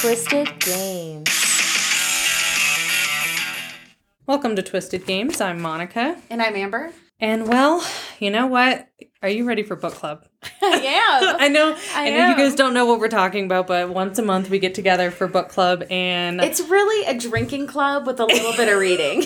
Twisted 0.00 0.58
Games. 0.60 1.28
Welcome 4.26 4.54
to 4.56 4.62
Twisted 4.62 5.06
Games. 5.06 5.40
I'm 5.40 5.60
Monica. 5.60 6.16
And 6.30 6.40
I'm 6.40 6.54
Amber. 6.54 6.92
And 7.20 7.48
well, 7.48 7.84
you 8.20 8.30
know 8.30 8.46
what? 8.46 8.88
Are 9.22 9.28
you 9.28 9.44
ready 9.44 9.62
for 9.64 9.74
book 9.76 9.94
club? 9.94 10.24
yeah. 10.62 11.36
I 11.38 11.48
know 11.48 11.76
I 11.94 12.06
I, 12.06 12.10
know 12.10 12.28
you 12.30 12.36
guys 12.36 12.54
don't 12.54 12.74
know 12.74 12.86
what 12.86 13.00
we're 13.00 13.08
talking 13.08 13.44
about, 13.44 13.66
but 13.66 13.88
once 13.90 14.18
a 14.18 14.22
month 14.22 14.48
we 14.50 14.58
get 14.60 14.74
together 14.74 15.10
for 15.10 15.26
book 15.26 15.48
club 15.48 15.82
and 15.90 16.40
It's 16.40 16.60
really 16.60 17.04
a 17.06 17.18
drinking 17.18 17.66
club 17.66 18.06
with 18.06 18.20
a 18.20 18.24
little 18.26 18.52
bit 18.52 18.68
of 18.72 18.78
reading. 18.80 19.24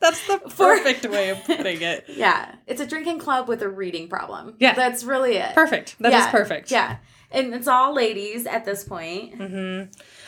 that's 0.00 0.26
the 0.26 0.38
perfect 0.56 1.04
way 1.06 1.28
of 1.30 1.44
putting 1.44 1.82
it. 1.82 2.04
yeah. 2.08 2.54
It's 2.66 2.80
a 2.80 2.86
drinking 2.86 3.18
club 3.18 3.46
with 3.48 3.60
a 3.62 3.68
reading 3.68 4.08
problem. 4.08 4.54
Yeah. 4.58 4.74
That's 4.74 5.04
really 5.04 5.36
it. 5.36 5.54
Perfect. 5.54 5.96
That 6.00 6.08
is 6.14 6.20
Yeah, 6.20 6.30
perfect. 6.30 6.70
Yeah. 6.70 6.96
And 7.30 7.54
it's 7.54 7.68
all 7.68 7.94
ladies 7.94 8.46
at 8.46 8.64
this 8.64 8.84
point. 8.84 9.34
hmm 9.34 9.82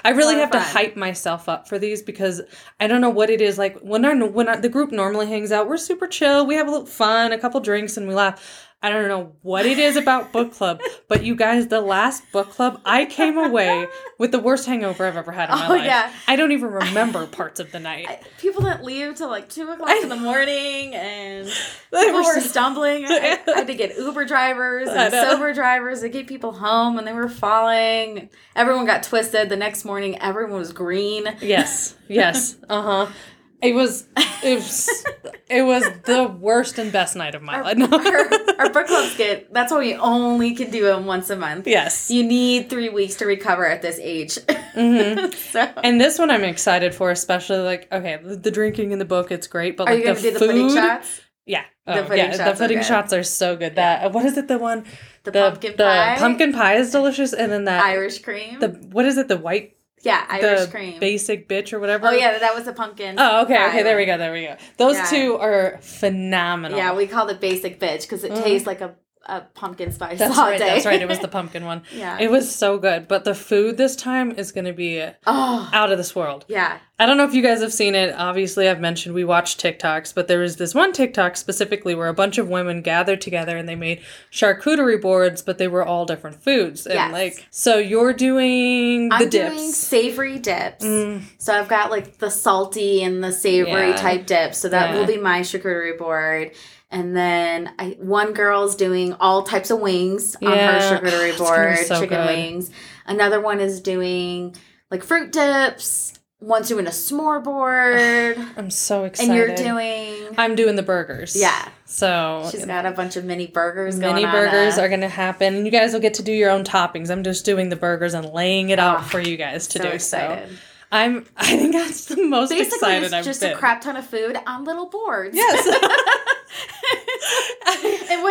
I 0.04 0.10
really 0.10 0.36
have 0.36 0.48
of 0.48 0.52
to 0.52 0.60
hype 0.60 0.96
myself 0.96 1.48
up 1.48 1.68
for 1.68 1.78
these 1.78 2.02
because 2.02 2.40
I 2.80 2.86
don't 2.86 3.00
know 3.00 3.10
what 3.10 3.30
it 3.30 3.40
is 3.40 3.58
like 3.58 3.78
when 3.80 4.04
our 4.04 4.16
when 4.26 4.48
our, 4.48 4.60
the 4.60 4.68
group 4.68 4.92
normally 4.92 5.26
hangs 5.26 5.52
out. 5.52 5.68
We're 5.68 5.76
super 5.76 6.06
chill. 6.06 6.46
We 6.46 6.54
have 6.54 6.68
a 6.68 6.70
little 6.70 6.86
fun, 6.86 7.32
a 7.32 7.38
couple 7.38 7.60
drinks, 7.60 7.96
and 7.96 8.08
we 8.08 8.14
laugh. 8.14 8.67
I 8.80 8.90
don't 8.90 9.08
know 9.08 9.32
what 9.42 9.66
it 9.66 9.78
is 9.80 9.96
about 9.96 10.30
book 10.32 10.52
club, 10.54 10.80
but 11.08 11.24
you 11.24 11.34
guys, 11.34 11.66
the 11.66 11.80
last 11.80 12.22
book 12.30 12.50
club, 12.50 12.80
I 12.84 13.06
came 13.06 13.36
away 13.36 13.88
with 14.18 14.30
the 14.30 14.38
worst 14.38 14.66
hangover 14.66 15.04
I've 15.04 15.16
ever 15.16 15.32
had 15.32 15.50
in 15.50 15.56
my 15.56 15.66
Oh, 15.66 15.70
life. 15.70 15.84
yeah. 15.84 16.12
I 16.28 16.36
don't 16.36 16.52
even 16.52 16.70
remember 16.70 17.26
parts 17.26 17.58
of 17.58 17.72
the 17.72 17.80
night. 17.80 18.06
I- 18.08 18.20
People 18.38 18.62
that 18.62 18.84
leave 18.84 19.16
till 19.16 19.28
like 19.30 19.48
two 19.48 19.68
o'clock 19.68 19.88
I 19.90 19.98
in 20.00 20.08
the 20.08 20.14
morning 20.16 20.94
and 20.94 21.46
They 21.90 22.04
people 22.04 22.20
were 22.22 22.34
were 22.36 22.40
stumbling. 22.40 23.04
I, 23.04 23.40
I 23.48 23.50
had 23.56 23.66
to 23.66 23.74
get 23.74 23.96
Uber 23.98 24.24
drivers 24.26 24.88
and 24.88 25.12
sober 25.12 25.52
drivers 25.52 26.02
to 26.02 26.08
get 26.08 26.28
people 26.28 26.52
home 26.52 26.98
and 26.98 27.06
they 27.06 27.12
were 27.12 27.28
falling. 27.28 28.30
Everyone 28.54 28.86
got 28.86 29.02
twisted. 29.02 29.48
The 29.48 29.56
next 29.56 29.84
morning, 29.84 30.18
everyone 30.20 30.58
was 30.60 30.72
green. 30.72 31.26
Yes, 31.40 31.96
yes, 32.08 32.56
uh 32.68 32.82
huh. 33.06 33.12
It 33.60 33.74
was, 33.74 34.06
it 34.44 34.54
was, 34.56 35.04
it 35.50 35.62
was 35.62 35.82
the 36.04 36.28
worst 36.28 36.78
and 36.78 36.92
best 36.92 37.16
night 37.16 37.34
of 37.34 37.42
my 37.42 37.56
Our, 37.56 37.64
life. 37.74 37.78
Our, 37.92 38.66
our 38.66 38.70
book 38.72 38.86
clubs 38.86 39.16
get, 39.16 39.52
that's 39.52 39.72
why 39.72 39.78
we 39.78 39.94
only 39.94 40.54
can 40.54 40.70
do 40.70 40.84
them 40.84 41.06
once 41.06 41.28
a 41.30 41.36
month. 41.36 41.66
yes. 41.66 42.08
You 42.10 42.22
need 42.24 42.70
three 42.70 42.88
weeks 42.88 43.16
to 43.16 43.26
recover 43.26 43.66
at 43.66 43.82
this 43.82 43.98
age. 44.00 44.38
hmm 44.74 45.30
so, 45.50 45.68
And 45.82 46.00
this 46.00 46.18
one 46.18 46.30
I'm 46.30 46.44
excited 46.44 46.94
for, 46.94 47.10
especially 47.10 47.58
like 47.58 47.88
okay, 47.92 48.20
the, 48.22 48.36
the 48.36 48.50
drinking 48.52 48.92
in 48.92 48.98
the 49.00 49.04
book 49.04 49.32
it's 49.32 49.48
great, 49.48 49.76
but 49.76 49.88
are 49.88 49.92
like 49.94 49.98
you 50.00 50.04
going 50.04 50.16
the 50.16 50.22
to 50.22 50.30
do 50.30 50.38
the 50.38 50.46
pudding 50.46 50.72
shots? 50.74 51.20
yeah, 51.46 51.64
The 51.86 51.98
oh, 51.98 52.02
pudding 52.04 52.18
yeah, 52.18 52.30
shots 52.30 52.38
the 52.38 52.50
are 52.50 52.56
pudding 52.56 52.78
good. 52.78 52.86
shots 52.86 53.12
are 53.12 53.22
so 53.24 53.56
good. 53.56 53.74
That 53.74 54.12
what 54.12 54.24
is 54.24 54.36
it? 54.36 54.46
The 54.48 54.58
one 54.58 54.84
The, 55.24 55.32
pumpkin 55.32 55.72
pie? 55.72 55.76
the 55.76 55.84
pie? 55.84 56.16
pumpkin 56.18 56.52
pie 56.52 56.74
is 56.76 56.92
delicious, 56.92 57.32
and 57.32 57.50
then 57.50 57.64
that 57.64 57.84
Irish 57.84 58.20
cream? 58.20 58.60
the 58.60 58.68
what 58.92 59.04
is 59.04 59.18
it? 59.18 59.26
The 59.28 59.36
white 59.38 59.74
yeah, 60.02 60.24
Irish 60.28 60.70
cream. 60.70 60.98
basic 61.00 61.48
bitch 61.48 61.72
or 61.72 61.80
whatever. 61.80 62.08
Oh, 62.08 62.10
yeah, 62.10 62.38
that 62.38 62.54
was 62.54 62.64
the 62.64 62.72
pumpkin. 62.72 63.16
Oh, 63.18 63.42
okay, 63.42 63.56
pie 63.56 63.68
okay. 63.68 63.82
There 63.82 63.96
we 63.96 64.06
go. 64.06 64.18
There 64.18 64.32
we 64.32 64.46
go. 64.46 64.56
Those 64.76 64.96
Yeah. 64.96 65.06
two 65.06 65.36
are 65.38 65.78
phenomenal. 65.80 66.78
Yeah, 66.78 66.94
we 66.94 67.06
call 67.06 67.28
it 67.28 67.40
basic 67.40 67.78
bitch 67.80 68.02
because 68.02 68.24
it 68.24 68.32
Mhm. 68.32 68.42
tastes 68.44 68.66
like 68.66 68.80
a, 68.80 68.94
a 69.28 69.42
pumpkin 69.54 69.92
spice 69.92 70.18
That's 70.18 70.36
latte. 70.36 70.50
right. 70.52 70.58
That's 70.58 70.86
right. 70.86 71.00
It 71.02 71.08
was 71.08 71.18
the 71.20 71.28
pumpkin 71.38 71.64
one. 71.64 71.82
yeah. 71.94 72.18
It 72.20 72.30
was 72.30 72.54
so 72.54 72.78
good, 72.78 73.06
but 73.08 73.24
the 73.24 73.34
food 73.34 73.76
this 73.76 73.94
time 73.96 74.32
is 74.32 74.52
going 74.52 74.64
to 74.64 74.72
be 74.72 75.02
oh, 75.26 75.70
out 75.72 75.92
of 75.92 75.98
this 75.98 76.14
world. 76.16 76.44
yeah. 76.48 76.78
I 77.00 77.06
don't 77.06 77.16
know 77.16 77.22
if 77.24 77.32
you 77.32 77.42
guys 77.42 77.60
have 77.60 77.72
seen 77.72 77.94
it. 77.94 78.12
Obviously, 78.18 78.68
I've 78.68 78.80
mentioned 78.80 79.14
we 79.14 79.22
watch 79.22 79.56
TikToks, 79.56 80.12
but 80.16 80.26
there 80.26 80.40
was 80.40 80.56
this 80.56 80.74
one 80.74 80.92
TikTok 80.92 81.36
specifically 81.36 81.94
where 81.94 82.08
a 82.08 82.12
bunch 82.12 82.38
of 82.38 82.48
women 82.48 82.82
gathered 82.82 83.20
together 83.20 83.56
and 83.56 83.68
they 83.68 83.76
made 83.76 84.00
charcuterie 84.32 85.00
boards, 85.00 85.40
but 85.42 85.58
they 85.58 85.68
were 85.68 85.84
all 85.84 86.06
different 86.06 86.42
foods. 86.42 86.86
And 86.86 86.94
Yes. 86.94 87.12
like, 87.12 87.46
so 87.50 87.76
you're 87.78 88.12
doing 88.12 89.10
the 89.10 89.14
I'm 89.14 89.28
dips. 89.28 89.54
doing 89.56 89.72
savory 89.72 90.38
dips. 90.40 90.84
Mm, 90.84 91.22
So 91.38 91.52
I've 91.52 91.68
got 91.68 91.90
like 91.92 92.18
the 92.18 92.30
salty 92.30 93.02
and 93.04 93.22
the 93.22 93.30
savory 93.32 93.90
Yeah. 93.90 93.96
type 93.96 94.26
dips. 94.26 94.58
So 94.58 94.68
that 94.68 94.90
Yeah. 94.90 94.98
will 94.98 95.06
be 95.06 95.18
my 95.18 95.40
charcuterie 95.42 95.96
board. 95.98 96.50
And 96.90 97.14
then 97.16 97.70
I, 97.78 97.96
one 98.00 98.32
girl's 98.32 98.74
doing 98.74 99.12
all 99.20 99.42
types 99.42 99.70
of 99.70 99.78
wings 99.80 100.36
on 100.36 100.50
her 100.52 100.78
charcuterie 101.00 101.36
board, 101.38 101.78
so 101.78 102.00
chicken 102.00 102.16
good. 102.18 102.26
wings. 102.26 102.70
Another 103.06 103.40
one 103.40 103.60
is 103.60 103.80
doing 103.80 104.56
like 104.90 105.02
fruit 105.04 105.32
dips. 105.32 106.14
One's 106.40 106.68
doing 106.68 106.86
a 106.86 106.90
s'more 106.90 107.42
board. 107.44 108.38
I'm 108.56 108.70
so 108.70 109.04
excited. 109.04 109.28
and 109.30 109.36
you're 109.36 109.54
doing. 109.56 110.34
I'm 110.38 110.54
doing 110.54 110.76
the 110.76 110.82
burgers. 110.82 111.34
Yeah. 111.36 111.68
So 111.84 112.48
She's 112.50 112.64
got 112.64 112.86
a 112.86 112.92
bunch 112.92 113.16
of 113.16 113.24
mini 113.24 113.48
burgers 113.48 113.96
mini 113.98 114.24
burgers 114.24 114.78
uh, 114.78 114.82
are 114.82 114.88
going 114.88 115.00
to 115.00 115.08
happen. 115.08 115.64
You 115.66 115.72
guys 115.72 115.92
will 115.92 116.00
get 116.00 116.14
to 116.14 116.22
do 116.22 116.32
your 116.32 116.50
own 116.50 116.62
toppings. 116.64 117.10
I'm 117.10 117.24
just 117.24 117.44
doing 117.44 117.68
the 117.70 117.76
burgers 117.76 118.14
and 118.14 118.30
laying 118.30 118.70
it 118.70 118.78
out 118.78 118.98
Ah, 118.98 119.02
for 119.02 119.20
you 119.20 119.36
guys 119.36 119.66
to 119.68 119.78
so 119.78 119.84
do. 119.84 119.90
excited. 119.90 120.48
So 120.48 120.56
I'm. 120.92 121.26
I 121.36 121.56
think 121.56 121.72
that's 121.72 122.06
the 122.06 122.22
most 122.24 122.50
Basically, 122.50 122.76
excited 122.76 123.02
it's 123.04 123.12
I've 123.12 123.24
just 123.24 123.40
been. 123.40 123.52
a 123.52 123.56
crap 123.56 123.80
ton 123.82 123.96
of 123.96 124.06
food 124.06 124.38
on 124.46 124.64
little 124.64 124.86
boards. 124.86 125.36
Yes. 125.36 125.66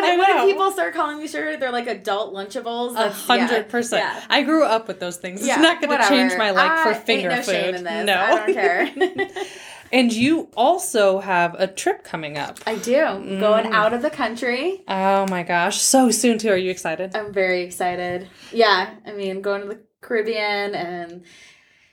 when, 0.02 0.20
I 0.22 0.36
when 0.38 0.48
people 0.48 0.72
start 0.72 0.94
calling 0.94 1.18
me 1.20 1.28
sugar, 1.28 1.58
they're 1.58 1.72
like 1.72 1.88
adult 1.88 2.34
Lunchables, 2.34 2.96
A 2.96 3.10
hundred 3.10 3.70
percent. 3.70 4.06
I 4.30 4.44
grew 4.44 4.64
up 4.66 4.88
with 4.88 5.00
those 5.00 5.18
things. 5.18 5.40
It's 5.42 5.48
Yeah, 5.48 5.58
not 5.58 5.82
going 5.82 5.98
to 5.98 6.08
change 6.08 6.34
my 6.38 6.52
like 6.52 6.72
I- 6.72 6.84
for 6.84 6.94
finger 7.00 7.30
no 7.30 7.36
food. 7.42 7.52
shame 7.52 7.76
in 7.76 7.84
this. 7.84 8.06
No, 8.06 8.16
I 8.20 8.36
don't 8.46 8.54
care. 8.54 9.36
and 9.92 10.12
you 10.12 10.50
also 10.56 11.20
have 11.20 11.56
a 11.58 11.68
trip 11.68 12.04
coming 12.04 12.38
up. 12.38 12.60
I 12.68 12.76
do. 12.76 12.94
Mm. 12.96 13.40
Going 13.40 13.68
out 13.68 13.94
of 13.94 14.02
the 14.02 14.10
country. 14.10 14.84
Oh 14.88 15.26
my 15.30 15.44
gosh, 15.44 15.78
so 15.82 16.12
soon 16.12 16.38
too. 16.38 16.50
Are 16.50 16.58
you 16.58 16.72
excited? 16.72 17.16
I'm 17.16 17.32
very 17.34 17.62
excited. 17.64 18.28
Yeah, 18.52 18.96
I 19.06 19.12
mean, 19.14 19.42
going 19.42 19.62
to 19.62 19.68
the 19.68 19.80
Caribbean 20.02 20.76
and 20.76 21.24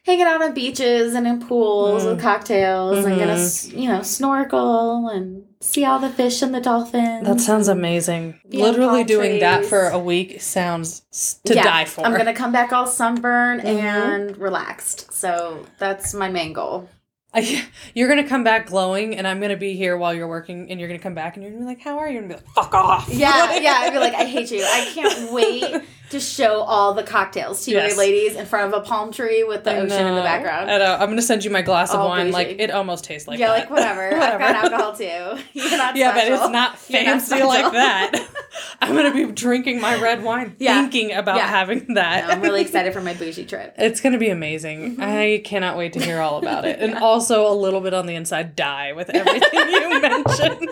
hanging 0.04 0.26
out 0.26 0.42
on 0.42 0.53
beaches 0.54 1.15
and 1.15 1.26
in 1.26 1.41
pools 1.47 2.04
Mm. 2.04 2.06
with 2.12 2.20
cocktails 2.20 3.04
and 3.04 3.19
gonna, 3.19 3.81
you 3.82 3.88
know, 3.88 4.03
snorkel 4.03 5.09
and 5.09 5.44
see 5.60 5.84
all 5.84 5.98
the 5.98 6.10
fish 6.10 6.42
and 6.42 6.54
the 6.54 6.60
dolphins. 6.60 7.26
That 7.26 7.41
sounds 7.41 7.69
amazing. 7.69 8.38
Literally 8.50 9.04
doing 9.04 9.41
that 9.41 9.65
for 9.65 9.88
a 9.88 9.98
week 9.98 10.41
sounds 10.42 11.03
to 11.47 11.54
Yeah, 11.54 11.62
die 11.62 11.84
for. 11.87 12.04
I'm 12.06 12.15
gonna 12.16 12.34
come 12.34 12.53
back 12.53 12.72
all 12.72 12.87
sunburned 12.87 13.62
Mhm. 13.62 13.66
and 13.66 14.37
relaxed. 14.37 15.12
So 15.12 15.65
that's 15.78 16.12
my 16.12 16.28
main 16.28 16.53
goal. 16.53 16.88
I- 17.36 17.65
you're 17.94 18.09
gonna 18.09 18.28
come 18.28 18.44
back 18.44 18.66
glowing, 18.66 19.16
and 19.16 19.26
I'm 19.26 19.41
gonna 19.41 19.56
be 19.56 19.75
here 19.75 19.97
while 19.97 20.15
you're 20.15 20.28
working, 20.28 20.71
and 20.71 20.78
you're 20.78 20.88
gonna 20.88 21.00
come 21.00 21.15
back, 21.15 21.34
and 21.34 21.42
you're 21.42 21.50
gonna 21.50 21.65
be 21.65 21.69
like, 21.69 21.81
"How 21.82 21.98
are 21.98 22.09
you?" 22.09 22.19
And 22.19 22.28
be 22.28 22.34
like, 22.34 22.47
"Fuck 22.54 22.75
off." 22.75 23.09
Yeah, 23.10 23.54
yeah. 23.59 23.78
I'd 23.81 23.92
be 23.92 23.98
like, 23.98 24.15
I 24.15 24.25
hate 24.25 24.50
you. 24.53 24.62
I 24.62 24.88
can't 24.94 25.32
wait 25.32 25.65
to 26.14 26.20
show 26.20 26.60
all 26.62 26.94
the 26.94 27.02
cocktails 27.02 27.64
to 27.64 27.72
Yes. 27.72 27.92
you 27.92 27.98
ladies 27.98 28.36
in 28.36 28.47
front 28.47 28.72
of 28.72 28.80
a 28.80 28.84
palm 28.84 29.10
tree 29.12 29.42
with 29.42 29.64
the 29.64 29.72
I 29.72 29.78
ocean 29.80 30.06
in 30.06 30.14
the 30.14 30.22
background. 30.22 30.70
I 30.70 30.78
know. 30.78 30.94
I'm 30.94 31.08
gonna 31.08 31.22
send 31.22 31.44
you 31.44 31.50
my 31.50 31.62
glass 31.62 31.92
of 31.92 32.00
All 32.00 32.08
wine. 32.08 32.30
Like 32.30 32.56
it 32.60 32.70
almost 32.70 33.04
tastes 33.04 33.26
like 33.26 33.38
yeah, 33.38 33.48
that. 33.48 33.52
like 33.52 33.70
whatever. 33.70 34.10
whatever. 34.16 34.42
I've 34.44 34.54
got 34.54 34.72
alcohol 34.72 34.92
too. 34.97 35.42
You're 35.53 35.76
not 35.76 35.97
yeah, 35.97 36.12
but 36.14 36.28
it's 36.28 36.41
not 36.50 36.78
You're 36.88 37.04
not 37.04 37.20
fancy 37.22 37.42
like 37.42 37.72
that. 37.72 38.28
I'm 38.80 38.94
gonna 38.94 39.12
be 39.12 39.30
drinking 39.32 39.80
my 39.80 40.00
red 40.00 40.22
wine, 40.22 40.54
Yeah. 40.58 40.80
thinking 40.82 41.12
about 41.12 41.36
Yeah. 41.36 41.48
having 41.48 41.94
that. 41.94 42.26
No, 42.28 42.32
I'm 42.34 42.41
really 42.41 42.60
excited 42.60 42.92
for 42.92 43.00
my 43.00 43.14
bougie 43.14 43.44
trip. 43.44 43.74
It's 43.76 44.00
gonna 44.00 44.19
be 44.19 44.28
amazing. 44.30 44.97
Mhm. 44.97 45.03
I 45.03 45.42
cannot 45.44 45.76
wait 45.76 45.92
to 45.94 46.00
hear 46.00 46.20
all 46.20 46.38
about 46.38 46.64
it, 46.64 46.78
and 46.80 46.94
also 46.97 47.50
a 47.50 47.54
little 47.54 47.80
bit 47.80 47.92
on 47.94 48.06
the 48.06 48.14
inside 48.14 48.54
die 48.54 48.92
with 48.92 49.10
everything 49.10 49.69
you 49.69 50.00
mentioned. 50.00 50.69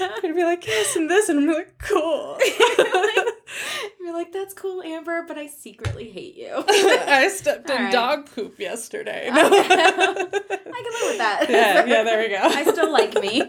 You're 0.00 0.20
gonna 0.22 0.34
be 0.34 0.44
like 0.44 0.66
yes 0.66 0.96
and 0.96 1.08
this, 1.10 1.28
and 1.28 1.38
I'm 1.40 1.46
like 1.54 1.78
cool. 1.78 2.38
You're 4.00 4.14
like, 4.14 4.32
that's 4.32 4.54
cool, 4.54 4.82
Amber, 4.82 5.24
but 5.26 5.36
I 5.38 5.46
secretly 5.48 6.08
hate 6.10 6.34
you. 6.36 6.50
I 6.68 7.28
stepped 7.28 7.68
in 7.70 7.76
All 7.76 7.82
right. 7.84 7.92
dog 7.92 8.30
poop 8.34 8.58
yesterday. 8.58 9.28
I 9.32 9.40
can 9.40 9.50
live 9.50 11.08
with 11.08 11.18
that. 11.18 11.46
yeah, 11.48 11.84
yeah, 11.84 12.02
there 12.02 12.18
we 12.20 12.28
go. 12.28 12.38
I 12.40 12.64
still 12.64 12.90
like 12.92 13.14
me. 13.20 13.42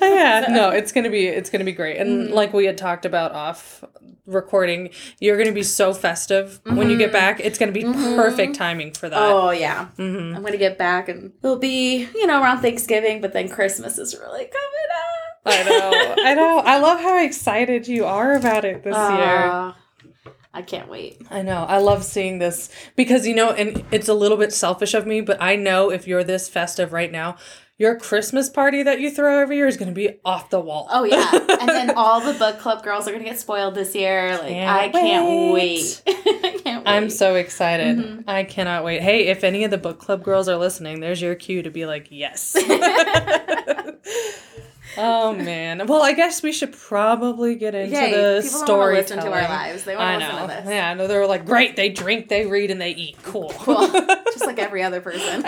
yeah, 0.00 0.46
no, 0.50 0.70
it's 0.70 0.92
gonna 0.92 1.10
be 1.10 1.26
it's 1.26 1.50
gonna 1.50 1.64
be 1.64 1.72
great. 1.72 1.96
And 1.98 2.28
Mhm. 2.28 2.32
like 2.34 2.52
we 2.52 2.64
had 2.66 2.78
talked 2.78 3.04
about 3.04 3.32
off 3.32 3.82
recording, 4.26 4.90
you're 5.20 5.36
gonna 5.38 5.52
be 5.52 5.62
so 5.62 5.92
festive 5.92 6.60
when 6.64 6.90
you 6.90 6.96
get 6.96 7.10
Mhm. 7.10 7.12
back. 7.12 7.40
It's 7.40 7.58
gonna 7.58 7.72
be 7.72 7.82
Mhm. 7.84 8.14
perfect 8.16 8.54
timing 8.54 8.92
for 8.92 9.08
that. 9.08 9.18
Oh 9.18 9.50
yeah. 9.50 9.86
hmm 9.96 10.34
I'm 10.34 10.42
gonna 10.42 10.56
get 10.56 10.78
back 10.78 11.08
and 11.08 11.32
it'll 11.42 11.56
be, 11.58 12.08
you 12.14 12.26
know, 12.26 12.40
around 12.42 12.60
Thanksgiving, 12.62 13.20
but 13.20 13.32
then 13.32 13.48
Christmas 13.48 13.98
is 13.98 14.16
really 14.18 14.44
coming 14.44 14.88
up. 14.94 15.42
I 15.44 15.62
know, 15.64 16.14
I 16.24 16.34
know. 16.34 16.58
I 16.64 16.78
love 16.78 17.00
how 17.00 17.18
excited 17.24 17.88
you 17.88 18.04
are 18.04 18.34
about 18.34 18.64
it 18.64 18.84
this 18.84 18.94
year. 18.94 19.50
Ah, 19.50 19.76
I 20.54 20.62
can't 20.62 20.88
wait. 20.88 21.20
I 21.30 21.42
know. 21.42 21.64
I 21.68 21.78
love 21.78 22.04
seeing 22.04 22.38
this 22.38 22.68
because 22.94 23.26
you 23.26 23.34
know, 23.34 23.50
and 23.50 23.82
it's 23.90 24.08
a 24.08 24.14
little 24.14 24.36
bit 24.36 24.52
selfish 24.52 24.94
of 24.94 25.06
me, 25.06 25.20
but 25.20 25.38
I 25.40 25.56
know 25.56 25.90
if 25.90 26.06
you're 26.06 26.22
this 26.24 26.48
festive 26.48 26.92
right 26.92 27.10
now, 27.10 27.36
your 27.82 27.96
Christmas 27.98 28.48
party 28.48 28.84
that 28.84 29.00
you 29.00 29.10
throw 29.10 29.40
every 29.40 29.56
year 29.56 29.66
is 29.66 29.76
going 29.76 29.88
to 29.88 29.94
be 29.94 30.20
off 30.24 30.50
the 30.50 30.60
wall. 30.60 30.86
Oh 30.88 31.02
yeah, 31.02 31.28
and 31.32 31.68
then 31.68 31.90
all 31.96 32.20
the 32.20 32.32
book 32.38 32.60
club 32.60 32.84
girls 32.84 33.08
are 33.08 33.12
gonna 33.12 33.24
get 33.24 33.40
spoiled 33.40 33.74
this 33.74 33.92
year. 33.96 34.38
Like 34.38 34.48
Can't 34.48 34.70
I 34.70 34.88
can't 34.88 35.52
wait. 35.52 35.52
wait. 35.52 36.02
I 36.44 36.60
can't 36.62 36.84
wait. 36.86 36.90
I'm 36.92 37.10
so 37.10 37.34
excited. 37.34 37.98
Mhm. 37.98 38.24
I 38.28 38.44
cannot 38.44 38.84
wait. 38.84 39.02
Hey, 39.02 39.26
if 39.26 39.42
any 39.42 39.64
of 39.64 39.72
the 39.72 39.78
book 39.78 39.98
club 39.98 40.22
girls 40.22 40.48
are 40.48 40.56
listening, 40.56 41.00
there's 41.00 41.20
your 41.20 41.34
cue 41.34 41.60
to 41.64 41.70
be 41.70 41.84
like, 41.84 42.06
yes. 42.10 42.56
Oh 44.98 45.34
man. 45.34 45.86
Well, 45.86 46.02
I 46.02 46.12
guess 46.12 46.42
we 46.42 46.52
should 46.52 46.72
probably 46.74 47.54
get 47.54 47.74
into 47.74 47.96
Yay, 47.96 48.10
the 48.10 48.40
people 48.42 48.66
don't 48.66 48.78
wanna 48.78 48.82
story. 48.82 48.94
listen 48.96 49.18
to 49.20 49.24
our 49.32 49.42
lives. 49.48 49.84
They 49.84 49.96
want 49.96 50.20
to 50.20 50.26
listen 50.28 50.48
to 50.48 50.54
this. 50.54 50.68
Yeah, 50.68 50.90
I 50.90 50.94
know. 50.94 51.06
They 51.06 51.16
were 51.16 51.26
like, 51.26 51.46
great. 51.46 51.76
They 51.76 51.88
drink, 51.88 52.28
they 52.28 52.44
read, 52.44 52.70
and 52.70 52.78
they 52.78 52.90
eat. 52.90 53.16
Cool. 53.22 53.50
Cool. 53.56 53.88
Just 53.88 54.44
like 54.44 54.58
every 54.58 54.82
other 54.82 55.00
person. 55.00 55.42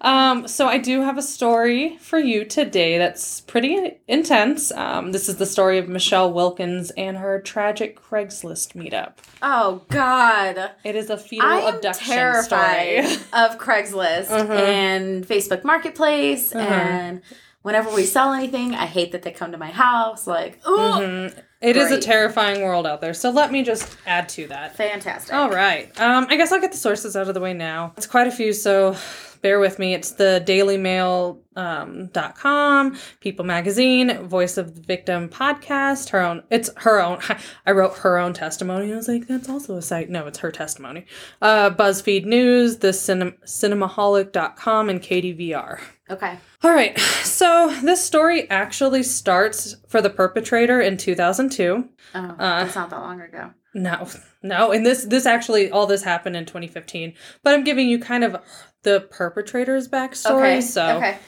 Um, 0.00 0.46
so 0.48 0.66
I 0.66 0.78
do 0.78 1.02
have 1.02 1.18
a 1.18 1.22
story 1.22 1.96
for 2.00 2.18
you 2.18 2.44
today 2.44 2.98
that's 2.98 3.40
pretty 3.42 3.98
intense. 4.06 4.70
Um, 4.72 5.12
this 5.12 5.28
is 5.28 5.36
the 5.36 5.46
story 5.46 5.78
of 5.78 5.88
Michelle 5.88 6.32
Wilkins 6.32 6.90
and 6.92 7.16
her 7.16 7.40
tragic 7.40 8.00
Craigslist 8.00 8.74
meetup. 8.74 9.14
Oh 9.42 9.82
God. 9.88 10.70
It 10.84 10.94
is 10.96 11.10
a 11.10 11.16
fetal 11.16 11.48
I 11.48 11.56
am 11.60 11.74
abduction 11.76 12.06
terrified 12.14 13.04
story. 13.06 13.22
of 13.32 13.58
Craigslist 13.58 14.30
Uh-huh. 14.30 14.52
and 14.52 15.26
Facebook 15.26 15.64
Marketplace 15.64 16.54
Uh-huh. 16.54 16.66
and 16.68 17.22
whenever 17.62 17.90
we 17.94 18.04
sell 18.04 18.32
anything, 18.32 18.74
I 18.74 18.86
hate 18.86 19.12
that 19.12 19.22
they 19.22 19.32
come 19.32 19.52
to 19.52 19.58
my 19.58 19.70
house. 19.70 20.26
Like, 20.26 20.60
oh, 20.64 21.00
Mhm. 21.02 21.42
It 21.60 21.76
is 21.76 21.90
a 21.90 21.98
terrifying 22.00 22.62
world 22.62 22.86
out 22.86 23.00
there. 23.00 23.12
So 23.12 23.30
let 23.30 23.50
me 23.50 23.64
just 23.64 23.96
add 24.06 24.28
to 24.28 24.46
that. 24.46 24.76
fantastic. 24.76 25.34
All 25.34 25.50
right. 25.50 25.90
Um, 26.00 26.28
I 26.30 26.36
guess 26.36 26.52
I'll 26.52 26.60
get 26.60 26.70
the 26.70 26.78
sources 26.78 27.16
out 27.16 27.26
of 27.26 27.34
the 27.34 27.40
way 27.40 27.52
now. 27.52 27.94
It's 27.96 28.06
quite 28.06 28.28
a 28.28 28.30
few, 28.30 28.52
so 28.52 28.94
bear 29.42 29.58
with 29.60 29.78
me. 29.78 29.94
It's 29.94 30.12
the 30.12 30.42
dailymail 30.46 31.38
um, 31.56 32.10
com, 32.36 32.96
People 33.20 33.44
Magazine, 33.44 34.26
Voice 34.26 34.56
of 34.56 34.74
the 34.76 34.80
Victim 34.80 35.28
podcast, 35.28 36.10
her 36.10 36.20
own 36.20 36.42
it's 36.50 36.70
her 36.78 37.00
own 37.00 37.20
I 37.66 37.72
wrote 37.72 37.98
her 37.98 38.18
own 38.18 38.32
testimony. 38.32 38.92
I 38.92 38.96
was 38.96 39.08
like, 39.08 39.26
that's 39.26 39.48
also 39.48 39.76
a 39.76 39.82
site. 39.82 40.08
No, 40.10 40.26
it's 40.26 40.38
her 40.38 40.52
testimony. 40.52 41.06
Uh, 41.42 41.70
BuzzFeed 41.70 42.24
News, 42.24 42.78
the 42.78 42.88
cinem- 42.88 43.38
cinemaholic.com, 43.44 44.88
and 44.88 45.00
KDVR. 45.02 45.80
Okay. 46.10 46.38
All 46.62 46.70
right. 46.72 46.98
So 46.98 47.74
this 47.82 48.02
story 48.04 48.48
actually 48.50 49.02
starts 49.02 49.76
for 49.88 50.00
the 50.00 50.10
perpetrator 50.10 50.80
in 50.80 50.96
2002. 50.96 51.88
Oh, 52.14 52.18
Uh, 52.18 52.36
that's 52.64 52.74
not 52.74 52.90
that 52.90 53.00
long 53.00 53.20
ago. 53.20 53.50
No, 53.74 54.08
no, 54.42 54.72
and 54.72 54.84
this 54.84 55.04
this 55.04 55.26
actually 55.26 55.70
all 55.70 55.86
this 55.86 56.02
happened 56.02 56.34
in 56.36 56.46
2015. 56.46 57.12
But 57.44 57.54
I'm 57.54 57.64
giving 57.64 57.88
you 57.88 57.98
kind 57.98 58.24
of 58.24 58.36
the 58.82 59.00
perpetrator's 59.10 59.88
backstory. 59.88 60.56
Okay. 60.56 60.60
So 60.60 60.96
okay. 60.96 61.18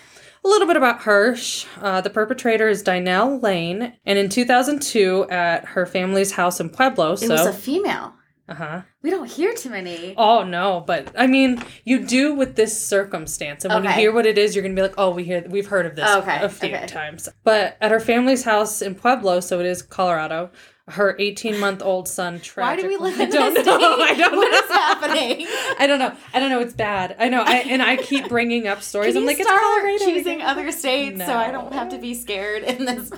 a 0.45 0.49
little 0.49 0.67
bit 0.67 0.77
about 0.77 1.01
Hirsch. 1.03 1.67
Uh, 1.81 2.01
the 2.01 2.11
perpetrator 2.11 2.69
is 2.69 2.83
Dynel 2.83 3.43
Lane, 3.43 3.95
and 4.07 4.19
in 4.19 4.29
2002, 4.29 5.29
at 5.31 5.65
her 5.67 5.87
family's 5.87 6.33
house 6.33 6.61
in 6.61 6.71
Pueblo. 6.71 7.13
It 7.13 7.19
So, 7.19 7.31
was 7.31 7.47
a 7.47 7.53
female. 7.53 8.15
uh 8.49 8.55
huh. 8.55 8.83
We 9.03 9.11
don't 9.11 9.31
hear 9.31 9.55
too 9.55 9.71
many. 9.71 10.15
Oh 10.17 10.43
no, 10.45 10.83
but 10.87 11.13
I 11.19 11.27
mean, 11.27 11.63
you 11.85 12.05
do 12.07 12.35
with 12.35 12.55
this 12.57 12.79
circumstance, 12.81 13.65
and 13.65 13.73
when 13.73 13.85
you 13.85 13.91
hear 13.91 14.13
what 14.13 14.27
it 14.27 14.37
is, 14.39 14.55
you're 14.55 14.63
gonna 14.63 14.75
be 14.75 14.83
like, 14.83 14.95
"Oh, 14.99 15.11
we 15.11 15.25
hear, 15.25 15.45
we've 15.49 15.69
heard 15.69 15.87
of 15.87 15.97
this 15.97 16.09
Okay, 16.17 16.39
a 16.43 16.49
few 16.49 16.69
okay. 16.75 16.87
times." 16.87 17.29
But 17.45 17.77
at 17.81 17.91
her 17.91 18.01
family's 18.01 18.45
house 18.45 18.83
in 18.83 18.95
Pueblo, 18.95 19.41
so 19.41 19.59
it 19.61 19.67
is 19.67 19.81
Colorado, 19.83 20.51
her 20.91 21.17
18 21.19 21.59
month 21.59 21.83
old 21.83 22.09
son. 22.09 22.41
Why 22.55 22.77
do 22.77 22.87
we 22.87 22.97
tragically- 22.97 23.11
live 23.11 23.21
in 23.21 23.27
I 23.29 23.31
don't 23.31 23.55
this 23.55 23.67
know. 23.67 23.79
state? 23.79 24.01
I 24.11 24.15
don't 24.15 24.37
What 24.37 24.51
know. 24.51 24.59
is 24.59 24.71
happening? 24.71 25.47
I 25.79 25.87
don't 25.87 25.99
know. 25.99 26.13
I 26.35 26.39
don't 26.41 26.51
know. 26.51 26.61
It's 26.61 26.75
bad. 26.75 27.17
I 27.19 27.29
know. 27.29 27.43
I 27.43 27.57
and 27.71 27.83
I 27.83 27.97
keep 27.97 28.29
bringing 28.29 28.69
up 28.69 28.83
stories. 28.83 29.17
I'm 29.17 29.27
like, 29.27 29.39
it's 29.41 29.49
Colorado. 29.49 30.05
choosing 30.05 30.43
other 30.43 30.71
states 30.73 31.19
so 31.25 31.35
I 31.35 31.51
don't 31.51 31.73
have 31.73 31.89
to 31.91 31.99
be 31.99 32.15
scared 32.15 32.63
in 32.65 32.85
this? 32.85 33.11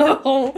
no, 0.00 0.54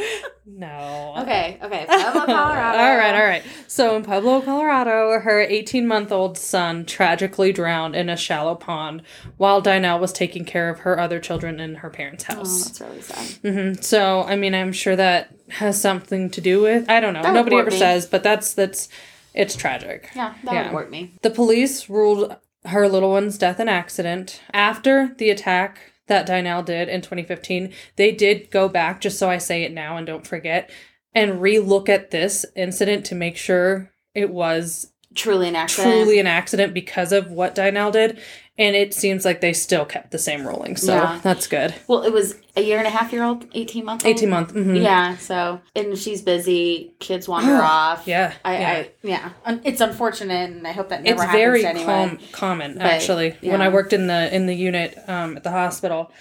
no. 0.58 1.14
okay. 1.18 1.58
Okay. 1.62 1.84
Pueblo, 1.86 2.12
Colorado. 2.26 2.78
all 2.78 2.96
right, 2.96 3.14
all 3.14 3.24
right. 3.26 3.42
So 3.66 3.96
in 3.96 4.02
Pueblo, 4.04 4.40
Colorado, 4.40 5.18
her 5.20 5.40
18 5.40 5.86
month 5.86 6.12
old 6.12 6.36
son 6.38 6.84
tragically 6.84 7.52
drowned 7.52 7.94
in 7.96 8.08
a 8.08 8.16
shallow 8.16 8.54
pond 8.54 9.02
while 9.36 9.62
Dynel 9.62 10.00
was 10.00 10.12
taking 10.12 10.44
care 10.44 10.68
of 10.68 10.80
her 10.80 10.98
other 10.98 11.20
children 11.20 11.60
in 11.60 11.76
her 11.76 11.90
parents' 11.90 12.24
Oh, 12.28 12.34
house. 12.36 12.64
that's 12.64 12.80
really 12.80 13.00
sad. 13.02 13.24
Mm-hmm. 13.42 13.82
So, 13.82 14.22
I 14.22 14.36
mean, 14.36 14.54
I'm 14.54 14.72
sure 14.72 14.96
that 14.96 15.34
has 15.48 15.80
something 15.80 16.30
to 16.30 16.40
do 16.40 16.60
with. 16.62 16.88
I 16.88 17.00
don't 17.00 17.14
know. 17.14 17.22
That 17.22 17.34
Nobody 17.34 17.56
ever 17.56 17.70
me. 17.70 17.78
says, 17.78 18.06
but 18.06 18.22
that's 18.22 18.54
that's 18.54 18.88
it's 19.34 19.54
tragic. 19.56 20.10
Yeah, 20.14 20.34
that 20.44 20.52
Yeah. 20.54 20.64
would 20.66 20.74
work 20.74 20.90
me. 20.90 21.12
The 21.22 21.30
police 21.30 21.88
ruled 21.88 22.36
her 22.66 22.88
little 22.88 23.10
one's 23.10 23.38
death 23.38 23.58
an 23.60 23.68
accident. 23.68 24.40
After 24.52 25.14
the 25.16 25.30
attack 25.30 25.89
that 26.10 26.28
Dynel 26.28 26.64
did 26.64 26.90
in 26.90 27.00
2015, 27.00 27.72
they 27.96 28.12
did 28.12 28.50
go 28.50 28.68
back, 28.68 29.00
just 29.00 29.18
so 29.18 29.30
I 29.30 29.38
say 29.38 29.62
it 29.62 29.72
now 29.72 29.96
and 29.96 30.06
don't 30.06 30.26
forget, 30.26 30.70
and 31.14 31.40
re-look 31.40 31.88
at 31.88 32.10
this 32.10 32.44
incident 32.54 33.06
to 33.06 33.14
make 33.14 33.38
sure 33.38 33.90
it 34.14 34.28
was 34.28 34.92
Truly 35.20 35.48
an 35.48 35.56
accident. 35.56 35.92
truly 35.94 36.18
an 36.18 36.26
accident 36.26 36.72
because 36.74 37.12
of 37.12 37.30
what 37.30 37.54
Dynel 37.54 37.92
did. 37.92 38.18
And 38.58 38.76
it 38.76 38.92
seems 38.92 39.24
like 39.24 39.40
they 39.40 39.54
still 39.54 39.86
kept 39.86 40.10
the 40.10 40.18
same 40.18 40.46
ruling. 40.46 40.76
So 40.76 40.94
Yeah. 40.94 41.18
that's 41.22 41.46
good. 41.46 41.74
Well, 41.88 42.02
it 42.02 42.12
was 42.12 42.34
a 42.56 42.60
year 42.62 42.76
and 42.76 42.86
a 42.86 42.90
half 42.90 43.10
year 43.10 43.22
old, 43.24 43.46
18 43.54 43.84
month 43.86 44.04
old. 44.04 44.14
18 44.14 44.28
month. 44.28 44.52
mhm. 44.52 44.82
Yeah, 44.82 45.16
so, 45.16 45.60
and 45.74 45.96
she's 45.96 46.20
busy, 46.20 46.92
kids 46.98 47.26
wander 47.26 47.54
off. 47.62 48.06
Yeah. 48.06 48.34
I, 48.44 48.58
yeah. 48.58 48.68
I, 48.70 48.90
yeah. 49.02 49.30
It's 49.64 49.80
unfortunate, 49.80 50.50
and 50.50 50.66
I 50.66 50.72
hope 50.72 50.90
that 50.90 51.02
never 51.02 51.14
it's 51.14 51.22
happens 51.22 51.38
very 51.40 51.62
to 51.62 51.68
anyone. 51.68 52.08
com- 52.18 52.18
common 52.32 52.74
But, 52.74 52.82
actually 52.86 53.36
when 53.40 53.62
i 53.62 53.68
worked 53.70 53.92
in 53.94 54.06
the 54.08 54.34
in 54.34 54.44
the 54.46 54.54
unit 54.54 54.98
um, 55.08 55.36
at 55.38 55.42
the 55.42 55.50
hospital 55.50 56.12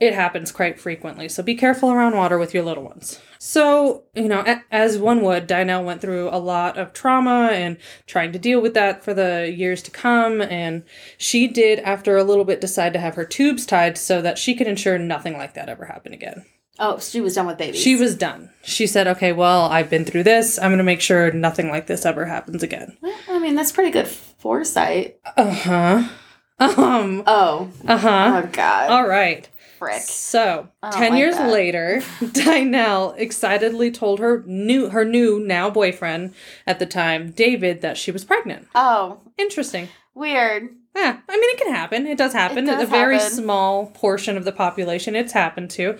it 0.00 0.14
happens 0.14 0.52
quite 0.52 0.78
frequently 0.78 1.28
so 1.28 1.42
be 1.42 1.54
careful 1.54 1.90
around 1.90 2.14
water 2.16 2.38
with 2.38 2.54
your 2.54 2.62
little 2.62 2.84
ones 2.84 3.20
so 3.38 4.04
you 4.14 4.28
know 4.28 4.44
as 4.70 4.96
one 4.98 5.22
would 5.22 5.46
dinelle 5.48 5.84
went 5.84 6.00
through 6.00 6.28
a 6.30 6.38
lot 6.38 6.76
of 6.78 6.92
trauma 6.92 7.48
and 7.52 7.76
trying 8.06 8.30
to 8.32 8.38
deal 8.38 8.60
with 8.60 8.74
that 8.74 9.02
for 9.02 9.12
the 9.14 9.52
years 9.56 9.82
to 9.82 9.90
come 9.90 10.40
and 10.40 10.82
she 11.16 11.48
did 11.48 11.78
after 11.80 12.16
a 12.16 12.24
little 12.24 12.44
bit 12.44 12.60
decide 12.60 12.92
to 12.92 12.98
have 13.00 13.14
her 13.16 13.24
tubes 13.24 13.66
tied 13.66 13.98
so 13.98 14.22
that 14.22 14.38
she 14.38 14.54
could 14.54 14.66
ensure 14.68 14.98
nothing 14.98 15.34
like 15.36 15.54
that 15.54 15.68
ever 15.68 15.86
happened 15.86 16.14
again 16.14 16.44
Oh, 16.80 17.00
she 17.00 17.20
was 17.20 17.34
done 17.34 17.48
with 17.48 17.58
babies. 17.58 17.80
she 17.80 17.96
was 17.96 18.14
done 18.14 18.50
she 18.62 18.86
said 18.86 19.08
okay 19.08 19.32
well 19.32 19.62
i've 19.62 19.90
been 19.90 20.04
through 20.04 20.22
this 20.22 20.58
i'm 20.60 20.70
going 20.70 20.78
to 20.78 20.84
make 20.84 21.00
sure 21.00 21.32
nothing 21.32 21.70
like 21.70 21.88
this 21.88 22.06
ever 22.06 22.24
happens 22.26 22.62
again 22.62 22.96
Well, 23.00 23.16
I 23.28 23.40
mean, 23.40 23.56
that's 23.56 23.72
pretty 23.72 23.90
good 23.90 24.06
foresight. 24.06 25.18
uh-huh 25.36 26.08
um 26.60 27.22
Oh. 27.26 27.70
uh-huh 27.86 28.42
Oh, 28.44 28.48
God. 28.52 28.90
All 28.90 29.06
right. 29.08 29.48
Frick. 29.78 30.02
So, 30.02 30.68
10 30.90 31.12
like 31.12 31.18
years 31.18 31.36
that. 31.36 31.52
later, 31.52 32.02
Dynel 32.20 33.16
excitedly 33.16 33.90
told 33.90 34.18
her 34.18 34.42
new 34.46 34.88
her 34.90 35.04
new 35.04 35.40
now 35.40 35.70
boyfriend 35.70 36.34
at 36.66 36.78
the 36.78 36.86
time, 36.86 37.30
David, 37.30 37.80
that 37.80 37.96
she 37.96 38.10
was 38.10 38.24
pregnant. 38.24 38.68
Oh, 38.74 39.20
Interesting. 39.38 39.88
weird. 40.14 40.74
Yeah, 40.96 41.18
I 41.28 41.36
mean 41.36 41.50
it 41.50 41.58
can 41.58 41.72
happen. 41.72 42.06
It 42.08 42.18
does 42.18 42.32
happen. 42.32 42.64
does 42.64 42.82
a 42.82 42.86
very 42.86 43.18
happen. 43.18 43.36
small 43.36 43.86
portion 43.86 44.36
of 44.36 44.44
the 44.44 44.50
population 44.50 45.14
it's 45.14 45.32
happened 45.32 45.70
to. 45.70 45.96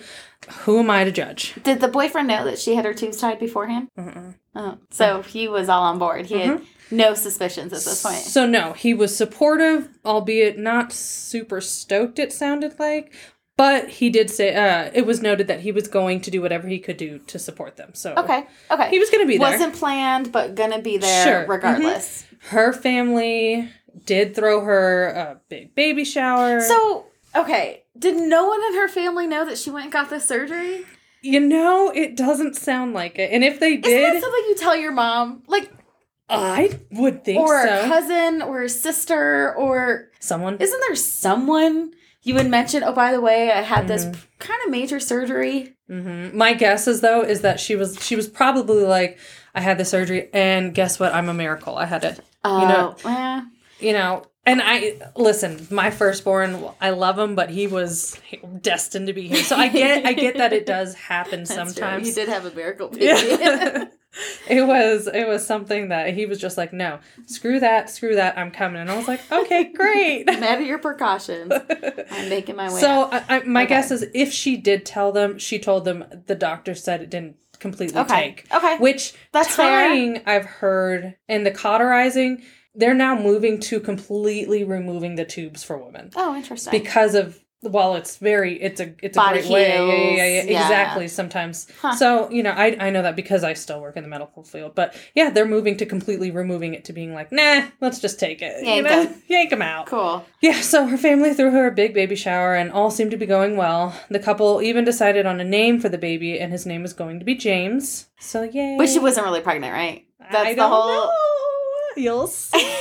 Who 0.61 0.79
am 0.79 0.89
I 0.89 1.05
to 1.05 1.11
judge? 1.11 1.55
Did 1.63 1.79
the 1.79 1.87
boyfriend 1.87 2.27
know 2.27 2.43
that 2.43 2.59
she 2.59 2.75
had 2.75 2.83
her 2.83 2.93
tubes 2.93 3.17
tied 3.17 3.39
beforehand? 3.39 3.87
Mm-mm. 3.97 4.35
Oh, 4.55 4.77
so 4.89 5.21
he 5.21 5.47
was 5.47 5.69
all 5.69 5.83
on 5.83 5.99
board. 5.99 6.25
He 6.25 6.39
had 6.39 6.57
mm-hmm. 6.57 6.95
no 6.95 7.13
suspicions 7.13 7.71
at 7.71 7.83
this 7.83 8.03
point. 8.03 8.17
So 8.17 8.45
no, 8.45 8.73
he 8.73 8.93
was 8.93 9.15
supportive, 9.15 9.87
albeit 10.03 10.57
not 10.57 10.91
super 10.91 11.61
stoked 11.61 12.19
it 12.19 12.33
sounded 12.33 12.77
like. 12.77 13.13
But 13.59 13.89
he 13.89 14.09
did 14.09 14.29
say 14.29 14.55
uh 14.55 14.89
it 14.93 15.05
was 15.05 15.21
noted 15.21 15.47
that 15.47 15.59
he 15.59 15.71
was 15.73 15.89
going 15.89 16.21
to 16.21 16.31
do 16.31 16.41
whatever 16.41 16.65
he 16.75 16.79
could 16.79 16.95
do 16.95 17.19
to 17.31 17.37
support 17.37 17.75
them. 17.75 17.89
So 17.93 18.13
Okay, 18.15 18.47
okay. 18.71 18.89
he 18.89 18.99
was 18.99 19.09
going 19.09 19.23
to 19.25 19.27
be 19.27 19.37
there. 19.37 19.51
Wasn't 19.51 19.75
planned, 19.75 20.31
but 20.31 20.55
gonna 20.55 20.81
be 20.81 20.97
there 20.97 21.23
Sure. 21.25 21.41
Mm-hmm. 21.41 21.51
regardless. 21.51 22.25
her 22.55 22.71
family 22.71 23.69
did 24.05 24.33
throw 24.33 24.61
her 24.63 25.07
a 25.09 25.41
big 25.49 25.75
baby 25.75 26.05
shower. 26.05 26.61
So, 26.61 27.07
okay, 27.35 27.83
did 27.97 28.15
no 28.15 28.47
one 28.47 28.63
in 28.69 28.73
her 28.75 28.87
family 28.87 29.27
know 29.27 29.43
that 29.45 29.57
she 29.57 29.69
went 29.71 29.83
and 29.85 29.91
got 29.93 30.09
the 30.09 30.19
surgery? 30.21 30.85
you 31.21 31.41
know, 31.41 31.91
it 31.93 32.15
doesn't 32.15 32.55
sound 32.55 32.93
like 32.93 33.19
it. 33.19 33.29
And 33.33 33.43
if 33.43 33.59
they 33.59 33.75
did, 33.75 33.85
Isn't 33.91 33.99
did, 33.99 34.15
that 34.15 34.21
something 34.21 34.45
you 34.47 34.55
tell 34.55 34.77
your 34.77 34.93
mom? 34.93 35.43
Like, 35.47 35.69
I 36.29 36.79
would 36.91 37.25
think 37.25 37.41
or 37.41 37.59
a 37.61 37.81
cousin, 37.89 38.41
or 38.41 38.61
a 38.61 38.69
sister, 38.69 39.53
or 39.55 40.11
Someone. 40.21 40.55
isn't 40.59 40.79
there 40.87 40.95
someone 40.95 41.91
you 42.23 42.35
would 42.35 42.47
mention? 42.49 42.83
Oh, 42.83 42.91
by 42.93 43.11
the 43.11 43.21
way, 43.21 43.51
I 43.51 43.61
had 43.61 43.87
this 43.87 44.05
Mhm. 44.05 44.17
kind 44.39 44.59
of 44.65 44.71
major 44.71 44.99
surgery. 44.99 45.75
hmm 45.87 46.35
My 46.37 46.53
guess 46.53 46.87
is 46.87 47.01
though 47.01 47.21
is 47.21 47.41
that 47.41 47.59
she 47.59 47.75
was 47.75 47.97
she 48.05 48.15
was 48.15 48.27
probably 48.27 48.83
like, 48.83 49.17
I 49.55 49.61
had 49.61 49.77
the 49.77 49.85
surgery, 49.85 50.29
and 50.33 50.73
guess 50.75 50.99
what? 50.99 51.13
I'm 51.15 51.29
a 51.29 51.33
miracle. 51.33 51.75
I 51.77 51.85
had 51.85 52.03
it. 52.03 52.19
Oh, 52.45 52.67
know- 52.67 52.95
eh. 53.09 53.41
You 53.79 53.93
know. 53.93 54.23
And 54.45 54.61
I 54.63 54.95
listen, 55.15 55.67
my 55.69 55.91
firstborn, 55.91 56.63
I 56.81 56.89
love 56.91 57.19
him, 57.19 57.35
but 57.35 57.49
he 57.51 57.67
was 57.67 58.19
destined 58.61 59.05
to 59.07 59.13
be 59.13 59.27
here. 59.27 59.43
So 59.43 59.55
I 59.55 59.67
get, 59.67 60.05
I 60.07 60.13
get 60.13 60.37
that 60.37 60.53
it 60.53 60.65
does 60.65 60.95
happen 60.95 61.43
That's 61.43 61.53
true. 61.53 61.65
sometimes. 61.73 62.07
You 62.07 62.13
did 62.15 62.29
have 62.29 62.45
a 62.45 62.51
miracle 62.51 62.87
baby. 62.87 63.05
Yeah. 63.05 63.85
it 64.49 64.65
was 64.65 65.07
it 65.07 65.27
was 65.27 65.45
something 65.45 65.89
that 65.89 66.13
he 66.13 66.25
was 66.25 66.39
just 66.39 66.57
like, 66.57 66.73
no, 66.73 66.99
screw 67.25 67.59
that, 67.59 67.89
screw 67.89 68.15
that, 68.15 68.37
I'm 68.37 68.51
coming. 68.51 68.81
And 68.81 68.89
I 68.89 68.97
was 68.97 69.07
like, 69.07 69.21
okay, 69.31 69.71
great. 69.75 70.25
Matter 70.25 70.61
your 70.63 70.79
precautions. 70.79 71.51
I'm 72.11 72.29
making 72.29 72.55
my 72.55 72.71
way. 72.73 72.79
so. 72.79 73.09
I, 73.11 73.23
I, 73.29 73.43
my 73.43 73.61
Okay. 73.63 73.69
guess 73.69 73.91
is 73.91 74.05
if 74.13 74.31
she 74.33 74.57
did 74.57 74.85
tell 74.85 75.11
them, 75.11 75.37
she 75.37 75.59
told 75.59 75.85
them 75.85 76.05
the 76.27 76.35
doctor 76.35 76.73
said 76.75 77.01
it 77.01 77.09
didn't 77.09 77.35
completely 77.59 77.99
okay, 78.01 78.21
take. 78.35 78.47
okay. 78.53 78.77
Which 78.77 79.13
That's 79.31 79.53
fair. 79.55 80.21
I've 80.25 80.45
heard 80.45 81.15
and 81.27 81.45
the 81.45 81.51
cauterizing, 81.51 82.41
they're 82.73 82.93
now 82.93 83.19
moving 83.19 83.59
to 83.61 83.79
completely 83.79 84.63
removing 84.63 85.15
the 85.15 85.25
tubes 85.25 85.63
for 85.63 85.77
women 85.77 86.11
Oh, 86.15 86.35
interesting. 86.35 86.71
because 86.71 87.15
of 87.15 87.37
well, 87.61 87.95
it's 87.95 88.15
very, 88.17 88.61
it's 88.61 88.79
a, 88.79 88.93
it's 89.01 89.17
a 89.17 89.19
Body 89.19 89.39
great 89.41 89.51
way. 89.51 89.67
Yeah, 90.15 90.23
yeah, 90.25 90.41
yeah, 90.43 90.43
yeah, 90.51 90.61
exactly. 90.61 91.07
Sometimes, 91.09 91.67
Huh. 91.81 91.93
so 91.95 92.29
you 92.31 92.41
know, 92.41 92.51
I 92.51 92.77
I 92.79 92.89
know 92.89 93.01
that 93.01 93.15
because 93.15 93.43
I 93.43 93.53
still 93.53 93.81
work 93.81 93.97
in 93.97 94.03
the 94.03 94.09
medical 94.09 94.43
field, 94.43 94.75
but 94.75 94.95
yeah, 95.13 95.29
they're 95.29 95.45
moving 95.45 95.75
to 95.77 95.85
completely 95.85 96.31
removing 96.31 96.73
it 96.73 96.85
to 96.85 96.93
being 96.93 97.13
like, 97.13 97.31
nah, 97.31 97.63
let's 97.81 97.99
just 97.99 98.19
take 98.19 98.41
it, 98.41 98.63
Yank 98.65 98.77
you 98.77 98.83
know, 98.83 99.01
'em. 99.09 99.23
yank 99.27 99.49
them 99.49 99.61
out. 99.61 99.87
Cool. 99.87 100.25
Yeah, 100.41 100.61
so 100.61 100.85
her 100.85 100.97
family 100.97 101.33
threw 101.33 101.51
her 101.51 101.67
a 101.67 101.71
big 101.71 101.93
baby 101.93 102.15
shower 102.15 102.55
and 102.55 102.71
all 102.71 102.91
seemed 102.91 103.11
to 103.11 103.17
be 103.17 103.25
going 103.25 103.57
well. 103.57 103.93
The 104.09 104.19
couple 104.19 104.61
even 104.61 104.85
decided 104.85 105.25
on 105.25 105.39
a 105.41 105.43
name 105.45 105.79
for 105.81 105.89
the 105.89 105.97
baby, 105.97 106.39
and 106.39 106.51
his 106.53 106.65
name 106.65 106.81
was 106.81 106.93
going 106.93 107.19
to 107.19 107.25
be 107.25 107.35
James. 107.35 108.07
So 108.19 108.43
yay! 108.43 108.75
But 108.77 108.87
she 108.89 108.99
wasn't 108.99 109.25
really 109.25 109.41
pregnant, 109.41 109.73
right? 109.73 110.05
That's 110.31 110.55
the 110.55 110.67
whole. 110.67 110.87
know. 110.87 111.11
You'll 111.97 112.27
see. 112.27 112.75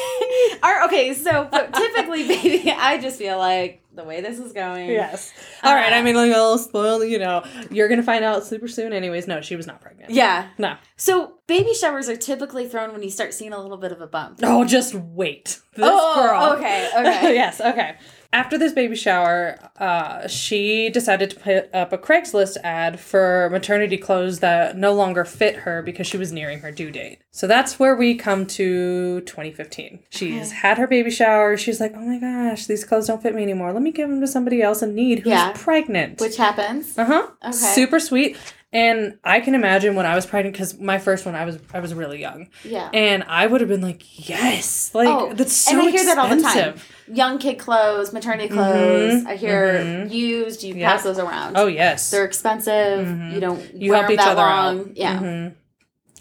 Are, 0.63 0.85
okay, 0.85 1.15
so 1.15 1.49
typically, 1.75 2.29
baby, 2.29 2.71
I 2.71 2.99
just 2.99 3.19
feel 3.19 3.39
like 3.39 3.83
the 3.99 4.05
way 4.05 4.23
this 4.23 4.39
is 4.39 4.53
going. 4.55 4.89
yes. 4.91 5.33
All 5.63 5.75
right. 5.75 5.93
I 5.93 5.99
Uh, 6.01 6.03
mean, 6.03 6.15
like, 6.17 6.33
I'll 6.33 6.57
spoil. 6.57 7.05
You 7.05 7.19
know, 7.19 7.45
you're 7.71 7.89
gonna 7.89 8.03
find 8.03 8.25
out 8.25 8.47
super 8.47 8.69
soon. 8.69 8.93
Anyways, 8.95 9.27
no, 9.27 9.43
she 9.43 9.57
was 9.57 9.67
not 9.67 9.81
pregnant. 9.83 10.11
Yeah. 10.13 10.49
No. 10.57 10.77
So 10.97 11.35
baby 11.47 11.75
showers 11.75 12.09
are 12.09 12.17
typically 12.17 12.67
thrown 12.69 12.93
when 12.93 13.03
you 13.03 13.11
start 13.11 13.35
seeing 13.35 13.53
a 13.53 13.61
little 13.61 13.77
bit 13.77 13.93
of 13.93 14.01
a 14.01 14.07
bump. 14.07 14.41
Oh, 14.43 14.65
just 14.65 14.95
wait. 14.95 15.61
This 15.75 15.85
oh, 15.87 16.15
girl. 16.15 16.53
okay, 16.59 16.89
okay. 16.97 17.35
yes, 17.35 17.61
okay. 17.61 17.97
After 18.31 18.59
this 18.59 18.73
baby 18.75 18.95
shower, 18.95 19.59
uh, 19.79 20.29
she 20.29 20.91
decided 20.91 21.31
to 21.31 21.37
put 21.37 21.75
up 21.75 21.95
a 21.95 21.99
Craigslist 21.99 22.59
ad 22.63 23.01
for 23.01 23.49
maternity 23.51 23.97
clothes 23.97 24.41
that 24.41 24.77
no 24.77 24.93
longer 24.93 25.25
fit 25.25 25.57
her 25.57 25.81
because 25.81 26.07
she 26.07 26.19
was 26.19 26.31
nearing 26.31 26.61
her 26.61 26.71
due 26.71 26.91
date. 26.91 27.21
So 27.31 27.47
that's 27.47 27.79
where 27.79 27.97
we 27.97 28.15
come 28.17 28.45
to 28.49 29.23
2015. 29.23 30.01
She's 30.11 30.49
Okay. 30.49 30.57
had 30.57 30.77
her 30.77 30.87
baby 30.87 31.11
shower. 31.11 31.57
She's 31.57 31.81
like, 31.81 31.95
oh 31.97 32.01
my 32.01 32.19
gosh, 32.19 32.67
these 32.67 32.85
clothes 32.85 33.07
don't 33.07 33.23
fit 33.23 33.35
me 33.35 33.43
anymore. 33.43 33.73
Let 33.73 33.83
me 33.83 33.93
give 33.93 34.11
them 34.11 34.21
to 34.21 34.27
somebody 34.27 34.61
else 34.61 34.83
in 34.83 34.95
need 34.95 35.21
who's 35.21 35.31
Yeah. 35.31 35.53
pregnant. 35.55 36.21
Which 36.21 36.37
happens. 36.37 36.99
uh 36.99 37.07
huh. 37.07 37.27
Okay. 37.43 37.53
Super 37.53 37.99
sweet. 37.99 38.37
And 38.71 39.19
I 39.25 39.41
can 39.41 39.55
imagine 39.55 39.95
when 39.95 40.05
I 40.05 40.15
was 40.15 40.27
pregnant, 40.27 40.53
because 40.53 40.79
my 40.79 40.99
first 40.99 41.25
one, 41.25 41.35
I 41.35 41.47
was 41.47 41.59
I 41.73 41.81
was 41.81 41.95
really 41.95 42.21
young, 42.21 42.49
Yeah. 42.65 42.91
and 42.93 43.25
I 43.27 43.47
would 43.47 43.63
have 43.63 43.69
been 43.71 43.81
like, 43.81 44.29
yes, 44.29 44.91
like 44.95 45.09
Oh, 45.09 45.33
that's 45.33 45.55
so 45.57 45.73
and 45.79 45.89
I 45.89 45.91
hear 45.91 46.05
that 46.05 46.19
all 46.19 46.29
the 46.29 46.37
time. 46.43 46.45
expensive. 46.75 46.93
Young 47.11 47.39
kid 47.39 47.59
clothes, 47.59 48.13
maternity 48.13 48.51
clothes. 48.51 49.25
Mhm, 49.25 49.27
I 49.27 49.37
hear 49.37 49.73
mhm. 49.83 50.11
used. 50.13 50.63
You 50.65 50.75
Yeah. 50.75 50.93
pass 50.93 51.03
those 51.03 51.19
around. 51.19 51.57
Oh 51.57 51.67
yes. 51.67 52.11
They're 52.11 52.27
expensive. 52.27 53.07
Mhm. 53.07 53.33
You 53.33 53.41
don't 53.41 53.75
you 53.75 53.93
wear 53.93 54.01
help 54.01 54.09
them 54.09 54.15
each 54.15 54.19
that 54.19 54.29
other 54.37 54.43
long. 54.43 54.81
out. 54.81 54.97
Yeah. 54.97 55.49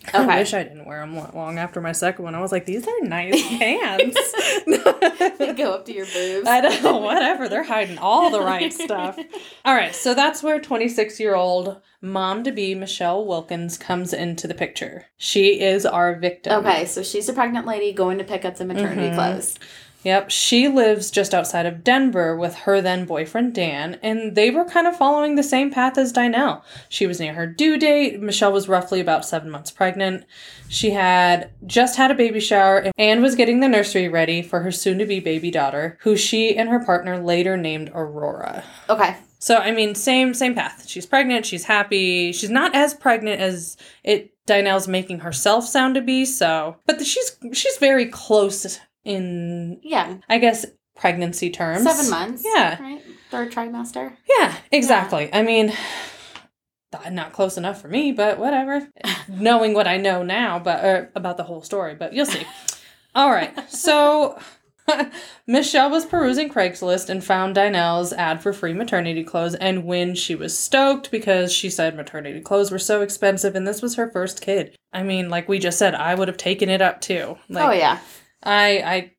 Okay. 0.10 0.18
I 0.20 0.40
wish 0.40 0.54
I 0.54 0.64
didn't 0.64 0.86
wear 0.86 1.02
them 1.02 1.16
long 1.34 1.58
after 1.60 1.82
my 1.82 1.92
second 1.92 2.24
one. 2.26 2.34
I 2.36 2.42
was 2.42 2.52
like, 2.52 2.66
these 2.66 2.88
are 2.88 3.00
nice 3.02 3.42
pants. 3.58 4.18
They 5.38 5.54
go 5.54 5.74
up 5.74 5.86
to 5.86 5.94
your 5.94 6.06
boobs. 6.14 6.48
I 6.48 6.62
don't 6.62 6.84
know, 6.84 6.98
whatever. 6.98 7.48
They're 7.48 7.64
hiding 7.64 7.98
all 7.98 8.30
the 8.32 8.42
right 8.42 8.72
stuff. 8.74 9.18
All 9.66 9.76
right, 9.76 9.94
so 9.94 10.14
that's 10.14 10.42
where 10.42 10.60
26 10.60 11.20
year 11.20 11.36
old 11.36 11.80
mom 12.02 12.44
to 12.44 12.52
be 12.52 12.74
Michelle 12.76 13.26
Wilkins 13.26 13.78
comes 13.78 14.14
into 14.14 14.48
the 14.48 14.54
picture. 14.54 15.06
She 15.18 15.60
is 15.62 15.86
our 15.86 16.16
victim. 16.16 16.66
Okay, 16.66 16.86
so 16.86 17.04
she's 17.04 17.30
a 17.30 17.34
pregnant 17.34 17.66
lady 17.68 17.94
going 17.94 18.18
to 18.18 18.24
pick 18.24 18.46
up 18.46 18.58
the 18.58 18.66
maternity 18.66 19.10
Mhm. 19.10 19.16
clothes. 19.16 19.60
Yep, 20.08 20.32
she 20.32 20.70
lives 20.70 21.12
just 21.12 21.34
outside 21.34 21.66
of 21.66 21.84
Denver 21.84 22.34
with 22.34 22.56
her 22.56 22.80
then 22.80 23.04
boyfriend 23.04 23.54
Dan, 23.54 24.00
and 24.02 24.36
they 24.36 24.50
were 24.50 24.64
kind 24.64 24.88
of 24.88 24.96
following 24.96 25.36
the 25.36 25.44
same 25.44 25.70
path 25.70 25.98
as 25.98 26.14
Dynel. 26.14 26.62
She 26.88 27.06
was 27.06 27.20
near 27.20 27.34
her 27.34 27.46
due 27.46 27.78
date. 27.78 28.22
Michelle 28.22 28.54
was 28.54 28.70
roughly 28.70 29.02
about 29.02 29.26
seven 29.26 29.50
months 29.50 29.70
pregnant. 29.70 30.24
She 30.70 30.92
had 30.92 31.52
just 31.66 31.98
had 31.98 32.10
a 32.10 32.16
baby 32.16 32.40
shower 32.40 32.90
and 32.98 33.22
was 33.22 33.36
getting 33.36 33.60
the 33.60 33.68
nursery 33.68 34.08
ready 34.08 34.42
for 34.42 34.62
her 34.62 34.72
soon 34.72 34.98
to 35.00 35.06
be 35.06 35.20
baby 35.20 35.52
daughter, 35.52 35.98
who 36.04 36.16
she 36.16 36.56
and 36.56 36.70
her 36.70 36.80
partner 36.86 37.20
later 37.20 37.58
named 37.58 37.92
Aurora. 37.94 38.64
Okay. 38.90 39.18
So 39.40 39.58
I 39.58 39.72
mean, 39.72 39.94
same 39.94 40.34
same 40.34 40.56
path. 40.56 40.88
She's 40.88 41.06
pregnant. 41.06 41.46
She's 41.46 41.66
happy. 41.66 42.32
She's 42.32 42.50
not 42.50 42.74
as 42.74 42.94
pregnant 42.94 43.42
as 43.42 43.76
it 44.06 44.32
Dynel's 44.48 44.88
making 44.88 45.20
herself 45.20 45.68
sound 45.68 45.96
to 45.96 46.02
be. 46.02 46.24
So, 46.24 46.78
but 46.86 47.06
she's 47.06 47.38
she's 47.52 47.76
very 47.76 48.06
close 48.06 48.80
in 49.08 49.80
Yeah. 49.84 50.18
I 50.30 50.38
guess 50.38 50.66
pregnancy 50.96 51.50
terms. 51.50 51.84
Seven 51.84 52.10
months. 52.10 52.44
Yeah. 52.46 52.82
Right? 52.82 53.02
Third 53.32 53.52
trimester. 53.52 54.16
Yeah, 54.40 54.56
exactly. 54.72 55.30
I 55.34 55.42
mean, 55.44 55.74
not 57.12 57.34
close 57.34 57.58
enough 57.58 57.82
for 57.82 57.88
me, 57.88 58.12
but 58.12 58.38
whatever. 58.38 58.88
Knowing 59.28 59.74
what 59.74 59.88
I 59.88 59.98
know 59.98 60.24
now, 60.24 60.60
but 60.60 60.84
er, 60.84 61.12
about 61.16 61.38
the 61.38 61.44
whole 61.44 61.62
story, 61.62 61.96
but 61.96 62.14
you'll 62.14 62.26
see. 62.26 62.46
All 63.16 63.32
right, 63.32 63.70
so 63.70 64.40
Michelle 65.48 65.90
was 65.90 66.06
perusing 66.06 66.50
Craigslist 66.50 67.10
and 67.10 67.24
found 67.24 67.56
Dynel's 67.56 68.14
ad 68.14 68.44
for 68.44 68.54
free 68.54 68.74
maternity 68.74 69.24
clothes, 69.24 69.56
and 69.56 69.86
when 69.86 70.14
she 70.14 70.36
was 70.36 70.58
stoked 70.58 71.10
because 71.10 71.52
she 71.52 71.70
said 71.70 71.96
maternity 71.96 72.42
clothes 72.42 72.72
were 72.72 72.80
so 72.80 73.02
expensive, 73.02 73.56
and 73.56 73.68
this 73.68 73.82
was 73.82 73.96
her 73.96 74.10
first 74.10 74.42
kid. 74.42 74.76
I 74.94 75.04
mean, 75.04 75.30
like 75.30 75.50
we 75.50 75.60
just 75.60 75.80
said, 75.80 75.96
I 75.96 76.16
would 76.16 76.28
have 76.28 76.38
taken 76.38 76.70
it 76.70 76.82
up 76.82 77.02
too. 77.02 77.38
Like, 77.50 77.66
oh 77.66 77.72
yeah. 77.72 78.00
I, 78.48 78.68
I, 78.78 79.12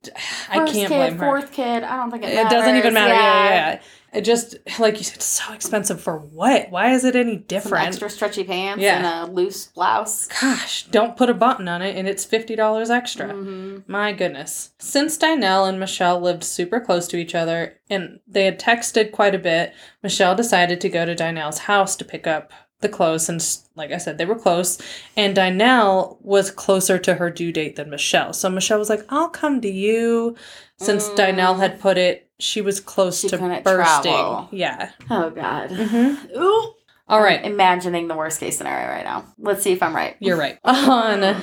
I 0.51 0.57
First 0.59 0.73
can't 0.75 0.89
kid, 0.89 0.97
blame 0.97 1.19
her. 1.19 1.27
fourth 1.27 1.53
kid. 1.53 1.83
I 1.85 1.97
don't 1.97 2.11
think 2.11 2.25
it 2.25 2.31
It 2.31 2.49
doesn't 2.49 2.77
even 2.77 2.95
matter. 2.95 3.13
Yeah, 3.15 3.45
yeah, 3.45 3.51
yeah. 3.73 3.81
It 4.11 4.23
just 4.23 4.57
like 4.79 4.97
you 4.97 5.05
said, 5.05 5.17
it's 5.17 5.27
so 5.27 5.53
expensive 5.53 6.01
for 6.01 6.17
what? 6.19 6.71
Why 6.71 6.93
is 6.95 7.05
it 7.05 7.15
any 7.15 7.45
Some 7.61 7.75
extra 7.75 8.09
stretchy 8.09 8.43
pants 8.43 8.83
Yeah. 8.83 8.97
and 9.23 9.31
a 9.31 9.33
loose 9.33 9.67
blouse. 9.67 10.29
Gosh, 10.41 10.85
don't 10.85 11.15
put 11.15 11.29
a 11.29 11.35
button 11.35 11.69
on 11.69 11.83
it 11.83 11.95
and 11.95 12.09
it's 12.09 12.25
fifty 12.25 12.57
dollars 12.57 12.89
extra. 12.89 13.29
Mhm. 13.29 13.83
My 13.87 14.13
goodness. 14.13 14.71
Since 14.79 15.19
Dynel 15.19 15.69
and 15.69 15.79
Michelle 15.79 16.19
lived 16.21 16.43
super 16.43 16.81
close 16.81 17.07
to 17.09 17.19
each 17.19 17.35
other 17.35 17.81
and 17.91 18.21
they 18.27 18.47
had 18.47 18.59
texted 18.59 19.13
quite 19.13 19.35
a 19.35 19.39
bit, 19.39 19.75
Michelle 20.03 20.35
decided 20.35 20.81
to 20.81 20.89
go 20.89 21.05
to 21.05 21.15
Dynel's 21.15 21.59
house 21.59 21.95
to 21.97 22.05
pick 22.07 22.27
up 22.27 22.51
the 22.81 22.89
close 22.89 23.27
since, 23.27 23.69
like 23.75 23.91
I 23.93 23.99
said, 23.99 24.19
they 24.19 24.25
were 24.25 24.39
close. 24.39 24.79
And 25.17 25.37
Dynel 25.37 26.17
was 26.23 26.51
closer 26.51 26.99
to 26.99 27.15
her 27.15 27.29
due 27.31 27.53
date 27.53 27.77
than 27.77 27.91
Michelle. 27.91 28.33
So 28.33 28.49
Michelle 28.49 28.79
was 28.79 28.89
like, 28.89 29.05
I'll 29.09 29.29
come 29.29 29.61
to 29.63 29.69
you. 29.71 30.37
Since 30.77 31.09
Mm. 31.09 31.17
Dynel 31.17 31.59
had 31.59 31.81
put 31.81 31.99
it, 31.99 32.29
she 32.39 32.61
was 32.61 32.79
close 32.79 33.21
She 33.21 33.29
to 33.29 33.37
bursting. 33.39 34.13
travel. 34.13 34.49
Yeah. 34.53 34.91
Oh 35.11 35.31
god. 35.31 35.71
hmm 35.73 36.15
Ooh. 36.41 36.75
All 37.09 37.21
right. 37.23 37.41
I'm 37.43 37.53
imagining 37.53 38.07
the 38.07 38.15
worst 38.15 38.39
case 38.39 38.59
scenario 38.59 38.87
right 38.89 39.05
now. 39.05 39.25
Let's 39.39 39.63
see 39.63 39.73
if 39.73 39.83
I'm 39.83 39.97
right. 39.97 40.15
You're 40.21 40.37
right. 40.37 40.59
On 40.65 41.41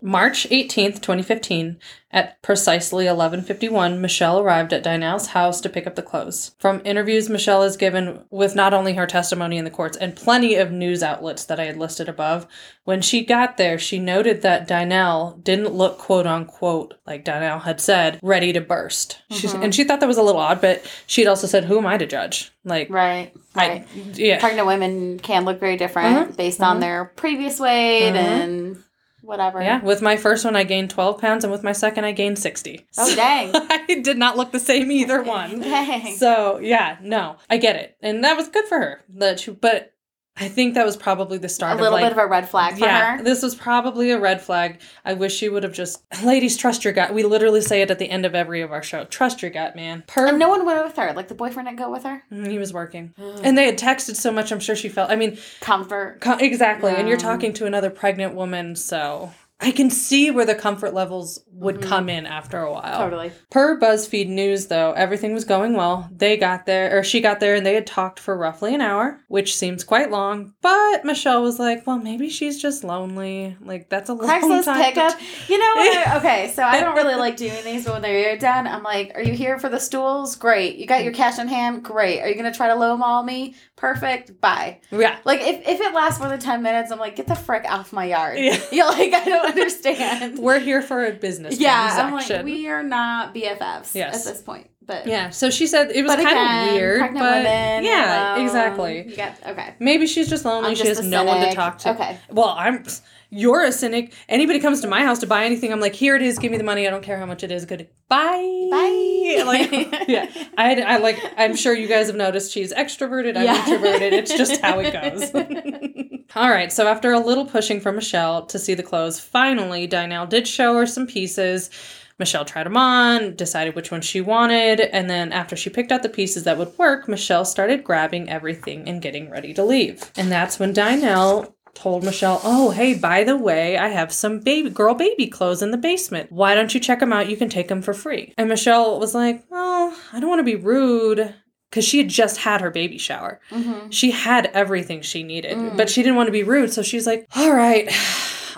March 0.00 0.48
18th, 0.48 1.02
2015, 1.02 1.76
at 2.10 2.40
precisely 2.40 3.04
11:51, 3.06 3.98
Michelle 4.00 4.40
arrived 4.40 4.72
at 4.72 4.82
Dynel's 4.82 5.28
house 5.28 5.60
to 5.60 5.68
pick 5.68 5.86
up 5.86 5.94
the 5.94 6.02
clothes. 6.02 6.52
From 6.58 6.80
interviews 6.84 7.28
Michelle 7.28 7.62
has 7.62 7.76
given 7.76 8.20
with 8.30 8.54
not 8.54 8.72
only 8.72 8.94
her 8.94 9.06
testimony 9.06 9.58
in 9.58 9.64
the 9.64 9.70
courts 9.70 9.96
and 9.98 10.16
plenty 10.16 10.54
of 10.54 10.72
news 10.72 11.02
outlets 11.02 11.44
that 11.44 11.60
I 11.60 11.64
had 11.64 11.76
listed 11.76 12.08
above, 12.08 12.46
when 12.84 13.02
she 13.02 13.24
got 13.24 13.58
there, 13.58 13.78
she 13.78 13.98
noted 13.98 14.40
that 14.42 14.66
Dynel 14.66 15.42
didn't 15.44 15.74
look 15.74 15.98
quote 15.98 16.26
unquote 16.26 16.94
like 17.06 17.24
Dynel 17.26 17.62
had 17.62 17.80
said, 17.80 18.18
ready 18.22 18.52
to 18.54 18.60
burst. 18.60 19.18
She, 19.30 19.46
Mhm. 19.46 19.64
and 19.64 19.74
she 19.74 19.84
thought 19.84 20.00
that 20.00 20.06
was 20.08 20.16
a 20.18 20.22
little 20.22 20.40
odd, 20.40 20.60
but 20.62 20.82
she'd 21.06 21.26
also 21.26 21.46
said, 21.46 21.64
"Who 21.64 21.76
am 21.78 21.86
I 21.86 21.98
to 21.98 22.06
judge?" 22.06 22.52
Like, 22.64 22.88
Right. 22.90 23.32
I, 23.54 23.68
Right. 23.68 23.86
yeah. 24.14 24.38
Pregnant 24.40 24.66
women 24.66 25.18
can 25.18 25.44
look 25.44 25.60
very 25.60 25.76
different 25.76 26.32
Mhm. 26.32 26.36
based 26.36 26.62
on 26.62 26.78
Mhm. 26.78 26.80
their 26.80 27.04
previous 27.16 27.60
weight 27.60 28.12
Mhm. 28.12 28.16
and 28.16 28.76
whatever. 29.22 29.62
Yeah, 29.62 29.82
with 29.82 30.02
my 30.02 30.16
first 30.16 30.44
one, 30.44 30.56
I 30.56 30.64
gained 30.64 30.90
12 30.90 31.20
pounds, 31.20 31.44
and 31.44 31.52
with 31.52 31.62
my 31.62 31.72
second, 31.72 32.04
I 32.04 32.12
gained 32.12 32.38
60. 32.38 32.86
Oh, 32.98 33.14
dang. 33.14 33.50
I 33.54 34.00
did 34.02 34.18
not 34.18 34.36
look 34.36 34.52
the 34.52 34.60
same 34.60 34.90
either 34.90 35.22
one. 35.24 35.60
Dang. 35.60 36.16
So, 36.16 36.58
yeah, 36.58 36.98
no, 37.02 37.36
I 37.48 37.56
get 37.56 37.76
it. 37.76 37.96
And 38.02 38.24
that 38.24 38.36
was 38.36 38.48
good 38.48 38.66
for 38.66 38.78
her. 38.78 39.04
That 39.16 39.40
she, 39.40 39.50
but 39.52 39.92
I 40.40 40.48
think 40.48 40.74
that 40.74 40.86
was 40.86 40.96
probably 40.96 41.38
the 41.38 41.46
a 41.46 41.48
start 41.48 41.72
little 41.76 41.88
of 41.88 41.92
like, 41.92 42.00
a 42.02 42.04
little 42.04 42.16
bit 42.16 42.22
of 42.22 42.26
a 42.26 42.30
red 42.30 42.48
flag 42.48 42.74
for 42.74 42.80
yeah, 42.84 43.16
her. 43.18 43.22
this 43.24 43.42
was 43.42 43.54
probably 43.54 44.10
a 44.10 44.18
red 44.18 44.40
flag. 44.40 44.80
I 45.04 45.14
wish 45.14 45.34
she 45.34 45.48
would 45.48 45.62
have 45.64 45.72
just, 45.72 46.02
ladies, 46.22 46.56
trust 46.56 46.84
your 46.84 46.92
gut. 46.92 47.12
We 47.12 47.22
literally 47.24 47.60
say 47.60 47.82
it 47.82 47.90
at 47.90 47.98
the 47.98 48.08
end 48.08 48.24
of 48.24 48.34
every 48.34 48.60
of 48.60 48.70
our 48.72 48.82
show. 48.82 49.04
Trust 49.04 49.42
your 49.42 49.50
gut, 49.50 49.74
man. 49.74 50.04
Per- 50.06 50.26
And 50.28 50.38
no 50.38 50.48
one 50.48 50.64
went 50.64 50.84
with 50.84 50.96
her. 50.96 51.12
Like 51.12 51.28
the 51.28 51.34
boyfriend 51.34 51.68
didn't 51.68 51.78
go 51.80 51.90
with 51.90 52.04
her. 52.04 52.22
Mm, 52.32 52.48
he 52.50 52.58
was 52.58 52.72
working. 52.72 53.14
And 53.42 53.58
they 53.58 53.64
had 53.66 53.78
texted 53.78 54.16
so 54.16 54.30
much, 54.30 54.52
I'm 54.52 54.60
sure 54.60 54.76
she 54.76 54.88
felt, 54.88 55.10
I 55.10 55.16
mean, 55.16 55.38
Comfort. 55.60 56.18
Co- 56.20 56.38
exactly. 56.38 56.92
And 56.92 57.08
you're 57.08 57.16
talking 57.18 57.52
to 57.54 57.66
another 57.66 57.90
pregnant 57.90 58.34
woman, 58.34 58.76
so 58.76 59.32
I 59.60 59.72
can 59.72 59.90
see 59.90 60.30
where 60.30 60.46
the 60.46 60.54
comfort 60.54 60.94
levels 60.94 61.40
would 61.52 61.78
Mhm. 61.80 61.82
come 61.82 62.08
in 62.08 62.26
after 62.26 62.60
a 62.60 62.72
while. 62.72 62.98
Totally. 63.00 63.32
Per 63.50 63.76
BuzzFeed 63.80 64.28
News, 64.28 64.68
though, 64.68 64.92
everything 64.92 65.34
was 65.34 65.44
going 65.44 65.74
well. 65.74 66.08
They 66.14 66.36
got 66.36 66.64
there, 66.66 66.96
or 66.96 67.02
she 67.02 67.20
got 67.20 67.40
there, 67.40 67.56
and 67.56 67.66
they 67.66 67.74
had 67.74 67.84
talked 67.84 68.20
for 68.20 68.36
roughly 68.38 68.72
an 68.72 68.80
hour, 68.80 69.18
which 69.26 69.56
seems 69.56 69.82
quite 69.82 70.12
long. 70.12 70.52
But 70.62 71.04
Michelle 71.04 71.42
was 71.42 71.58
like, 71.58 71.84
well, 71.88 71.98
maybe 71.98 72.28
she's 72.28 72.62
just 72.62 72.84
lonely. 72.84 73.56
Like, 73.60 73.88
that's 73.90 74.08
a 74.08 74.14
long 74.14 74.28
Craigslist 74.28 74.66
time. 74.66 74.78
to 74.78 74.84
pickup. 74.84 75.18
t- 75.18 75.52
You 75.54 75.58
know 75.58 76.02
okay, 76.18 76.52
so 76.54 76.62
I 76.62 76.78
don't 76.80 76.94
really 76.94 77.16
like 77.16 77.36
doing 77.36 77.64
these, 77.64 77.84
but 77.84 77.94
when 77.94 78.02
they're 78.02 78.36
done, 78.38 78.68
I'm 78.68 78.84
like, 78.84 79.10
"Are 79.16 79.22
you 79.22 79.32
here 79.32 79.58
for 79.58 79.68
the 79.68 79.80
stools? 79.80 80.36
Great. 80.36 80.76
You 80.76 80.86
got 80.86 81.02
your 81.02 81.12
cash 81.12 81.40
in 81.40 81.48
hand? 81.48 81.82
Great. 81.82 82.20
Are 82.20 82.28
you 82.28 82.36
gonna 82.36 82.54
try 82.54 82.68
to 82.68 82.74
lowball 82.74 83.24
me? 83.24 83.56
Perfect. 83.74 84.40
Bye." 84.40 84.78
yeah. 84.92 85.16
Like 85.24 85.40
if, 85.40 85.66
if 85.68 85.80
it 85.80 85.92
lasts 85.94 86.20
more 86.20 86.28
than 86.28 86.38
ten 86.38 86.62
minutes, 86.62 86.92
I'm 86.92 87.00
like, 87.00 87.16
"Get 87.16 87.26
the 87.26 87.34
frick 87.34 87.64
off 87.68 87.92
my 87.92 88.04
yard." 88.04 88.38
Yeah. 88.38 88.56
You're 88.70 88.86
like, 88.86 89.12
I 89.12 89.24
don't 89.24 89.47
understand. 89.48 90.38
We're 90.40 90.58
here 90.58 90.82
for 90.82 91.04
a 91.04 91.12
business 91.12 91.58
yeah, 91.58 91.96
I'm 92.00 92.12
like, 92.14 92.44
we 92.44 92.68
are 92.68 92.82
not 92.82 93.34
BFFs 93.34 93.94
Yes. 93.94 94.26
at 94.26 94.32
this 94.32 94.42
point. 94.42 94.68
But 94.86 95.06
Yeah, 95.06 95.28
so 95.30 95.50
she 95.50 95.66
said 95.66 95.90
it 95.90 96.02
was 96.02 96.14
kind 96.14 96.26
again, 96.28 96.68
of 96.68 96.74
weird, 96.74 96.98
pregnant 97.00 97.22
but 97.22 97.36
women, 97.44 97.84
yeah, 97.84 98.34
alone, 98.36 98.46
exactly. 98.46 99.02
Got 99.14 99.34
okay. 99.46 99.74
Maybe 99.78 100.06
she's 100.06 100.30
just 100.30 100.46
lonely. 100.46 100.70
I'm 100.70 100.76
she 100.76 100.86
has 100.88 101.04
no 101.04 101.24
one 101.24 101.46
to 101.46 101.54
talk 101.54 101.76
to. 101.78 101.90
Okay. 101.90 102.18
Well, 102.30 102.48
I'm. 102.56 102.84
You're 103.30 103.62
a 103.64 103.72
cynic. 103.72 104.14
Anybody 104.30 104.58
comes 104.58 104.80
to 104.80 104.88
my 104.88 105.02
house 105.02 105.18
to 105.18 105.26
buy 105.26 105.44
anything, 105.44 105.70
I'm 105.70 105.80
like, 105.80 105.94
here 105.94 106.16
it 106.16 106.22
is. 106.22 106.38
Give 106.38 106.50
me 106.50 106.56
the 106.56 106.64
money. 106.64 106.86
I 106.86 106.90
don't 106.90 107.02
care 107.02 107.18
how 107.18 107.26
much 107.26 107.44
it 107.44 107.52
is. 107.52 107.66
Good. 107.66 107.86
Bye. 108.08 108.68
Bye. 108.70 109.42
Like, 109.44 110.08
yeah. 110.08 110.30
I, 110.56 110.80
I 110.80 110.96
like. 110.96 111.18
I'm 111.36 111.54
sure 111.54 111.74
you 111.74 111.86
guys 111.88 112.06
have 112.06 112.16
noticed 112.16 112.50
she's 112.52 112.72
extroverted. 112.72 113.36
I'm 113.36 113.44
Yeah. 113.44 113.58
introverted. 113.58 114.14
It's 114.14 114.34
just 114.34 114.62
how 114.62 114.78
it 114.80 114.92
goes. 114.94 115.30
All 116.36 116.50
right. 116.50 116.72
So 116.72 116.86
after 116.86 117.12
a 117.12 117.18
little 117.18 117.46
pushing 117.46 117.80
from 117.80 117.96
Michelle 117.96 118.44
to 118.46 118.58
see 118.58 118.74
the 118.74 118.82
clothes, 118.82 119.18
finally 119.18 119.86
Dinah 119.86 120.26
did 120.28 120.46
show 120.46 120.74
her 120.76 120.86
some 120.86 121.06
pieces. 121.06 121.70
Michelle 122.18 122.44
tried 122.44 122.66
them 122.66 122.76
on, 122.76 123.36
decided 123.36 123.74
which 123.74 123.90
one 123.90 124.00
she 124.00 124.20
wanted, 124.20 124.80
and 124.80 125.08
then 125.08 125.32
after 125.32 125.54
she 125.54 125.70
picked 125.70 125.92
out 125.92 126.02
the 126.02 126.08
pieces 126.08 126.44
that 126.44 126.58
would 126.58 126.76
work, 126.76 127.08
Michelle 127.08 127.44
started 127.44 127.84
grabbing 127.84 128.28
everything 128.28 128.88
and 128.88 129.00
getting 129.00 129.30
ready 129.30 129.54
to 129.54 129.64
leave. 129.64 130.10
And 130.16 130.30
that's 130.30 130.58
when 130.58 130.72
Dinah 130.72 131.48
told 131.74 132.02
Michelle, 132.02 132.40
"Oh, 132.42 132.70
hey, 132.70 132.94
by 132.94 133.22
the 133.22 133.36
way, 133.36 133.78
I 133.78 133.88
have 133.90 134.12
some 134.12 134.40
baby 134.40 134.68
girl 134.68 134.94
baby 134.94 135.28
clothes 135.28 135.62
in 135.62 135.70
the 135.70 135.76
basement. 135.76 136.32
Why 136.32 136.56
don't 136.56 136.74
you 136.74 136.80
check 136.80 136.98
them 136.98 137.12
out? 137.12 137.30
You 137.30 137.36
can 137.36 137.48
take 137.48 137.68
them 137.68 137.82
for 137.82 137.94
free." 137.94 138.34
And 138.36 138.48
Michelle 138.48 138.98
was 138.98 139.14
like, 139.14 139.44
"Well, 139.48 139.94
I 140.12 140.18
don't 140.18 140.28
want 140.28 140.40
to 140.40 140.44
be 140.44 140.56
rude." 140.56 141.34
Because 141.70 141.84
she 141.84 141.98
had 141.98 142.08
just 142.08 142.38
had 142.38 142.60
her 142.62 142.70
baby 142.70 142.96
shower. 142.98 143.40
Mm-hmm. 143.50 143.90
She 143.90 144.10
had 144.10 144.46
everything 144.54 145.02
she 145.02 145.22
needed, 145.22 145.56
Mm. 145.56 145.76
but 145.76 145.90
she 145.90 146.02
didn't 146.02 146.16
want 146.16 146.28
to 146.28 146.32
be 146.32 146.42
rude. 146.42 146.72
So 146.72 146.82
she's 146.82 147.06
like, 147.06 147.26
all 147.36 147.52
right, 147.52 147.92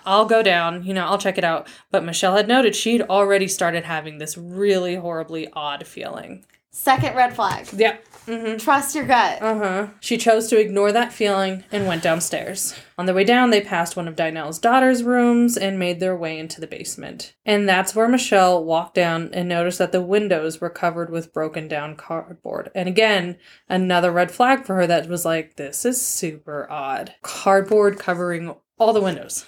I'll 0.07 0.27
go 0.27 0.43
down, 0.43 0.85
you 0.85 0.95
know, 0.95 1.05
I'll 1.07 1.19
check 1.19 1.37
it 1.37 1.45
out. 1.45 1.69
But 1.91 2.05
Michelle 2.05 2.37
had 2.37 2.47
noted 2.49 2.77
she'd 2.77 3.03
already 3.03 3.49
started 3.49 3.85
having 3.85 4.19
this 4.19 4.39
really 4.39 4.95
horribly 4.95 5.49
odd 5.53 5.87
feeling. 5.87 6.45
Second 6.71 7.17
red 7.17 7.35
flag. 7.35 7.67
Yep. 7.73 8.05
Mm-hmm. 8.31 8.59
Trust 8.59 8.95
your 8.95 9.05
gut. 9.05 9.43
Uh 9.43 9.59
huh. 9.59 9.87
She 9.99 10.17
chose 10.17 10.49
to 10.49 10.61
ignore 10.61 10.93
that 10.93 11.13
feeling 11.13 11.65
and 11.73 11.87
went 11.87 12.03
downstairs. 12.03 12.75
On 12.97 13.07
their 13.07 13.15
way 13.15 13.25
down, 13.25 13.51
they 13.51 13.61
passed 13.61 13.97
one 13.97 14.07
of 14.07 14.15
Dinah's 14.15 14.59
daughter's 14.59 15.03
rooms 15.03 15.57
and 15.57 15.79
made 15.79 15.99
their 15.99 16.17
way 16.17 16.39
into 16.39 16.61
the 16.61 16.67
basement. 16.67 17.35
And 17.45 17.69
that's 17.69 17.95
where 17.95 18.09
Michelle 18.09 18.65
walked 18.65 18.95
down 18.95 19.31
and 19.33 19.49
noticed 19.49 19.79
that 19.79 19.91
the 19.91 20.01
windows 20.01 20.61
were 20.61 20.71
covered 20.71 21.11
with 21.11 21.33
broken 21.33 21.67
down 21.67 21.97
cardboard. 21.97 22.71
And 22.75 22.89
again, 22.89 23.37
another 23.69 24.13
red 24.13 24.31
flag 24.31 24.65
for 24.65 24.77
her 24.77 24.87
that 24.87 25.09
was 25.09 25.25
like, 25.25 25.57
this 25.57 25.85
is 25.85 26.01
super 26.01 26.71
odd. 26.71 27.15
Cardboard 27.23 27.99
covering 27.99 28.55
all 28.79 28.93
the 28.93 29.01
windows. 29.01 29.45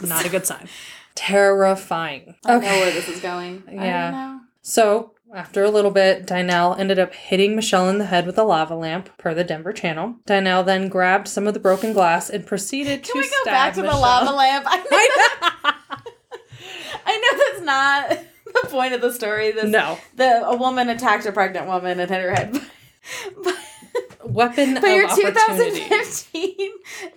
Not 0.00 0.24
a 0.24 0.30
good 0.30 0.46
sign. 0.46 0.68
Terrifying. 1.14 2.36
I 2.44 2.54
know 2.54 2.60
where 2.60 2.90
this 2.90 3.08
is 3.08 3.20
going. 3.20 3.62
Yeah. 3.70 3.80
I 3.82 4.10
don't 4.10 4.12
know. 4.12 4.40
So, 4.62 5.13
after 5.34 5.64
a 5.64 5.70
little 5.70 5.90
bit, 5.90 6.26
Dynel 6.26 6.78
ended 6.78 6.98
up 6.98 7.12
hitting 7.12 7.56
Michelle 7.56 7.88
in 7.88 7.98
the 7.98 8.06
head 8.06 8.26
with 8.26 8.38
a 8.38 8.44
lava 8.44 8.74
lamp, 8.74 9.10
per 9.18 9.34
the 9.34 9.44
Denver 9.44 9.72
Channel. 9.72 10.16
Dynel 10.26 10.64
then 10.64 10.88
grabbed 10.88 11.28
some 11.28 11.46
of 11.46 11.54
the 11.54 11.60
broken 11.60 11.92
glass 11.92 12.30
and 12.30 12.46
proceeded 12.46 13.04
to. 13.04 13.12
Can 13.12 13.22
to 13.22 13.28
we 13.28 13.34
go 13.44 13.50
back 13.50 13.74
to 13.74 13.82
Michelle. 13.82 13.96
the 13.96 14.00
lava 14.00 14.32
lamp? 14.32 14.64
I 14.68 14.76
know, 14.76 14.86
I 14.92 15.74
I 17.06 17.16
know 17.18 17.38
that's 17.52 17.64
not 17.64 18.24
the 18.62 18.68
point 18.68 18.94
of 18.94 19.00
the 19.00 19.12
story. 19.12 19.52
This 19.52 19.64
know. 19.70 19.98
the 20.14 20.46
a 20.46 20.56
woman 20.56 20.88
attacked 20.88 21.26
a 21.26 21.32
pregnant 21.32 21.66
woman 21.66 22.00
and 22.00 22.10
hit 22.10 22.22
her 22.22 22.30
head. 22.34 22.52
but 23.44 23.54
Weapon 24.24 24.74
but 24.74 24.84
of 24.84 24.90
your 24.90 25.06
opportunity. 25.06 25.80
2015, 25.80 26.70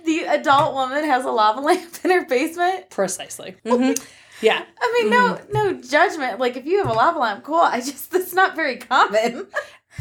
the 0.06 0.20
adult 0.26 0.74
woman 0.74 1.06
has 1.06 1.24
a 1.26 1.32
lava 1.32 1.62
lamp 1.62 2.00
in 2.04 2.12
her 2.12 2.26
basement. 2.26 2.90
Precisely. 2.90 3.56
Mhm. 3.66 3.98
Yeah. 4.42 4.64
I 4.80 5.00
mean, 5.02 5.12
no, 5.12 5.40
no 5.52 5.82
judgment. 5.82 6.40
Like 6.40 6.58
if 6.58 6.66
you 6.66 6.78
have 6.80 6.88
a 6.88 6.94
lava 6.94 7.20
lamp, 7.20 7.44
cool. 7.44 7.56
I 7.56 7.80
just 7.80 8.12
that's 8.12 8.34
not 8.34 8.56
very 8.56 8.78
common. 8.78 9.48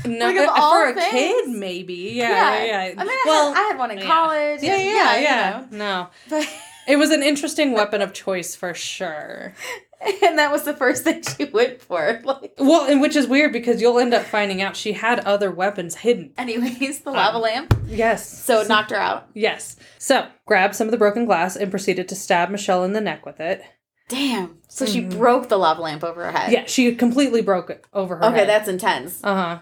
No, 0.04 0.26
Like, 0.28 0.54
for 0.54 0.88
a 0.90 0.94
things. 0.94 1.10
kid, 1.10 1.48
maybe. 1.48 2.10
Yeah, 2.14 2.62
yeah. 2.62 2.64
yeah. 2.64 2.94
I 2.98 3.04
mean, 3.04 3.08
I, 3.08 3.52
had, 3.54 3.54
I 3.56 3.60
had 3.70 3.78
one 3.78 3.90
in 3.92 3.98
yeah. 3.98 4.06
college. 4.06 4.62
yeah, 4.62 4.74
and- 4.74 4.84
yeah, 4.84 5.16
you 5.16 5.22
yeah. 5.22 5.64
know. 5.70 5.78
No, 5.78 6.08
But 6.28 6.48
it 6.86 6.96
was 6.96 7.10
an 7.10 7.22
interesting 7.22 7.72
weapon 7.72 8.02
of 8.02 8.12
choice 8.12 8.54
for 8.54 8.74
sure. 8.74 9.54
and 10.22 10.38
that 10.38 10.52
was 10.52 10.64
the 10.64 10.74
first 10.74 11.02
thing 11.04 11.22
she 11.22 11.46
went 11.46 11.80
for. 11.80 12.20
Like, 12.24 12.52
Well, 12.58 12.84
and 12.90 13.00
which 13.00 13.16
is 13.16 13.26
weird 13.26 13.54
because 13.54 13.80
you'll 13.80 13.98
end 13.98 14.12
up 14.12 14.24
finding 14.26 14.60
out 14.60 14.76
she 14.76 14.92
had 14.92 15.20
other 15.20 15.50
weapons 15.50 15.94
hidden. 15.96 16.32
anyways, 16.36 17.00
the 17.00 17.08
Um, 17.10 17.16
lava 17.16 17.38
lamp. 17.38 17.74
Yes. 17.86 18.28
So 18.44 18.60
it 18.60 18.68
knocked 18.68 18.90
her 18.90 18.98
out. 18.98 19.28
Yes. 19.32 19.76
So, 19.98 20.26
grabbed 20.44 20.74
some 20.76 20.86
of 20.88 20.90
the 20.90 20.98
broken 20.98 21.24
glass 21.24 21.56
and 21.56 21.70
proceeded 21.70 22.06
to 22.10 22.14
stab 22.14 22.50
Michelle 22.50 22.84
in 22.84 22.92
the 22.92 23.00
neck 23.00 23.24
with 23.24 23.40
it. 23.40 23.64
Damn. 24.08 24.58
So 24.68 24.86
she 24.86 25.02
Mhm. 25.02 25.18
broke 25.18 25.48
the 25.48 25.56
lava 25.58 25.80
lamp 25.82 26.04
over 26.04 26.24
her 26.24 26.30
head. 26.32 26.52
Yeah, 26.52 26.64
she 26.66 26.94
completely 26.94 27.42
broke 27.42 27.70
it 27.70 27.84
over 27.92 28.16
her 28.16 28.22
head. 28.22 28.28
Okay, 28.30 28.38
head. 28.40 28.48
that's 28.48 28.68
intense. 28.68 29.20
Uh 29.24 29.34
huh. 29.34 29.58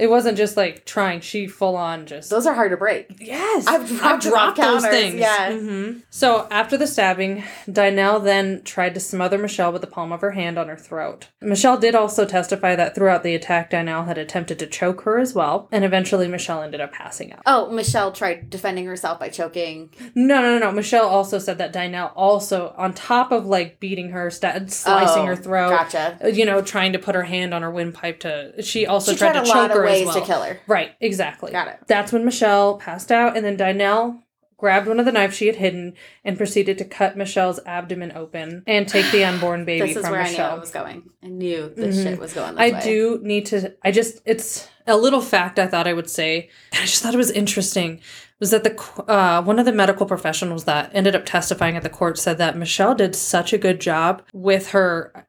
It 0.00 0.08
wasn't 0.08 0.38
just 0.38 0.56
like 0.56 0.84
trying, 0.86 1.20
she 1.20 1.46
full 1.46 1.76
on 1.76 2.06
just. 2.06 2.30
Those 2.30 2.46
are 2.46 2.54
hard 2.54 2.70
to 2.70 2.76
break. 2.76 3.16
Yes, 3.20 3.66
I've 3.66 3.86
dropped 3.88 4.24
them 4.24 4.34
off 4.34 4.56
counters, 4.56 5.14
yeah. 5.14 5.52
hmm 5.56 5.98
So 6.10 6.48
after 6.50 6.76
the 6.76 6.86
stabbing, 6.86 7.44
Dynel 7.68 8.22
then 8.24 8.62
tried 8.64 8.94
to 8.94 9.00
smother 9.00 9.36
Michelle 9.38 9.72
with 9.72 9.82
the 9.82 9.86
palm 9.86 10.10
of 10.12 10.20
her 10.22 10.30
hand 10.32 10.58
on 10.58 10.68
her 10.68 10.76
throat. 10.76 11.28
Michelle 11.40 11.76
did 11.78 11.94
also 11.94 12.24
testify 12.24 12.74
that 12.76 12.94
throughout 12.94 13.22
the 13.22 13.34
attack, 13.34 13.70
Dynel 13.70 14.06
had 14.06 14.16
attempted 14.18 14.58
to 14.60 14.66
choke 14.66 15.02
her 15.02 15.18
as 15.18 15.34
well, 15.34 15.68
and 15.70 15.84
eventually 15.84 16.26
Michelle 16.28 16.62
ended 16.62 16.80
up 16.80 16.92
passing 16.92 17.32
out. 17.32 17.42
Oh, 17.46 17.70
Michelle 17.70 18.12
tried 18.12 18.48
defending 18.50 18.86
herself 18.86 19.18
by 19.18 19.28
choking. 19.28 19.90
No, 20.14 20.40
no, 20.40 20.58
no, 20.58 20.66
no. 20.66 20.72
Michelle 20.72 21.06
also 21.06 21.38
said 21.38 21.58
that 21.58 21.72
Dynel 21.72 22.12
also, 22.16 22.74
on 22.78 22.94
top 22.94 23.32
of 23.32 23.46
like 23.46 23.80
beating 23.80 24.10
her, 24.10 24.30
sta- 24.30 24.66
slicing 24.68 25.22
Oh, 25.22 25.26
her 25.26 25.36
throat, 25.36 25.70
Gotcha. 25.70 26.18
you 26.32 26.44
know, 26.46 26.62
trying 26.62 26.92
to 26.94 26.98
put 26.98 27.14
her 27.14 27.24
hand 27.24 27.52
on 27.52 27.62
her 27.62 27.70
windpipe 27.70 28.20
to, 28.20 28.62
she 28.62 28.86
also 28.86 29.12
She 29.12 29.18
tried, 29.18 29.32
tried, 29.32 29.44
to 29.44 29.50
choke 29.50 29.70
her 29.72 29.82
ways 29.92 30.06
well. 30.06 30.20
to 30.20 30.26
kill 30.26 30.42
her. 30.42 30.60
Right, 30.66 30.92
exactly. 31.00 31.52
Got 31.52 31.68
it. 31.68 31.78
That's 31.86 32.12
when 32.12 32.24
Michelle 32.24 32.78
passed 32.78 33.10
out, 33.12 33.36
and 33.36 33.44
then 33.44 33.56
Dynel 33.56 34.22
grabbed 34.56 34.86
one 34.86 35.00
of 35.00 35.06
the 35.06 35.12
knives 35.12 35.34
she 35.34 35.46
had 35.46 35.56
hidden 35.56 35.94
and 36.22 36.36
proceeded 36.36 36.76
to 36.76 36.84
cut 36.84 37.16
Michelle's 37.16 37.58
abdomen 37.64 38.12
open 38.14 38.62
and 38.66 38.86
take 38.86 39.10
the 39.10 39.24
unborn 39.24 39.64
baby 39.64 39.86
This 39.88 39.96
is 39.96 40.02
from 40.02 40.12
where 40.12 40.20
I 40.20 40.24
knew 40.24 40.30
Michelle. 40.32 40.56
it 40.56 40.60
was 40.60 40.70
going. 40.70 41.02
I 41.22 41.28
knew 41.28 41.72
this 41.74 41.96
Mhm. 41.96 42.02
shit 42.02 42.18
was 42.20 42.34
going 42.34 42.56
this 42.56 42.60
I 42.60 42.74
way. 42.76 42.80
do 42.84 43.20
need 43.22 43.46
to. 43.46 43.74
I 43.82 43.90
just, 43.90 44.20
it's 44.26 44.68
a 44.86 44.98
little 44.98 45.22
fact 45.22 45.58
I 45.58 45.66
thought 45.66 45.86
I 45.86 45.94
would 45.94 46.10
say. 46.10 46.50
I 46.74 46.82
just 46.84 47.02
thought 47.02 47.14
it 47.14 47.16
was 47.16 47.30
interesting. 47.30 48.00
Was 48.38 48.50
that 48.50 48.64
the 48.64 48.78
uh, 49.10 49.42
one 49.42 49.58
of 49.58 49.64
the 49.64 49.72
medical 49.72 50.04
professionals 50.06 50.64
that 50.64 50.90
ended 50.94 51.14
up 51.16 51.24
testifying 51.26 51.76
at 51.76 51.82
the 51.82 51.88
court 51.90 52.18
said 52.18 52.36
that 52.38 52.56
Michelle 52.56 52.94
did 52.94 53.14
such 53.16 53.52
a 53.54 53.58
good 53.58 53.80
job 53.80 54.22
with 54.34 54.70
her 54.72 55.26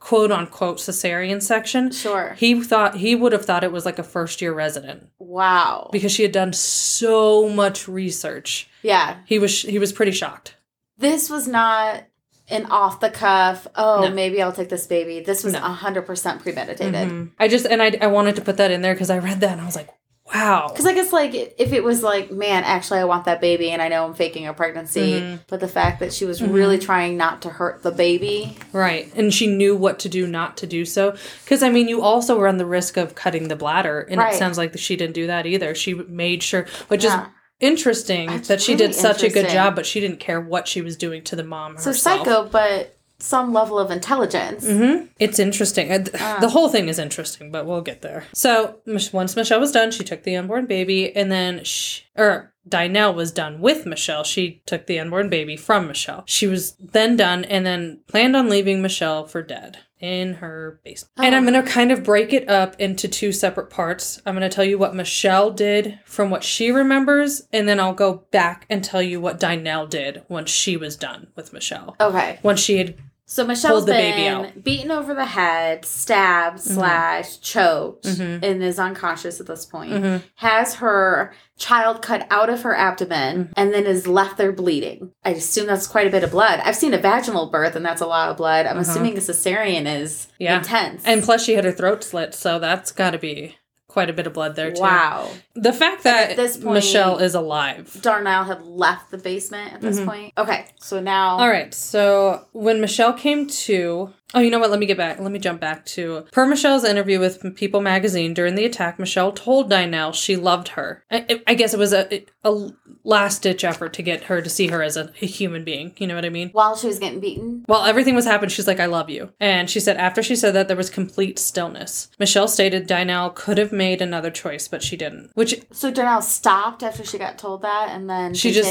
quote 0.00 0.32
unquote 0.32 0.78
cesarean 0.78 1.40
section. 1.42 1.92
Sure. 1.92 2.34
He 2.38 2.60
thought 2.62 2.96
he 2.96 3.14
would 3.14 3.32
have 3.32 3.44
thought 3.44 3.62
it 3.62 3.70
was 3.70 3.84
like 3.84 3.98
a 3.98 4.02
first 4.02 4.40
year 4.42 4.52
resident 4.52 5.06
Wow. 5.18 5.90
because 5.92 6.10
she 6.10 6.22
had 6.22 6.32
done 6.32 6.52
so 6.52 7.48
much 7.48 7.86
research. 7.86 8.68
Yeah. 8.82 9.18
He 9.26 9.38
was 9.38 9.62
he 9.62 9.78
was 9.78 9.92
pretty 9.92 10.12
shocked. 10.12 10.56
This 10.98 11.30
was 11.30 11.46
not 11.46 12.04
an 12.48 12.66
off 12.66 12.98
the 12.98 13.10
cuff, 13.10 13.68
oh, 13.76 14.00
No. 14.02 14.10
maybe 14.10 14.42
I'll 14.42 14.52
take 14.52 14.70
this 14.70 14.86
baby. 14.86 15.20
This 15.20 15.44
was 15.44 15.52
No. 15.52 15.60
a 15.60 15.68
100% 15.72 16.40
premeditated. 16.42 16.94
Mhm. 17.08 17.30
I 17.38 17.46
just 17.46 17.64
and 17.66 17.80
I 17.82 17.96
I 18.00 18.08
wanted 18.08 18.34
to 18.36 18.42
put 18.42 18.56
that 18.56 18.70
in 18.70 18.80
there 18.82 18.94
because 18.94 19.10
I 19.10 19.18
read 19.18 19.40
that 19.40 19.52
and 19.52 19.60
I 19.60 19.66
was 19.66 19.76
like, 19.76 19.88
wow. 20.34 20.68
Because 20.68 20.86
I 20.86 20.94
guess 20.94 21.12
like 21.12 21.34
if 21.34 21.72
it 21.72 21.82
was 21.84 22.02
like, 22.02 22.30
man, 22.30 22.64
actually 22.64 23.00
I 23.00 23.04
want 23.04 23.24
that 23.24 23.40
baby 23.40 23.70
and 23.70 23.80
I 23.82 23.88
know 23.88 24.04
I'm 24.06 24.14
faking 24.14 24.46
a 24.46 24.52
pregnancy, 24.54 25.20
Mhm. 25.20 25.40
but 25.48 25.60
the 25.60 25.68
fact 25.68 26.00
that 26.00 26.12
she 26.12 26.24
was 26.24 26.40
Mhm. 26.40 26.52
really 26.52 26.78
trying 26.78 27.16
not 27.16 27.42
to 27.42 27.48
hurt 27.50 27.82
the 27.82 27.90
baby, 27.90 28.56
Right. 28.72 29.10
And 29.16 29.32
she 29.34 29.46
knew 29.46 29.74
what 29.76 29.98
to 30.00 30.08
do 30.08 30.26
not 30.26 30.56
to 30.58 30.66
do 30.66 30.84
so. 30.84 31.14
Because, 31.44 31.62
I 31.62 31.70
mean, 31.70 31.88
you 31.88 32.02
also 32.02 32.38
run 32.40 32.58
the 32.58 32.66
risk 32.66 32.96
of 32.96 33.14
cutting 33.14 33.48
the 33.48 33.56
bladder. 33.56 34.06
And 34.10 34.18
Right. 34.20 34.34
it 34.34 34.38
sounds 34.38 34.56
like 34.58 34.76
she 34.78 34.96
didn't 34.96 35.14
do 35.14 35.26
that 35.26 35.46
either. 35.46 35.74
She 35.74 35.94
made 35.94 36.42
sure, 36.42 36.66
which 36.88 37.04
Yeah. 37.04 37.22
is 37.22 37.26
interesting 37.60 38.28
That's 38.30 38.48
that 38.48 38.60
she 38.62 38.72
really 38.74 38.86
did 38.88 38.94
such 38.94 39.22
a 39.22 39.28
good 39.28 39.48
job, 39.48 39.74
but 39.76 39.84
she 39.86 40.00
didn't 40.00 40.20
care 40.20 40.40
what 40.40 40.66
she 40.68 40.80
was 40.80 40.96
doing 40.96 41.22
to 41.24 41.36
the 41.36 41.44
mom 41.44 41.76
so 41.78 41.90
herself. 41.90 42.24
psycho, 42.24 42.48
but 42.50 42.96
some 43.20 43.52
level 43.52 43.78
of 43.78 43.90
intelligence. 43.90 44.66
hmm 44.66 45.06
It's 45.18 45.38
interesting. 45.38 45.92
Uh, 45.92 46.04
Ah. 46.18 46.38
The 46.40 46.48
whole 46.48 46.68
thing 46.68 46.88
is 46.88 46.98
interesting, 46.98 47.50
but 47.50 47.66
we'll 47.66 47.82
get 47.82 48.02
there. 48.02 48.24
So 48.32 48.80
once 49.12 49.36
Michelle 49.36 49.60
was 49.60 49.72
done, 49.72 49.90
she 49.90 50.04
took 50.04 50.22
the 50.22 50.36
unborn 50.36 50.66
baby, 50.66 51.14
and 51.14 51.30
then 51.30 51.64
she, 51.64 52.02
or 52.16 52.52
Dynel 52.68 53.14
was 53.14 53.32
done 53.32 53.60
with 53.60 53.86
Michelle. 53.86 54.24
She 54.24 54.62
took 54.66 54.86
the 54.86 54.98
unborn 54.98 55.28
baby 55.28 55.56
from 55.56 55.86
Michelle. 55.86 56.22
She 56.26 56.46
was 56.46 56.72
then 56.78 57.16
done, 57.16 57.44
and 57.44 57.64
then 57.66 58.00
planned 58.06 58.36
on 58.36 58.48
leaving 58.48 58.82
Michelle 58.82 59.24
for 59.26 59.42
dead 59.42 59.78
in 59.98 60.34
her 60.34 60.80
basement. 60.84 61.12
And 61.18 61.34
Oh. 61.34 61.38
I'm 61.38 61.44
gonna 61.44 61.62
kind 61.62 61.92
of 61.92 62.02
break 62.02 62.32
it 62.32 62.48
up 62.48 62.74
into 62.78 63.06
two 63.08 63.32
separate 63.32 63.68
parts. 63.70 64.20
I'm 64.24 64.34
gonna 64.34 64.48
tell 64.48 64.64
you 64.64 64.78
what 64.78 64.94
Michelle 64.94 65.50
did 65.50 65.98
from 66.06 66.30
what 66.30 66.42
she 66.44 66.70
remembers, 66.70 67.42
and 67.52 67.68
then 67.68 67.78
I'll 67.80 67.92
go 67.92 68.24
back 68.30 68.64
and 68.70 68.82
tell 68.82 69.02
you 69.02 69.20
what 69.20 69.38
Dynel 69.40 69.88
did 69.90 70.22
once 70.28 70.50
she 70.50 70.76
was 70.78 70.96
done 70.96 71.26
with 71.36 71.52
Michelle 71.52 71.96
Okay. 72.00 72.38
once 72.42 72.60
she 72.60 72.78
had 72.78 72.94
So 73.32 73.44
Michelle's 73.46 73.84
been 73.84 74.50
beaten 74.60 74.90
over 74.90 75.14
the 75.14 75.24
head, 75.24 75.84
stabbed, 75.84 76.58
slash, 76.58 77.38
choked, 77.38 78.04
Mhm. 78.04 78.42
and 78.42 78.60
is 78.60 78.80
unconscious 78.80 79.38
at 79.38 79.46
this 79.46 79.64
point. 79.64 79.92
Mhm. 79.92 80.22
Has 80.34 80.74
her 80.74 81.32
child 81.56 82.02
cut 82.02 82.26
out 82.28 82.50
of 82.50 82.62
her 82.62 82.74
abdomen 82.74 83.44
Mm-hmm. 83.44 83.52
and 83.54 83.72
then 83.72 83.86
is 83.86 84.08
left 84.08 84.36
there 84.36 84.50
bleeding. 84.50 85.12
I 85.24 85.30
assume 85.30 85.66
that's 85.68 85.86
quite 85.86 86.08
a 86.08 86.10
bit 86.10 86.24
of 86.24 86.32
blood. 86.32 86.60
I've 86.64 86.74
seen 86.74 86.92
a 86.92 86.98
vaginal 86.98 87.46
birth 87.50 87.76
and 87.76 87.86
that's 87.86 88.00
a 88.00 88.06
lot 88.06 88.30
of 88.30 88.36
blood. 88.36 88.66
I'm 88.66 88.72
Uh-huh. 88.78 88.90
assuming 88.90 89.16
a 89.16 89.20
cesarean 89.20 89.86
is 89.86 90.26
Yeah. 90.40 90.58
intense. 90.58 91.02
And 91.04 91.22
plus, 91.22 91.44
she 91.44 91.54
had 91.54 91.64
her 91.64 91.70
throat 91.72 92.02
slit, 92.02 92.34
so 92.34 92.58
that's 92.58 92.90
got 92.90 93.10
to 93.12 93.18
be 93.18 93.56
quite 93.90 94.08
a 94.08 94.12
bit 94.12 94.26
of 94.26 94.32
blood 94.32 94.54
there 94.56 94.70
too. 94.72 94.80
wow. 94.80 95.28
The 95.54 95.72
fact 95.72 96.04
that 96.04 96.30
at 96.30 96.36
this 96.36 96.56
point- 96.56 96.74
Michelle 96.74 97.18
is 97.18 97.34
alive. 97.34 97.98
Darnell 98.00 98.44
had 98.44 98.62
left 98.62 99.10
the 99.10 99.18
basement 99.18 99.74
at 99.74 99.80
this 99.80 99.98
Mhm. 99.98 100.06
point. 100.06 100.32
Okay, 100.38 100.66
so 100.80 101.00
now 101.00 101.38
All 101.38 101.48
right, 101.48 101.74
so 101.74 102.42
when 102.52 102.80
Michelle 102.80 103.12
came 103.12 103.46
to, 103.48 104.12
oh, 104.34 104.40
you 104.40 104.50
know 104.50 104.58
what? 104.58 104.70
Let 104.70 104.78
me 104.80 104.86
get 104.86 104.96
back. 104.96 105.18
Let 105.20 105.32
me 105.32 105.38
jump 105.38 105.60
back 105.60 105.84
to 105.86 106.26
per 106.32 106.46
Michelle's 106.46 106.84
interview 106.84 107.18
with 107.20 107.54
People 107.56 107.80
Magazine 107.80 108.34
during 108.34 108.54
the 108.54 108.64
attack. 108.64 108.98
Michelle 108.98 109.32
told 109.32 109.70
Dynel 109.70 110.14
she 110.14 110.36
loved 110.36 110.68
her. 110.68 111.04
I, 111.10 111.40
I 111.46 111.54
guess 111.54 111.74
it 111.74 111.78
was 111.78 111.92
a, 111.92 112.24
a 112.44 112.70
last 113.02 113.42
ditch 113.42 113.64
effort 113.64 113.92
to 113.94 114.02
get 114.02 114.24
her 114.24 114.42
to 114.42 114.50
see 114.50 114.68
her 114.68 114.82
as 114.82 114.96
a, 114.96 115.10
a 115.22 115.26
human 115.26 115.64
being. 115.64 115.92
You 115.98 116.06
know 116.06 116.14
what 116.14 116.24
I 116.24 116.28
mean? 116.30 116.50
while 116.50 116.76
she 116.76 116.86
was 116.86 116.98
getting 116.98 117.20
beaten. 117.20 117.62
While 117.66 117.84
everything 117.84 118.14
was 118.14 118.24
happening, 118.26 118.50
she's 118.50 118.66
like, 118.66 118.80
I 118.80 118.86
love 118.86 119.08
you. 119.10 119.32
And 119.40 119.68
she 119.70 119.80
said 119.80 119.96
after 119.96 120.22
she 120.22 120.36
said 120.36 120.52
that, 120.54 120.68
there 120.68 120.76
was 120.76 120.90
complete 120.90 121.38
stillness. 121.38 122.08
Michelle 122.18 122.48
stated 122.48 122.88
Dynel 122.88 123.34
could 123.34 123.58
have 123.58 123.72
made 123.72 124.02
another 124.02 124.30
choice, 124.30 124.68
but 124.68 124.82
she 124.82 124.96
didn't. 124.96 125.30
Which, 125.34 125.60
So 125.72 125.90
Darnell 125.90 126.22
stopped 126.22 126.82
after 126.82 127.04
she 127.04 127.18
got 127.18 127.38
told 127.38 127.62
that 127.62 127.88
and 127.90 128.08
then 128.08 128.34
She 128.34 128.52
just- 128.52 128.70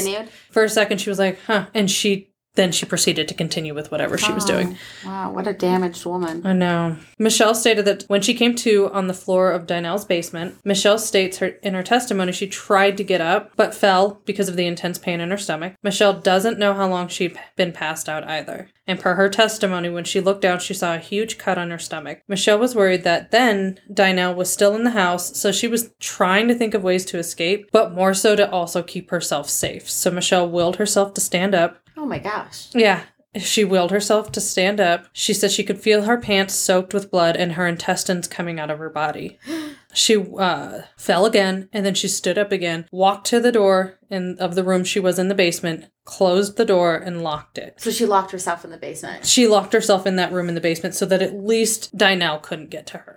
for 0.50 0.64
a 0.64 0.68
second, 0.68 0.98
she 0.98 1.10
was 1.10 1.18
like, 1.18 1.38
huh. 1.46 1.66
And 1.74 1.90
she 1.90 2.29
then 2.54 2.72
she 2.72 2.84
proceeded 2.84 3.28
to 3.28 3.34
continue 3.34 3.74
with 3.74 3.90
whatever 3.92 4.18
she 4.18 4.32
was 4.32 4.44
doing. 4.44 4.76
Oh, 5.04 5.08
Wow, 5.08 5.32
what 5.32 5.46
a 5.46 5.52
damaged 5.52 6.04
woman. 6.04 6.44
I 6.44 6.52
know. 6.52 6.96
Michelle 7.18 7.54
stated 7.54 7.84
that 7.84 8.04
when 8.08 8.22
she 8.22 8.34
came 8.34 8.54
to 8.56 8.90
on 8.92 9.06
the 9.06 9.14
floor 9.14 9.52
of 9.52 9.66
Dynel's 9.66 10.04
basement, 10.04 10.56
Michelle 10.64 10.98
states 10.98 11.38
her 11.38 11.48
in 11.62 11.74
her 11.74 11.82
testimony 11.82 12.32
she 12.32 12.46
tried 12.46 12.96
to 12.96 13.04
get 13.04 13.20
up 13.20 13.52
but 13.56 13.74
fell 13.74 14.20
because 14.24 14.48
of 14.48 14.56
the 14.56 14.66
intense 14.66 14.98
pain 14.98 15.20
in 15.20 15.30
her 15.30 15.36
stomach. 15.38 15.74
Michelle 15.82 16.14
doesn't 16.14 16.58
know 16.58 16.74
how 16.74 16.88
long 16.88 17.08
she'd 17.08 17.38
been 17.56 17.72
passed 17.72 18.08
out 18.08 18.24
either. 18.24 18.68
And 18.86 18.98
per 18.98 19.14
her 19.14 19.28
testimony, 19.28 19.88
when 19.88 20.02
she 20.04 20.20
looked 20.20 20.40
down, 20.42 20.58
she 20.58 20.74
saw 20.74 20.94
a 20.94 20.98
huge 20.98 21.38
cut 21.38 21.58
on 21.58 21.70
her 21.70 21.78
stomach. 21.78 22.22
Michelle 22.26 22.58
was 22.58 22.74
worried 22.74 23.04
that 23.04 23.30
then 23.30 23.78
Dynel 23.92 24.34
was 24.34 24.52
still 24.52 24.74
in 24.74 24.82
the 24.82 24.90
house, 24.90 25.36
so 25.38 25.52
she 25.52 25.68
was 25.68 25.92
trying 26.00 26.48
to 26.48 26.54
think 26.56 26.74
of 26.74 26.82
ways 26.82 27.04
to 27.06 27.18
escape, 27.18 27.68
but 27.70 27.94
more 27.94 28.14
so 28.14 28.34
to 28.34 28.50
also 28.50 28.82
keep 28.82 29.10
herself 29.10 29.48
safe. 29.48 29.88
So 29.88 30.10
Michelle 30.10 30.48
willed 30.50 30.76
herself 30.76 31.14
to 31.14 31.20
stand 31.20 31.54
up 31.54 31.76
Oh 32.00 32.06
my 32.06 32.18
gosh. 32.18 32.68
yeah. 32.74 33.02
She 33.38 33.62
willed 33.62 33.92
herself 33.92 34.32
to 34.32 34.40
stand 34.40 34.80
up. 34.80 35.06
She 35.12 35.34
said 35.34 35.52
she 35.52 35.62
could 35.62 35.78
feel 35.78 36.02
her 36.02 36.18
pants 36.18 36.54
soaked 36.54 36.92
with 36.92 37.12
blood 37.12 37.36
and 37.36 37.52
her 37.52 37.66
intestines 37.66 38.26
coming 38.26 38.58
out 38.58 38.70
of 38.70 38.78
her 38.78 38.90
body. 38.90 39.38
She 39.92 40.16
uh, 40.38 40.82
fell 40.96 41.26
again 41.26 41.68
and 41.72 41.84
then 41.84 41.94
she 41.96 42.06
stood 42.06 42.38
up 42.38 42.52
again, 42.52 42.86
walked 42.92 43.26
to 43.26 43.40
the 43.40 43.50
door 43.50 43.98
in, 44.08 44.36
of 44.38 44.54
the 44.54 44.62
room 44.62 44.84
she 44.84 45.00
was 45.00 45.18
in 45.18 45.26
the 45.26 45.34
basement, 45.34 45.86
closed 46.04 46.56
the 46.56 46.64
door, 46.64 46.94
and 46.94 47.24
locked 47.24 47.58
it. 47.58 47.74
So 47.80 47.90
she 47.90 48.06
locked 48.06 48.30
herself 48.30 48.64
in 48.64 48.70
the 48.70 48.76
basement 48.76 49.26
She 49.26 49.48
locked 49.48 49.72
herself 49.72 50.06
in 50.06 50.14
that 50.14 50.30
room 50.30 50.48
in 50.48 50.54
the 50.54 50.60
basement 50.60 50.94
so 50.94 51.06
that 51.06 51.22
at 51.22 51.34
least 51.34 51.98
Dynel 51.98 52.40
couldn't 52.40 52.70
get 52.70 52.86
to 52.86 52.98
her. 52.98 53.16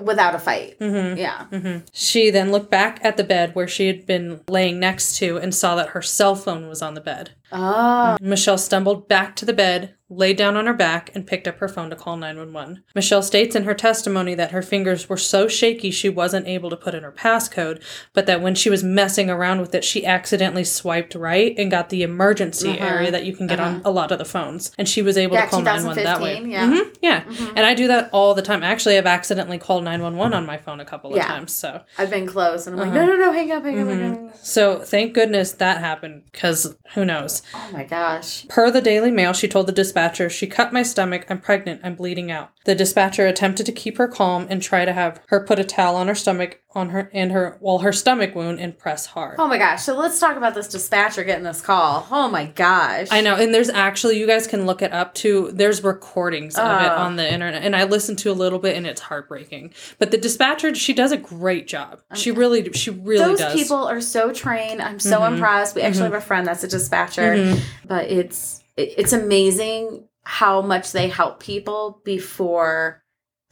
Without 0.00 0.34
a 0.34 0.38
fight. 0.38 0.78
Mm-hmm. 0.78 1.18
Yeah. 1.18 1.46
Mm-hmm. 1.50 1.84
She 1.92 2.30
then 2.30 2.52
looked 2.52 2.70
back 2.70 3.00
at 3.02 3.16
the 3.16 3.24
bed 3.24 3.54
where 3.54 3.68
she 3.68 3.86
had 3.86 4.06
been 4.06 4.40
laying 4.48 4.78
next 4.78 5.16
to 5.18 5.36
and 5.38 5.54
saw 5.54 5.74
that 5.76 5.90
her 5.90 6.02
cell 6.02 6.34
phone 6.34 6.68
was 6.68 6.82
on 6.82 6.94
the 6.94 7.00
bed. 7.00 7.30
Oh. 7.52 8.16
Michelle 8.20 8.58
stumbled 8.58 9.08
back 9.08 9.36
to 9.36 9.44
the 9.44 9.52
bed, 9.52 9.94
lay 10.14 10.32
down 10.34 10.56
on 10.56 10.66
her 10.66 10.74
back, 10.74 11.10
and 11.14 11.26
picked 11.26 11.48
up 11.48 11.58
her 11.58 11.68
phone 11.68 11.90
to 11.90 11.96
call 11.96 12.16
911. 12.16 12.82
Michelle 12.94 13.22
states 13.22 13.56
in 13.56 13.64
her 13.64 13.74
testimony 13.74 14.34
that 14.34 14.50
her 14.50 14.62
fingers 14.62 15.08
were 15.08 15.16
so 15.16 15.48
shaky 15.48 15.90
she 15.90 16.08
wasn't 16.08 16.46
able 16.46 16.70
to 16.70 16.76
put 16.76 16.94
in 16.94 17.02
her 17.02 17.12
passcode, 17.12 17.82
but 18.12 18.26
that 18.26 18.40
when 18.42 18.54
she 18.54 18.68
was 18.70 18.82
messing 18.84 19.30
around 19.30 19.60
with 19.60 19.74
it, 19.74 19.84
she 19.84 20.04
accidentally 20.04 20.64
swiped 20.64 21.14
right 21.14 21.54
and 21.58 21.70
got 21.70 21.88
the 21.88 22.02
emergency 22.02 22.70
Uh-huh. 22.70 22.84
area 22.86 23.10
that 23.10 23.24
you 23.24 23.34
can 23.34 23.46
get 23.46 23.58
on 23.60 23.80
a 23.84 23.90
lot 23.90 24.12
of 24.12 24.18
the 24.18 24.24
phones. 24.24 24.70
And 24.78 24.88
she 24.88 25.02
was 25.02 25.16
able 25.16 25.34
Yeah, 25.36 25.44
to 25.44 25.50
call 25.50 25.62
911 25.62 26.04
that 26.04 26.20
way. 26.20 26.34
2015, 26.38 26.50
yeah. 26.50 26.82
Mhm, 26.84 26.96
yeah. 27.00 27.50
And 27.56 27.64
I 27.66 27.74
do 27.74 27.86
that 27.88 28.10
all 28.12 28.34
the 28.34 28.42
time. 28.42 28.62
Actually, 28.62 28.98
I've 28.98 29.06
accidentally 29.06 29.58
called 29.58 29.84
911 29.84 30.34
on 30.34 30.44
my 30.46 30.58
phone 30.58 30.80
a 30.80 30.84
couple 30.84 31.10
of 31.10 31.16
Yeah. 31.16 31.26
times. 31.26 31.52
So, 31.52 31.80
I've 31.98 32.10
been 32.10 32.26
close 32.26 32.66
and 32.66 32.76
I'm 32.76 32.82
Uh-huh. 32.88 32.98
like, 32.98 33.06
no, 33.08 33.14
no, 33.16 33.16
no, 33.26 33.32
hang 33.32 33.50
up, 33.52 33.64
hang 33.64 33.80
up, 33.80 33.86
Mm-hmm. 33.88 34.00
hang 34.14 34.28
up. 34.28 34.36
so 34.42 34.78
thank 34.80 35.14
goodness 35.14 35.52
that 35.52 35.78
happened 35.78 36.22
because 36.30 36.74
who 36.94 37.04
knows. 37.04 37.42
Oh 37.54 37.68
my 37.72 37.84
gosh. 37.84 38.46
Per 38.48 38.70
the 38.70 38.80
Daily 38.82 39.10
Mail, 39.10 39.32
she 39.32 39.48
told 39.48 39.66
the 39.68 39.72
dispatcher, 39.72 40.01
She 40.28 40.46
cut 40.46 40.72
my 40.72 40.82
stomach. 40.82 41.26
I'm 41.28 41.40
pregnant. 41.40 41.80
I'm 41.84 41.94
bleeding 41.94 42.30
out. 42.30 42.50
The 42.64 42.74
dispatcher 42.74 43.26
attempted 43.26 43.66
to 43.66 43.72
keep 43.72 43.98
her 43.98 44.06
calm 44.06 44.46
and 44.48 44.62
try 44.62 44.84
to 44.84 44.92
have 44.92 45.20
her 45.28 45.40
put 45.44 45.58
a 45.58 45.64
towel 45.64 45.96
on 45.96 46.06
her 46.08 46.14
stomach 46.14 46.60
on 46.74 46.88
her 46.90 47.10
and 47.12 47.32
her 47.32 47.58
well 47.60 47.80
her 47.80 47.92
stomach 47.92 48.34
wound 48.34 48.58
and 48.60 48.78
press 48.78 49.04
hard. 49.06 49.36
Oh 49.38 49.46
my 49.48 49.58
gosh. 49.58 49.82
So 49.82 49.94
let's 49.96 50.18
talk 50.20 50.36
about 50.36 50.54
this 50.54 50.68
dispatcher 50.68 51.22
getting 51.24 51.44
this 51.44 51.60
call. 51.60 52.06
Oh 52.10 52.28
my 52.28 52.46
gosh. 52.46 53.08
I 53.10 53.20
know, 53.20 53.34
and 53.36 53.52
there's 53.52 53.68
actually 53.68 54.18
you 54.18 54.26
guys 54.26 54.46
can 54.46 54.64
look 54.64 54.80
it 54.80 54.92
up 54.92 55.12
too. 55.14 55.50
There's 55.52 55.82
recordings 55.84 56.56
of 56.56 56.64
it 56.82 56.88
Oh. 56.88 56.96
on 56.96 57.16
the 57.16 57.30
internet, 57.30 57.62
and 57.62 57.74
I 57.76 57.84
listened 57.84 58.18
to 58.20 58.30
a 58.30 58.32
little 58.32 58.58
bit, 58.58 58.76
and 58.76 58.86
it's 58.86 59.00
heartbreaking. 59.02 59.72
But 59.98 60.12
the 60.12 60.18
dispatcher, 60.18 60.74
she 60.74 60.92
does 60.94 61.12
a 61.12 61.16
great 61.18 61.66
job. 61.66 62.00
She 62.14 62.30
really, 62.30 62.72
she 62.72 62.90
really 62.90 63.24
Those 63.24 63.38
does. 63.40 63.48
Mm-hmm. 63.48 63.58
people 63.58 63.84
are 63.84 64.00
so 64.00 64.32
trained. 64.32 64.80
I'm 64.80 65.00
so 65.00 65.24
impressed. 65.24 65.74
We 65.74 65.82
actually 65.82 66.04
have 66.04 66.14
a 66.14 66.20
friend 66.20 66.46
that's 66.46 66.64
a 66.64 66.68
dispatcher, 66.68 67.56
but 67.84 68.06
it's 68.10 68.58
it- 68.58 68.61
it's 68.76 69.12
amazing 69.12 70.04
how 70.24 70.62
much 70.62 70.92
they 70.92 71.08
help 71.08 71.40
people 71.40 72.00
before 72.04 73.02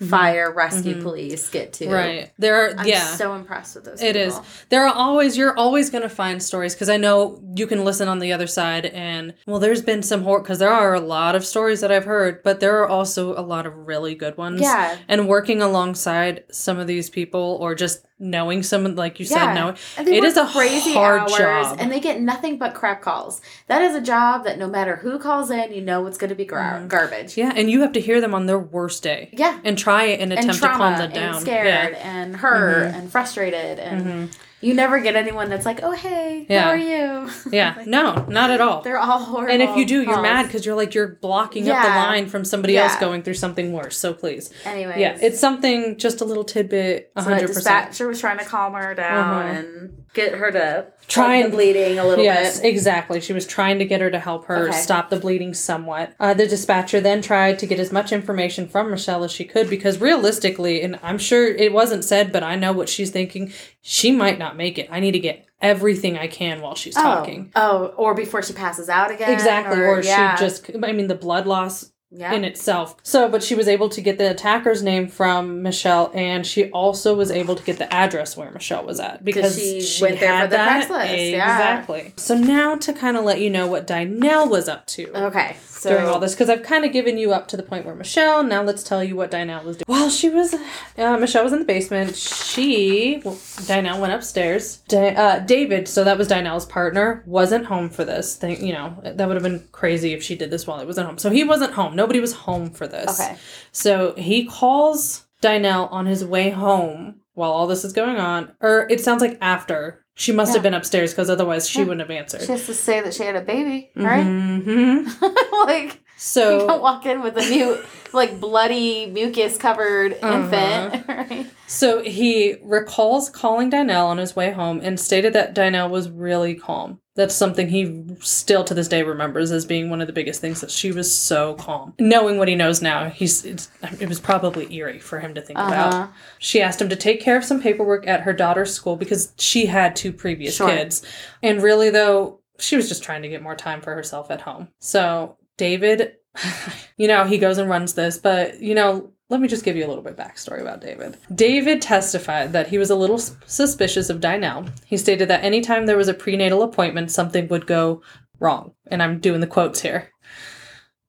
fire, 0.08 0.50
rescue, 0.52 1.00
police 1.02 1.50
get 1.50 1.74
to. 1.74 1.84
Mm-hmm. 1.84 1.92
right 1.92 2.32
there 2.38 2.64
are 2.64 2.74
I'm 2.78 2.86
yeah. 2.86 3.04
so 3.04 3.34
impressed 3.34 3.74
with 3.74 3.84
those. 3.84 4.02
It 4.02 4.16
is. 4.16 4.34
people. 4.34 4.46
There 4.70 4.86
are 4.86 4.94
always 4.94 5.36
you're 5.36 5.56
always 5.56 5.90
going 5.90 6.02
to 6.02 6.08
find 6.08 6.42
stories 6.42 6.74
because 6.74 6.88
I 6.88 6.96
know 6.96 7.42
you 7.54 7.66
can 7.66 7.84
listen 7.84 8.08
on 8.08 8.18
the 8.18 8.32
other 8.32 8.46
side 8.46 8.86
and 8.86 9.34
well 9.46 9.58
there's 9.58 9.82
been 9.82 10.02
some 10.02 10.22
horror 10.22 10.40
because 10.40 10.58
there 10.58 10.72
are 10.72 10.94
a 10.94 11.00
lot 11.00 11.34
of 11.34 11.44
stories 11.44 11.80
that 11.80 11.92
I've 11.92 12.04
heard 12.06 12.42
but 12.42 12.60
there 12.60 12.80
are 12.80 12.88
also 12.88 13.38
a 13.38 13.42
lot 13.42 13.66
of 13.66 13.76
really 13.76 14.14
good 14.14 14.36
ones. 14.36 14.60
Yeah. 14.62 14.96
And 15.08 15.28
working 15.28 15.60
alongside 15.60 16.44
some 16.50 16.78
of 16.78 16.86
these 16.86 17.10
people 17.10 17.58
or 17.60 17.74
just 17.74 18.06
knowing 18.20 18.62
someone 18.62 18.94
like 18.96 19.18
you 19.18 19.26
Yeah. 19.28 19.46
said 19.46 19.54
knowing 19.54 19.76
And 19.96 20.06
they 20.06 20.18
it 20.18 20.36
a 20.36 20.46
crazy 20.46 20.92
hard 20.92 21.22
hours, 21.22 21.36
job. 21.38 21.76
and 21.80 21.90
they 21.90 22.00
get 22.00 22.20
nothing 22.20 22.58
but 22.58 22.74
crap 22.74 23.00
calls. 23.00 23.40
That 23.66 23.80
is 23.82 23.94
a 23.94 24.00
job 24.00 24.44
that 24.44 24.58
no 24.58 24.68
matter 24.68 24.96
who 24.96 25.18
calls 25.18 25.50
in, 25.50 25.72
you 25.72 25.80
know 25.80 26.06
it's 26.06 26.18
going 26.18 26.28
to 26.28 26.34
be 26.34 26.44
gar- 26.44 26.84
garbage. 26.86 27.36
yeah, 27.36 27.52
and 27.56 27.70
you 27.70 27.80
have 27.80 27.92
to 27.94 28.00
hear 28.00 28.20
them 28.20 28.34
on 28.34 28.46
their 28.46 28.58
worst 28.58 29.02
day. 29.02 29.30
Yeah. 29.32 29.58
And 29.64 29.76
try 29.78 30.04
and 30.04 30.30
and 30.30 30.32
attempt 30.34 30.62
to 30.62 30.68
calm 30.68 30.98
them 30.98 31.10
down. 31.12 31.34
and 31.34 31.40
scared 31.40 31.66
Yeah. 31.66 31.86
Mm-hmm. 31.88 32.06
and 32.08 32.36
hurt 32.36 32.94
and 32.94 33.10
frustrated 33.10 33.78
and 33.78 34.30
you 34.60 34.74
never 34.74 35.00
get 35.00 35.16
anyone 35.16 35.48
that's 35.48 35.64
like, 35.66 35.80
"Oh 35.82 35.92
hey, 35.92 36.46
Yeah. 36.48 36.62
how 36.64 36.70
are 36.70 36.76
you?" 36.76 37.30
Yeah. 37.52 37.74
Like, 37.78 37.86
No, 37.86 38.26
not 38.28 38.50
at 38.50 38.60
all. 38.60 38.82
they're 38.82 38.98
all 38.98 39.18
horrible. 39.18 39.52
And 39.52 39.62
if 39.62 39.76
you 39.76 39.86
do, 39.86 40.02
you're 40.02 40.20
mad 40.22 40.46
because 40.46 40.66
you're 40.66 40.74
like 40.76 40.94
you're 40.94 41.08
blocking 41.20 41.68
up 41.70 41.82
the 41.82 41.88
line 41.88 42.28
from 42.28 42.44
somebody 42.44 42.76
else 42.76 42.96
going 42.96 43.22
through 43.22 43.34
something 43.34 43.72
worse. 43.72 43.96
So 43.96 44.12
please, 44.12 44.50
Anyways, 44.64 44.98
yeah, 44.98 45.16
it's 45.20 45.38
something 45.40 45.96
just 45.98 46.20
a 46.20 46.24
little 46.24 46.44
tidbit. 46.44 47.12
that 47.14 47.22
hundred 47.24 47.46
percent. 47.48 47.54
dispatcher 47.56 48.08
was 48.08 48.20
trying 48.20 48.38
to 48.38 48.44
calm 48.44 48.74
her 48.74 48.94
down 48.94 49.18
Uh-huh. 49.46 49.58
and 49.58 50.04
get 50.12 50.34
her 50.34 50.50
to 50.50 50.86
Try 51.06 51.36
and- 51.36 51.50
bleeding 51.52 51.98
a 51.98 52.04
little 52.06 52.24
Yes, 52.24 52.60
bit. 52.60 52.68
exactly. 52.72 53.20
She 53.20 53.32
was 53.32 53.44
trying 53.46 53.78
to 53.80 53.84
get 53.84 54.00
her 54.00 54.10
to 54.10 54.18
help 54.18 54.46
her 54.46 54.68
Okay. 54.68 54.76
stop 54.76 55.10
the 55.10 55.16
bleeding 55.16 55.54
somewhat. 55.54 56.12
Uh, 56.20 56.34
the 56.34 56.46
dispatcher 56.46 57.00
then 57.00 57.20
tried 57.22 57.58
to 57.60 57.66
get 57.66 57.80
as 57.80 57.90
much 57.90 58.12
information 58.12 58.68
from 58.68 58.90
Michelle 58.90 59.24
as 59.24 59.32
she 59.32 59.44
could 59.44 59.68
because 59.68 60.00
realistically, 60.00 60.82
and 60.82 60.98
I'm 61.02 61.18
sure 61.18 61.46
it 61.48 61.72
wasn't 61.72 62.04
said, 62.04 62.32
but 62.32 62.42
I 62.44 62.54
know 62.56 62.72
what 62.72 62.88
she's 62.88 63.10
thinking. 63.10 63.52
She 63.82 64.12
might 64.12 64.38
not 64.38 64.56
make 64.56 64.78
it. 64.78 64.88
I 64.90 65.00
need 65.00 65.12
to 65.12 65.18
get 65.18 65.46
everything 65.60 66.16
I 66.16 66.26
can 66.28 66.60
while 66.60 66.74
she's 66.74 66.94
talking. 66.94 67.50
Oh, 67.56 67.86
or 67.96 68.14
before 68.14 68.42
she 68.42 68.52
passes 68.52 68.88
out 68.88 69.10
again. 69.10 69.32
Exactly, 69.32 69.78
or, 69.80 70.00
yeah. 70.02 70.36
she 70.36 70.44
just, 70.44 70.70
I 70.82 70.92
mean, 70.92 71.08
the 71.08 71.14
blood 71.14 71.46
loss 71.46 71.89
yeah. 72.10 72.32
in 72.32 72.44
itself. 72.44 72.96
So, 73.02 73.28
but 73.28 73.42
she 73.42 73.54
was 73.54 73.68
able 73.68 73.88
to 73.90 74.00
get 74.00 74.18
the 74.18 74.30
attacker's 74.30 74.82
name 74.82 75.08
from 75.08 75.62
Michelle, 75.62 76.10
and 76.14 76.46
she 76.46 76.70
also 76.70 77.14
was 77.14 77.30
able 77.30 77.54
to 77.54 77.62
get 77.62 77.78
the 77.78 77.92
address 77.92 78.36
where 78.36 78.50
Michelle 78.50 78.84
was 78.84 78.98
at 79.00 79.24
because 79.24 79.56
she 79.56 79.80
she, 79.80 80.02
went 80.02 80.20
there 80.20 80.32
had 80.32 80.44
for 80.44 80.50
the 80.50 80.56
that. 80.56 80.88
Craigslist, 80.88 81.30
yeah. 81.30 81.56
Exactly. 81.56 82.12
So 82.16 82.34
now 82.34 82.76
to 82.76 82.92
kind 82.92 83.16
of 83.16 83.24
let 83.24 83.40
you 83.40 83.50
know 83.50 83.66
what 83.66 83.86
Dynel 83.86 84.50
was 84.50 84.68
up 84.68 84.86
to. 84.88 85.16
Okay, 85.26 85.56
so 85.80 85.88
During 85.88 86.08
all 86.08 86.20
this, 86.20 86.34
because 86.34 86.50
I've 86.50 86.62
kind 86.62 86.84
of 86.84 86.92
given 86.92 87.16
you 87.16 87.32
up 87.32 87.48
to 87.48 87.56
the 87.56 87.62
point 87.62 87.86
where 87.86 87.94
Michelle. 87.94 88.42
Now 88.42 88.62
let's 88.62 88.82
tell 88.82 89.02
you 89.02 89.16
what 89.16 89.30
Dynel 89.30 89.64
was 89.64 89.78
doing. 89.78 89.84
While 89.86 90.10
she 90.10 90.28
was, 90.28 90.54
uh, 90.98 91.16
Michelle 91.16 91.42
was 91.42 91.54
in 91.54 91.60
the 91.60 91.64
basement. 91.64 92.16
She, 92.16 93.22
well, 93.24 93.36
Dynel 93.36 93.98
went 93.98 94.12
upstairs. 94.12 94.82
Di- 94.88 95.14
uh, 95.14 95.38
David, 95.38 95.88
so 95.88 96.04
that 96.04 96.18
was 96.18 96.28
Dynel's 96.28 96.66
partner, 96.66 97.22
wasn't 97.24 97.64
home 97.64 97.88
for 97.88 98.04
this 98.04 98.36
thing. 98.36 98.62
You 98.62 98.74
know, 98.74 98.94
that 99.02 99.26
would 99.26 99.36
have 99.36 99.42
been 99.42 99.66
crazy 99.72 100.12
if 100.12 100.22
she 100.22 100.36
did 100.36 100.50
this 100.50 100.66
while 100.66 100.78
he 100.80 100.84
wasn't 100.84 101.06
home. 101.06 101.16
So 101.16 101.30
he 101.30 101.44
wasn't 101.44 101.72
home. 101.72 101.96
Nobody 101.96 102.20
was 102.20 102.34
home 102.34 102.68
for 102.68 102.86
this. 102.86 103.18
Okay. 103.18 103.38
So 103.72 104.12
he 104.18 104.44
calls 104.44 105.28
Dynel 105.40 105.90
on 105.90 106.04
his 106.04 106.22
way 106.22 106.50
home 106.50 107.20
while 107.32 107.52
all 107.52 107.66
this 107.66 107.86
is 107.86 107.94
going 107.94 108.16
on. 108.16 108.52
Or 108.60 108.86
it 108.90 109.00
sounds 109.00 109.22
like 109.22 109.38
after. 109.40 110.04
She 110.20 110.32
must 110.32 110.52
have 110.52 110.62
been 110.62 110.74
upstairs 110.74 111.12
because 111.12 111.30
otherwise 111.30 111.66
she 111.66 111.78
Yeah. 111.78 111.86
wouldn't 111.86 112.02
have 112.02 112.10
answered. 112.10 112.42
she 112.42 112.52
has 112.52 112.66
to 112.66 112.74
say 112.74 113.00
that 113.00 113.14
she 113.14 113.22
had 113.24 113.36
a 113.36 113.40
baby, 113.40 113.90
right? 113.96 114.26
Mhm. 114.26 115.06
like 115.66 115.98
So 116.18 116.60
you 116.60 116.66
don't 116.66 116.82
walk 116.82 117.06
in 117.06 117.22
with 117.22 117.38
a 117.38 117.48
new, 117.48 117.78
like 118.12 118.38
bloody 118.38 119.06
mucus 119.06 119.56
covered 119.56 120.18
Uh-huh. 120.22 120.36
infant. 120.36 121.06
Right? 121.08 121.46
So 121.66 122.02
he 122.02 122.56
recalls 122.62 123.30
calling 123.30 123.70
Dynel 123.70 124.04
on 124.06 124.18
his 124.18 124.36
way 124.36 124.50
home 124.50 124.80
and 124.82 125.00
stated 125.00 125.32
that 125.32 125.54
Dynel 125.54 125.88
was 125.88 126.10
really 126.10 126.54
calm. 126.54 127.00
That's 127.16 127.34
something 127.34 127.68
he 127.68 128.04
still 128.20 128.62
to 128.64 128.72
this 128.72 128.86
day 128.86 129.02
remembers 129.02 129.50
as 129.50 129.64
being 129.66 129.90
one 129.90 130.00
of 130.00 130.06
the 130.06 130.12
biggest 130.12 130.40
things 130.40 130.60
that 130.60 130.70
she 130.70 130.92
was 130.92 131.12
so 131.12 131.54
calm. 131.54 131.92
Knowing 131.98 132.38
what 132.38 132.46
he 132.46 132.54
knows 132.54 132.80
now, 132.80 133.10
he's 133.10 133.44
it's, 133.44 133.68
it 133.98 134.08
was 134.08 134.20
probably 134.20 134.72
eerie 134.74 135.00
for 135.00 135.18
him 135.18 135.34
to 135.34 135.40
think 135.42 135.58
Uh-huh. 135.58 135.68
about. 135.68 136.10
She 136.38 136.62
asked 136.62 136.80
him 136.80 136.88
to 136.88 136.96
take 136.96 137.20
care 137.20 137.36
of 137.36 137.44
some 137.44 137.60
paperwork 137.60 138.06
at 138.06 138.20
her 138.20 138.32
daughter's 138.32 138.72
school 138.72 138.96
because 138.96 139.32
she 139.38 139.66
had 139.66 139.96
two 139.96 140.12
previous 140.12 140.54
Sure. 140.56 140.68
kids. 140.68 141.02
And 141.42 141.60
really 141.62 141.90
though, 141.90 142.40
she 142.60 142.76
was 142.76 142.88
just 142.88 143.02
trying 143.02 143.22
to 143.22 143.28
get 143.28 143.42
more 143.42 143.56
time 143.56 143.80
for 143.80 143.92
herself 143.94 144.30
at 144.30 144.42
home. 144.42 144.68
So 144.78 145.36
David, 145.56 146.14
you 146.96 147.08
know, 147.08 147.24
he 147.24 147.38
goes 147.38 147.58
and 147.58 147.68
runs 147.68 147.94
this, 147.94 148.18
but 148.18 148.60
you 148.60 148.74
know, 148.74 149.10
let 149.30 149.40
me 149.40 149.48
just 149.48 149.64
give 149.64 149.76
you 149.76 149.86
a 149.86 149.88
little 149.88 150.02
bit 150.02 150.16
backstory 150.16 150.60
about 150.60 150.80
David. 150.80 151.16
David 151.34 151.80
testified 151.80 152.52
that 152.52 152.66
he 152.66 152.78
was 152.78 152.90
a 152.90 152.96
little 152.96 153.18
suspicious 153.18 154.10
of 154.10 154.20
Dynel. 154.20 154.70
He 154.84 154.96
stated 154.96 155.28
that 155.28 155.44
anytime 155.44 155.86
there 155.86 155.96
was 155.96 156.08
a 156.08 156.14
prenatal 156.14 156.62
appointment, 156.62 157.12
something 157.12 157.46
would 157.48 157.66
go 157.66 158.02
wrong. 158.40 158.72
And 158.88 159.02
I'm 159.02 159.20
doing 159.20 159.40
the 159.40 159.46
quotes 159.46 159.80
here. 159.80 160.10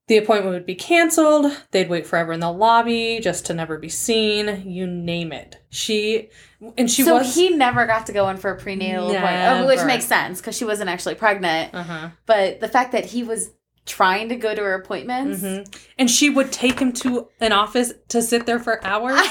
The 0.08 0.18
appointment 0.18 0.54
would 0.54 0.66
be 0.66 0.76
canceled. 0.76 1.52
They'd 1.72 1.90
wait 1.90 2.06
forever 2.06 2.34
in 2.34 2.42
the 2.42 2.52
lobby 2.52 3.20
just 3.22 3.46
to 3.46 3.54
never 3.54 3.78
be 3.78 3.90
seen. 3.90 4.64
You 4.70 4.86
name 4.86 5.32
it. 5.32 5.64
She 5.70 6.30
and 6.78 6.92
she 6.92 7.04
so 7.04 7.20
was 7.20 7.34
he 7.34 7.50
never 7.50 7.86
got 7.86 8.06
to 8.08 8.12
go 8.12 8.30
in 8.30 8.38
for 8.38 8.52
a 8.52 8.58
prenatal 8.58 9.10
appointment, 9.10 9.68
which 9.68 9.86
makes 9.86 10.06
sense 10.06 10.42
because 10.42 10.56
she 10.56 10.66
wasn't 10.66 10.90
actually 10.90 11.16
pregnant. 11.16 11.74
uh-huh. 11.74 12.10
But 12.26 12.60
the 12.60 12.68
fact 12.68 12.92
that 12.92 13.06
he 13.06 13.24
was 13.24 13.52
trying 13.86 14.30
to 14.30 14.36
go 14.36 14.54
to 14.56 14.62
her 14.62 14.74
appointments, 14.76 15.42
hmm 15.42 15.62
And 15.98 16.10
she 16.10 16.30
would 16.30 16.52
take 16.52 16.80
him 16.80 16.94
to 16.94 17.28
an 17.40 17.52
office 17.52 17.94
to 18.10 18.22
sit 18.22 18.46
there 18.46 18.60
for 18.60 18.84
hours. 18.86 19.20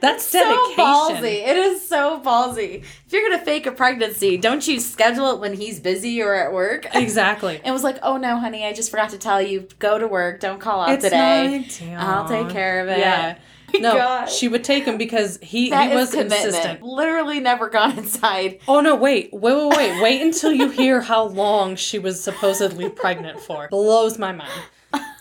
That's 0.00 0.24
so 0.24 0.40
dedication. 0.40 0.84
ballsy. 0.84 1.46
It 1.48 1.56
is 1.56 1.88
so 1.88 2.20
ballsy. 2.24 2.82
If 2.82 3.12
you're 3.12 3.28
gonna 3.30 3.44
fake 3.44 3.66
a 3.66 3.72
pregnancy, 3.72 4.36
don't 4.36 4.66
you 4.66 4.80
schedule 4.80 5.30
it 5.32 5.38
when 5.38 5.54
he's 5.54 5.78
busy 5.78 6.20
or 6.22 6.34
at 6.34 6.52
work? 6.52 6.86
Exactly. 6.94 7.60
It 7.64 7.70
was 7.70 7.84
like, 7.84 7.98
oh 8.02 8.16
no, 8.16 8.38
honey, 8.38 8.64
I 8.66 8.72
just 8.72 8.90
forgot 8.90 9.10
to 9.10 9.18
tell 9.18 9.40
you, 9.40 9.68
go 9.78 9.98
to 9.98 10.08
work, 10.08 10.40
don't 10.40 10.58
call 10.60 10.80
out 10.80 10.90
It's 10.90 11.04
today. 11.04 11.16
not 11.18 11.46
a 11.46 11.58
big 11.60 11.68
deal. 11.78 11.98
I'll 11.98 12.26
take 12.28 12.48
care 12.48 12.80
of 12.80 12.88
it. 12.88 12.98
Yeah. 12.98 13.38
No, 13.80 13.94
God. 13.94 14.26
she 14.26 14.48
would 14.48 14.62
take 14.64 14.84
him 14.84 14.96
because 14.96 15.38
he, 15.42 15.70
That 15.70 15.90
he 15.90 15.96
was 15.96 16.10
commitment. 16.10 16.44
insistent. 16.44 16.82
Literally 16.82 17.40
never 17.40 17.68
gone 17.68 17.98
inside. 17.98 18.60
Oh 18.68 18.80
no, 18.80 18.94
wait, 18.94 19.30
wait, 19.32 19.54
wait, 19.54 19.76
wait. 19.76 20.02
Wait 20.02 20.22
until 20.22 20.52
you 20.52 20.70
hear 20.70 21.00
how 21.00 21.24
long 21.24 21.74
she 21.76 21.98
was 21.98 22.22
supposedly 22.22 22.88
pregnant 22.88 23.40
for. 23.40 23.68
Blows 23.68 24.18
my 24.18 24.32
mind. 24.32 24.52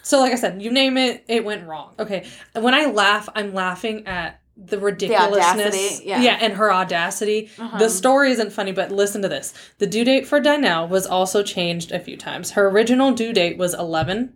So 0.03 0.19
like 0.19 0.33
I 0.33 0.35
said, 0.35 0.61
you 0.61 0.71
name 0.71 0.97
it, 0.97 1.23
it 1.27 1.45
went 1.45 1.67
wrong. 1.67 1.93
Okay. 1.99 2.27
When 2.53 2.73
I 2.73 2.85
laugh, 2.87 3.29
I'm 3.35 3.53
laughing 3.53 4.05
at 4.07 4.41
the 4.57 4.79
ridiculousness. 4.79 5.41
audacity, 5.43 6.05
yeah. 6.07 6.37
and 6.39 6.53
her 6.53 6.71
audacity. 6.73 7.49
Uh-huh. 7.57 7.77
The 7.77 7.89
story 7.89 8.31
isn't 8.31 8.51
funny, 8.51 8.71
but 8.71 8.91
listen 8.91 9.21
to 9.21 9.29
this. 9.29 9.53
The 9.79 9.87
due 9.87 10.03
date 10.03 10.27
for 10.27 10.39
Dynel 10.41 10.89
was 10.89 11.07
also 11.07 11.41
changed 11.43 11.91
a 11.91 11.99
few 11.99 12.17
times. 12.17 12.51
Her 12.51 12.67
original 12.67 13.11
due 13.13 13.33
date 13.33 13.57
was 13.57 13.73
11 13.73 14.33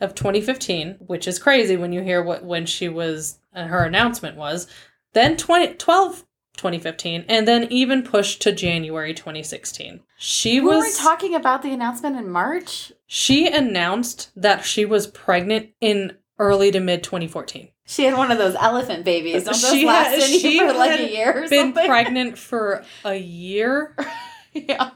of 0.00 0.14
2015, 0.14 0.96
which 1.06 1.28
is 1.28 1.38
crazy 1.38 1.76
when 1.76 1.92
you 1.92 2.02
hear 2.02 2.22
what 2.22 2.44
when 2.44 2.66
she 2.66 2.88
was 2.88 3.37
uh, 3.54 3.64
her 3.66 3.84
announcement 3.84 4.36
was. 4.36 4.66
Then 5.14 5.36
20, 5.36 5.74
12 5.74 6.24
2015 6.56 7.24
and 7.28 7.46
then 7.46 7.68
even 7.70 8.02
pushed 8.02 8.42
to 8.42 8.50
January 8.50 9.14
2016. 9.14 10.00
She 10.18 10.60
We 10.60 10.66
were 10.66 10.76
was 10.78 10.98
talking 10.98 11.34
about 11.36 11.62
the 11.62 11.70
announcement 11.72 12.16
in 12.16 12.28
March. 12.28 12.92
she 13.06 13.46
announced 13.46 14.30
that 14.34 14.64
she 14.64 14.84
was 14.84 15.06
pregnant 15.06 15.68
in 15.80 16.16
early 16.38 16.72
to 16.72 16.80
mid 16.80 17.04
2014. 17.04 17.68
She 17.86 18.04
had 18.04 18.18
one 18.18 18.32
of 18.32 18.38
those 18.38 18.56
elephant 18.56 19.04
babies. 19.04 19.44
Don't 19.44 19.52
those 19.60 19.70
She 19.70 19.86
last 19.86 20.10
had- 20.14 20.22
she 20.24 20.58
for 20.58 20.72
like 20.72 20.98
a 20.98 21.08
year 21.10 21.30
or 21.44 21.48
Been 21.48 21.66
something? 21.68 21.86
pregnant 21.86 22.38
for 22.48 22.84
a 23.04 23.14
year 23.14 23.94
yeah. 24.52 24.90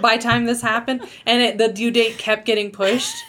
by 0.00 0.18
time 0.18 0.44
this 0.44 0.62
happened 0.62 1.04
and 1.26 1.42
it, 1.42 1.58
the 1.58 1.68
due 1.68 1.90
date 1.90 2.16
kept 2.18 2.44
getting 2.46 2.70
pushed. 2.70 3.14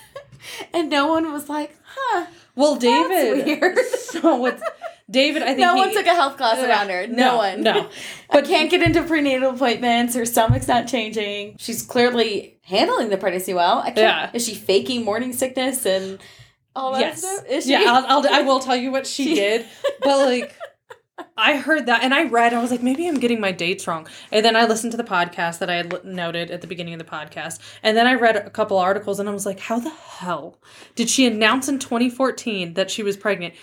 And 0.73 0.89
no 0.89 1.07
one 1.07 1.33
was 1.33 1.49
like, 1.49 1.75
huh. 1.83 2.25
Well, 2.59 2.75
David 2.75 3.45
weird. 3.45 3.77
So 4.09 4.35
what's 4.35 4.61
David 5.09 5.41
I 5.43 5.47
think 5.47 5.59
No 5.59 5.73
he- 5.75 5.79
one 5.81 5.93
took 5.93 6.05
a 6.05 6.13
health 6.13 6.37
class 6.37 6.57
around 6.59 6.89
her. 6.89 7.07
No, 7.07 7.15
No, 7.31 7.37
one. 7.37 7.61
no. 7.63 7.73
But 7.83 7.91
But- 8.31 8.45
can't 8.45 8.69
get 8.69 8.81
into 8.83 9.01
prenatal 9.03 9.51
appointments. 9.51 10.13
Her 10.15 10.25
stomach's 10.25 10.67
not 10.67 10.87
changing. 10.87 11.55
She's 11.57 11.81
clearly 11.83 12.57
handling 12.63 13.09
the 13.09 13.17
pregnancy 13.17 13.53
well. 13.53 13.79
I 13.79 13.85
can't, 13.91 13.97
Yeah. 13.97 14.29
Is 14.33 14.45
she 14.45 14.55
faking 14.55 15.03
morning 15.05 15.31
sickness 15.33 15.85
and 15.85 16.19
all 16.75 16.91
that 16.93 17.01
yes. 17.01 17.19
stuff? 17.19 17.45
Is 17.49 17.63
she? 17.65 17.71
Yeah, 17.71 17.83
I'll, 17.87 18.05
I'll 18.25 18.33
I 18.33 18.41
will 18.49 18.59
tell 18.59 18.75
you 18.75 18.91
what 18.91 19.07
she 19.07 19.25
She- 19.29 19.35
did. 19.35 19.65
But 20.01 20.25
like 20.25 20.55
I 21.37 21.57
heard 21.57 21.85
that 21.87 22.03
and 22.03 22.13
I 22.13 22.23
read 22.25 22.53
I 22.53 22.61
was 22.61 22.71
like 22.71 22.83
maybe 22.83 23.07
I'm 23.07 23.19
getting 23.19 23.39
my 23.39 23.51
dates 23.51 23.87
wrong. 23.87 24.07
And 24.31 24.43
then 24.43 24.55
I 24.55 24.65
listened 24.65 24.91
to 24.91 24.97
the 24.97 25.03
podcast 25.03 25.59
that 25.59 25.69
I 25.69 25.75
had 25.75 26.03
noted 26.05 26.51
at 26.51 26.61
the 26.61 26.67
beginning 26.67 26.93
of 26.93 26.99
the 26.99 27.05
podcast. 27.05 27.59
And 27.83 27.95
then 27.97 28.07
I 28.07 28.13
read 28.13 28.35
a 28.35 28.49
couple 28.49 28.77
articles 28.77 29.19
and 29.19 29.27
I 29.29 29.31
was 29.33 29.45
like 29.45 29.59
how 29.59 29.79
the 29.79 29.89
hell 29.89 30.57
did 30.95 31.09
she 31.09 31.25
announce 31.25 31.67
in 31.69 31.79
2014 31.79 32.73
that 32.75 32.91
she 32.91 33.03
was 33.03 33.17
pregnant? 33.17 33.53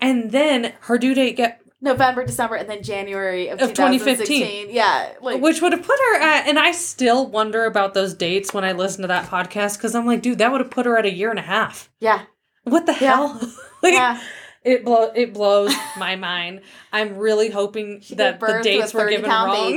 And 0.00 0.30
then 0.30 0.72
her 0.82 0.98
due 0.98 1.14
date 1.14 1.36
get 1.36 1.60
November, 1.82 2.24
December, 2.26 2.56
and 2.56 2.68
then 2.68 2.82
January 2.82 3.48
of, 3.48 3.60
Of 3.60 3.70
2015. 3.70 4.26
2015. 4.26 4.74
Yeah. 4.74 5.12
Like, 5.22 5.40
which 5.40 5.62
would 5.62 5.72
have 5.72 5.82
put 5.82 5.98
her 5.98 6.20
at 6.20 6.46
and 6.46 6.58
I 6.58 6.72
still 6.72 7.26
wonder 7.26 7.64
about 7.64 7.94
those 7.94 8.14
dates 8.14 8.52
when 8.52 8.64
I 8.64 8.72
listen 8.72 9.02
to 9.02 9.08
that 9.08 9.28
podcast 9.30 9.80
cuz 9.80 9.94
I'm 9.94 10.06
like 10.06 10.22
dude 10.22 10.38
that 10.38 10.52
would 10.52 10.60
have 10.60 10.70
put 10.70 10.86
her 10.86 10.98
at 10.98 11.06
a 11.06 11.12
year 11.12 11.30
and 11.30 11.38
a 11.38 11.42
half. 11.42 11.90
yeah. 12.00 12.22
What 12.64 12.84
the 12.86 12.92
Yeah. 12.92 12.98
hell? 13.16 13.40
like, 13.82 13.94
Yeah. 13.94 14.20
It 14.62 14.84
blow 14.84 15.10
it 15.14 15.32
blows 15.32 15.74
my 15.98 16.16
mind. 16.16 16.60
I'm 16.92 17.16
really 17.16 17.50
hoping 17.50 18.00
She 18.00 18.14
that 18.16 18.40
the 18.40 18.60
dates 18.62 18.92
were 18.92 19.08
given 19.08 19.30
wrong. 19.30 19.76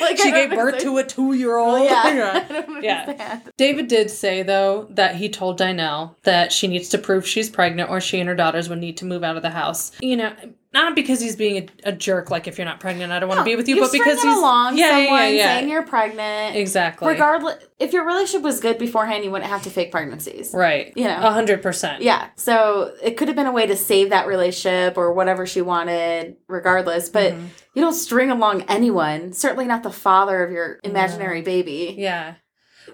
like, 0.00 0.18
she 0.18 0.30
gave 0.30 0.50
birth 0.50 0.78
to 0.82 0.98
a 0.98 1.04
two 1.04 1.32
year 1.32 1.56
old. 1.56 1.82
Yeah. 1.84 2.64
Yeah. 2.80 3.40
David 3.56 3.88
did 3.88 4.08
say 4.08 4.42
though 4.44 4.86
that 4.90 5.16
he 5.16 5.28
told 5.28 5.58
Dynel 5.58 6.14
that 6.22 6.52
she 6.52 6.68
needs 6.68 6.88
to 6.90 6.98
prove 6.98 7.26
she's 7.26 7.50
pregnant 7.50 7.90
or 7.90 8.00
she 8.00 8.20
and 8.20 8.28
her 8.28 8.36
daughters 8.36 8.68
would 8.68 8.78
need 8.78 8.96
to 8.98 9.04
move 9.04 9.24
out 9.24 9.36
of 9.36 9.42
the 9.42 9.50
house. 9.50 9.90
You 10.00 10.16
know, 10.16 10.32
not 10.84 10.94
because 10.94 11.20
he's 11.20 11.36
being 11.36 11.68
a, 11.84 11.88
a 11.90 11.92
jerk, 11.92 12.30
like 12.30 12.46
if 12.46 12.58
you're 12.58 12.64
not 12.64 12.80
pregnant, 12.80 13.12
I 13.12 13.18
don't 13.18 13.28
want 13.28 13.38
to 13.38 13.44
be 13.44 13.56
with 13.56 13.68
you, 13.68 13.80
but 13.80 13.92
because 13.92 14.20
he's 14.22 14.36
along 14.36 14.76
yeah, 14.76 14.90
someone 14.90 15.20
yeah, 15.20 15.28
yeah. 15.28 15.56
saying 15.58 15.68
you're 15.68 15.82
pregnant. 15.86 16.56
exactly 16.56 17.08
Regardless, 17.08 17.62
if 17.78 17.92
your 17.92 18.04
relationship 18.06 18.42
was 18.42 18.60
good 18.60 18.78
beforehand, 18.78 19.24
you 19.24 19.30
wouldn't 19.30 19.50
have 19.50 19.62
to 19.62 19.70
fake 19.70 19.90
pregnancies. 19.90 20.52
right. 20.54 20.92
You 20.96 21.04
know. 21.04 21.16
a 21.18 21.30
hundred 21.30 21.62
percent. 21.62 22.02
Yeah. 22.02 22.28
So 22.36 22.94
it 23.02 23.16
could 23.16 23.28
have 23.28 23.36
been 23.36 23.46
a 23.46 23.52
way 23.52 23.66
to 23.66 23.76
save 23.76 24.10
that 24.10 24.26
relationship 24.26 24.96
or 24.96 25.12
whatever 25.12 25.46
she 25.46 25.60
wanted, 25.62 26.36
regardless. 26.48 27.08
But 27.08 27.32
Mhm. 27.34 27.48
you 27.74 27.82
don't 27.82 27.92
string 27.94 28.30
along 28.30 28.62
anyone, 28.68 29.32
certainly 29.32 29.66
not 29.66 29.82
the 29.82 29.90
father 29.92 30.42
of 30.42 30.50
your 30.50 30.78
imaginary 30.84 31.42
baby. 31.42 31.94
Yeah. 31.98 32.34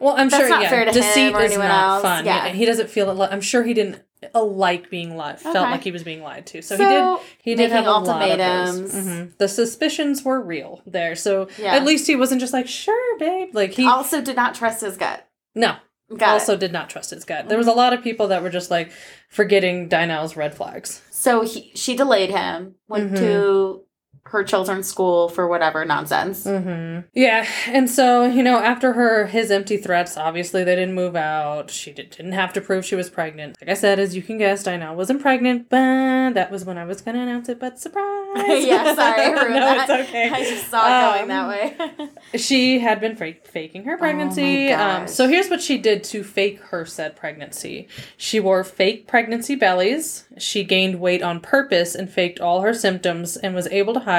Well, 0.01 0.17
I'm 0.19 0.29
That's 0.29 0.43
sure. 0.43 0.49
not 0.49 0.63
yeah, 0.63 0.71
fair 0.71 0.85
to 0.87 0.91
deceit 0.93 1.29
him 1.29 1.37
or 1.37 1.43
is 1.43 1.53
anyone 1.53 1.69
not 1.69 1.89
else. 1.89 2.03
fun. 2.03 2.25
Yeah. 2.25 2.47
Yeah. 2.47 2.53
he 2.53 2.65
doesn't 2.65 2.91
feel 2.91 3.11
it. 3.23 3.29
I'm 3.31 3.41
sure 3.41 3.63
he 3.63 3.75
didn't 3.75 4.03
like 4.35 4.91
being 4.91 5.17
lied. 5.17 5.41
Felt 5.41 5.57
Okay. 5.57 5.71
like 5.71 5.83
he 5.83 5.91
was 5.91 6.03
being 6.03 6.23
lied 6.23 6.47
to. 6.47 6.63
So, 6.63 6.77
he 6.77 6.85
did. 6.85 7.19
He 7.43 7.55
did 7.55 7.71
have 7.73 7.87
a 7.87 7.91
lot 7.91 8.03
of 8.03 8.09
ultimatums. 8.09 8.93
those. 8.93 9.05
Mhm. 9.05 9.39
The 9.39 9.49
suspicions 9.49 10.23
were 10.23 10.41
real 10.41 10.81
there. 10.87 11.15
So 11.15 11.49
Yeah. 11.59 11.75
at 11.75 11.85
least 11.85 12.07
he 12.07 12.17
wasn't 12.17 12.41
just 12.41 12.53
like, 12.53 12.67
sure, 12.69 13.19
babe. 13.19 13.51
Like 13.53 13.73
he 13.73 13.87
Also, 13.87 14.21
did 14.21 14.37
not 14.37 14.55
trust 14.55 14.81
his 14.83 14.97
gut. 14.97 15.27
no. 15.55 15.77
Got 16.15 16.35
also 16.35 16.53
it. 16.53 16.61
did 16.61 16.71
not 16.73 16.91
trust 16.91 17.11
his 17.11 17.25
gut. 17.25 17.49
There 17.49 17.57
was 17.57 17.67
a 17.67 17.73
lot 17.73 17.95
of 17.95 18.03
people 18.03 18.29
that 18.29 18.43
were 18.43 18.51
just 18.51 18.71
like 18.71 18.93
forgetting 19.31 19.89
Dynel's 19.89 20.37
red 20.37 20.55
flags. 20.55 21.01
So 21.11 21.41
he, 21.43 21.73
she 21.75 21.97
delayed 21.97 22.31
him, 22.31 22.75
went 22.89 23.13
Mhm. 23.13 23.17
to 23.19 23.84
her 24.27 24.43
children's 24.43 24.89
school 24.89 25.29
for 25.29 25.47
whatever 25.47 25.85
nonsense. 25.85 26.45
Mm-hmm. 26.45 27.07
Yeah, 27.15 27.47
and 27.69 27.89
so 27.89 28.25
you 28.25 28.43
know, 28.43 28.59
after 28.59 28.93
her 28.95 29.27
his 29.27 29.51
empty 29.51 29.77
threats, 29.77 30.17
obviously 30.17 30.65
they 30.65 30.75
didn't 30.75 30.95
move 30.95 31.15
out. 31.15 31.71
She 31.71 31.93
did, 31.93 32.11
didn't 32.11 32.33
have 32.33 32.53
to 32.55 32.61
prove 32.61 32.85
she 32.85 32.97
was 32.97 33.11
pregnant. 33.11 33.57
Like 33.61 33.71
I 33.71 33.75
said, 33.75 33.99
as 33.99 34.17
you 34.17 34.23
can 34.23 34.39
guess, 34.39 34.63
Dinah 34.65 34.95
wasn't 34.95 35.21
pregnant, 35.21 35.69
but 35.69 36.33
that 36.35 36.51
was 36.51 36.65
when 36.65 36.79
I 36.79 36.85
was 36.85 37.01
gonna 37.01 37.21
announce 37.23 37.49
it. 37.49 37.61
But 37.61 37.79
surprise! 37.85 38.65
yeah, 38.67 38.95
sorry, 38.95 39.31
no, 39.35 39.45
that. 39.61 39.89
it's 39.91 40.09
okay. 40.09 40.29
I 40.31 40.43
just 40.45 40.69
saw 40.69 40.85
it 41.15 41.19
going 41.19 41.23
Um, 41.23 41.29
that 41.29 41.49
way. 41.49 42.09
She 42.39 42.81
had 42.81 43.01
been 43.01 43.15
fake 43.15 43.47
faking 43.47 43.85
her 43.85 43.97
pregnancy. 43.97 44.73
Oh 44.73 44.81
um, 44.81 45.07
so 45.09 45.29
here's 45.29 45.49
what 45.49 45.63
she 45.63 45.79
did 45.79 46.03
to 46.05 46.25
fake 46.25 46.61
her 46.63 46.85
said 46.85 47.15
pregnancy. 47.15 47.87
She 48.17 48.41
wore 48.41 48.65
fake 48.65 49.07
pregnancy 49.07 49.55
bellies. 49.55 50.25
She 50.39 50.65
gained 50.65 50.99
weight 51.01 51.23
on 51.23 51.39
purpose 51.41 51.95
and 51.95 52.11
faked 52.11 52.41
all 52.41 52.63
her 52.63 52.75
symptoms 52.75 53.37
and 53.37 53.55
was 53.55 53.69
able 53.69 53.95
to 53.95 54.01
hide 54.01 54.14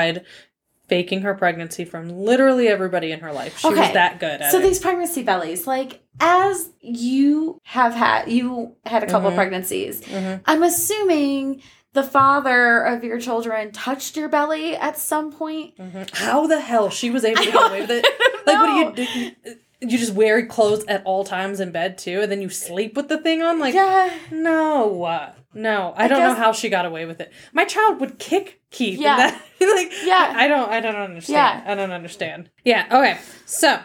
faking 0.88 1.22
her 1.22 1.34
pregnancy 1.34 1.84
from 1.84 2.10
literally 2.10 2.68
everybody 2.68 3.12
in 3.12 3.20
her 3.22 3.32
life. 3.34 3.58
She 3.58 3.68
was 3.70 3.78
that 3.94 4.20
good 4.20 4.42
at 4.42 4.52
so 4.52 4.60
it. 4.60 4.62
these 4.62 4.80
pregnancy 4.80 5.24
bellies, 5.24 5.66
like 5.66 6.02
as 6.20 6.70
you 6.80 7.60
have 7.64 7.94
had, 7.96 8.32
you 8.32 8.76
had 8.86 9.04
a 9.04 9.08
couple 9.08 9.32
Mhm. 9.32 9.36
pregnancies. 9.36 10.02
Mhm. 10.02 10.42
I'm 10.46 10.62
assuming 10.64 11.62
the 11.94 12.04
father 12.04 12.82
of 12.84 13.04
your 13.04 13.20
children 13.20 13.72
touched 13.72 14.16
your 14.16 14.30
belly 14.30 14.76
at 14.76 14.98
some 14.98 15.32
point. 15.32 15.76
Mhm. 15.78 16.14
How 16.16 16.46
the 16.46 16.60
hell 16.62 16.90
she 16.90 17.10
was 17.10 17.26
able 17.26 17.42
to 17.44 17.52
get 17.52 17.70
away 17.70 17.82
with 17.82 17.92
it? 17.92 18.06
Like, 18.46 18.60
what 18.60 18.96
do 18.96 19.02
you 19.02 19.32
do? 19.44 19.56
you 19.82 19.98
just 19.98 20.14
wear 20.14 20.46
clothes 20.46 20.86
at 20.88 21.02
all 21.04 21.24
times 21.24 21.60
in 21.60 21.72
bed 21.72 21.98
too, 21.98 22.22
and 22.22 22.32
then 22.32 22.42
you 22.44 22.50
sleep 22.50 22.96
with 22.96 23.08
the 23.10 23.18
thing 23.18 23.42
on. 23.42 23.58
Like, 23.60 23.74
yeah. 23.74 24.12
no, 24.32 25.36
no, 25.56 25.94
I, 25.96 26.08
don't 26.08 26.20
know 26.20 26.34
how 26.36 26.52
she 26.52 26.70
got 26.70 26.86
away 26.86 27.06
with 27.06 27.20
it. 27.20 27.32
My 27.54 27.66
child 27.66 28.00
would 28.02 28.20
kick 28.20 28.62
Keith. 28.72 29.00
Yeah. 29.00 29.40
Yeah, 29.60 29.68
like 29.76 29.92
Yeah. 30.04 30.34
I 30.36 30.48
don't, 30.48 30.70
I 30.70 30.80
don't 30.82 30.96
understand. 30.96 31.64
Yeah. 31.66 31.72
I 31.72 31.76
don't 31.76 31.92
understand. 31.92 32.50
Yeah. 32.64 32.86
Okay. 32.92 33.18
So 33.46 33.80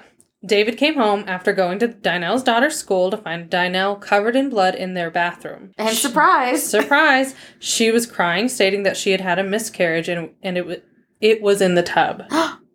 David 0.44 0.76
came 0.78 0.94
home 0.94 1.24
after 1.26 1.52
going 1.52 1.78
to 1.80 1.88
Dynel's 1.88 2.42
daughter's 2.42 2.76
school 2.76 3.11
to 3.11 3.16
find 3.16 3.50
Dynel 3.50 4.00
covered 4.00 4.37
in 4.37 4.50
blood 4.50 4.74
in 4.74 4.94
their 4.94 5.11
bathroom. 5.11 5.72
And 5.78 5.96
surprise. 5.96 6.68
Surprise! 6.78 7.35
She 7.59 7.90
was 7.90 8.06
crying, 8.06 8.48
stating 8.48 8.83
that 8.85 8.96
she 8.96 9.11
had 9.12 9.20
had 9.20 9.38
a 9.38 9.44
miscarriage 9.44 10.09
and 10.09 10.30
and 10.42 10.56
it 10.59 10.66
was 10.66 10.78
it 11.20 11.42
was 11.42 11.61
in 11.61 11.74
the 11.74 11.83
tub. 11.83 12.22
Mhm. 12.30 12.59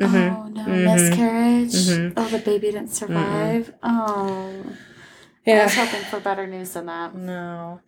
Oh 0.00 0.48
no, 0.48 0.64
Mhm. 0.64 0.84
miscarriage. 0.84 1.72
Mhm. 1.72 2.12
Oh, 2.16 2.28
the 2.28 2.38
baby 2.38 2.72
didn't 2.72 2.88
survive. 2.90 3.72
Oh. 3.82 4.52
yeah. 5.46 5.60
I 5.60 5.64
was 5.64 5.74
hoping 5.76 6.00
for 6.02 6.20
better 6.20 6.46
news 6.46 6.72
than 6.74 6.86
that. 6.86 7.14
No. 7.14 7.80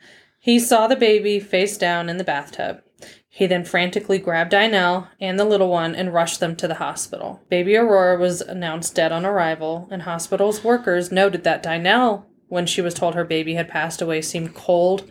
He 0.47 0.61
saw 0.61 0.87
the 0.87 0.95
baby 0.95 1.41
face 1.41 1.77
down 1.77 2.09
in 2.09 2.19
the 2.19 2.25
bathtub. 2.25 2.81
He 3.29 3.47
then 3.49 3.65
frantically 3.65 4.19
grabbed 4.19 4.53
Dynel 4.53 5.09
and 5.21 5.41
the 5.41 5.45
little 5.45 5.69
one 5.69 5.97
and 5.97 6.15
rushed 6.15 6.39
them 6.39 6.55
to 6.55 6.69
the 6.69 6.77
hospital. 6.77 7.43
Baby 7.51 7.75
Aurora 7.75 8.17
was 8.17 8.43
announced 8.43 8.95
dead 8.95 9.11
on 9.11 9.27
arrival, 9.27 9.89
and 9.91 10.03
hospital's 10.03 10.63
workers 10.63 11.11
noted 11.11 11.43
that 11.43 11.65
Dynel, 11.65 12.27
when 12.47 12.65
she 12.65 12.81
was 12.81 12.95
told 12.95 13.17
her 13.17 13.25
baby 13.25 13.55
had 13.55 13.67
passed 13.69 14.01
away, 14.01 14.23
seemed 14.23 14.55
cold 14.55 15.11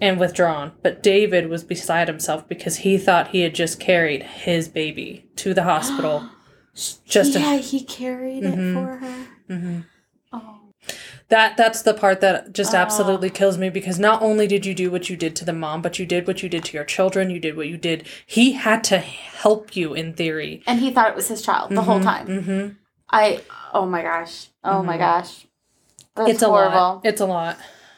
and 0.00 0.18
withdrawn. 0.18 0.72
But 0.82 1.04
David 1.04 1.48
was 1.48 1.62
beside 1.62 2.08
himself 2.08 2.48
because 2.48 2.78
he 2.78 2.98
thought 2.98 3.28
he 3.28 3.42
had 3.42 3.54
just 3.54 3.78
carried 3.78 4.24
his 4.24 4.66
baby 4.68 5.30
to 5.36 5.54
the 5.54 5.62
hospital. 5.62 6.28
Just 7.06 7.38
yeah, 7.38 7.58
he 7.58 7.84
carried 7.84 8.42
Mhm. 8.42 8.52
it 8.52 8.74
for 8.74 8.96
her. 8.96 9.26
hmm 9.48 9.80
Oh. 9.82 9.84
That 11.30 11.56
that's 11.56 11.82
the 11.82 11.94
part 11.94 12.20
that 12.20 12.52
just 12.52 12.74
Oh. 12.74 12.78
absolutely 12.78 13.30
kills 13.30 13.56
me 13.58 13.70
because 13.70 13.98
not 13.98 14.20
only 14.22 14.46
did 14.46 14.66
you 14.66 14.74
do 14.74 14.90
what 14.90 15.08
you 15.08 15.16
did 15.16 15.34
to 15.36 15.44
the 15.44 15.52
mom, 15.54 15.80
but 15.82 15.98
you 15.98 16.04
did 16.06 16.26
what 16.26 16.42
you 16.42 16.48
did 16.48 16.64
to 16.66 16.74
your 16.74 16.84
children. 16.84 17.30
You 17.30 17.40
did 17.40 17.56
what 17.56 17.66
you 17.68 17.76
did. 17.78 18.06
He 18.26 18.52
had 18.52 18.84
to 18.84 18.98
help 18.98 19.74
you 19.74 19.94
in 19.94 20.12
theory 20.12 20.62
And 20.66 20.80
he 20.80 20.90
thought 20.90 21.08
it 21.08 21.16
was 21.16 21.28
his 21.28 21.40
child 21.42 21.70
the 21.70 21.82
whole 21.82 22.00
time. 22.00 22.26
hmm 22.42 22.68
I. 23.10 23.40
Oh 23.72 23.86
my 23.86 24.02
gosh. 24.02 24.48
Oh 24.62 24.82
my 24.82 24.96
Mhm. 24.96 24.98
gosh. 25.00 25.46
That's 26.16 26.30
It's 26.30 26.42
a 26.42 26.46
horrible. 26.48 26.76
lot. 26.76 27.00
It's 27.04 27.20
a 27.20 27.26
lot. 27.26 27.56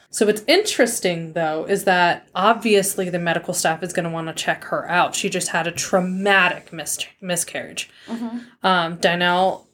So 0.09 0.25
what's 0.25 0.41
interesting 0.47 1.33
though 1.33 1.65
is 1.67 1.83
that 1.83 2.27
obviously 2.33 3.09
the 3.09 3.19
medical 3.19 3.53
staff 3.53 3.83
is 3.83 3.93
going 3.93 4.05
to 4.05 4.09
want 4.09 4.27
to 4.27 4.33
check 4.33 4.63
her 4.65 4.89
out. 4.89 5.13
She 5.15 5.29
just 5.29 5.49
had 5.49 5.67
a 5.67 5.71
traumatic 5.71 6.71
mis- 6.73 7.05
miscarriage. 7.21 7.89
Mhm. 8.07 8.45
Um, 8.63 8.97
Dynel 8.97 9.66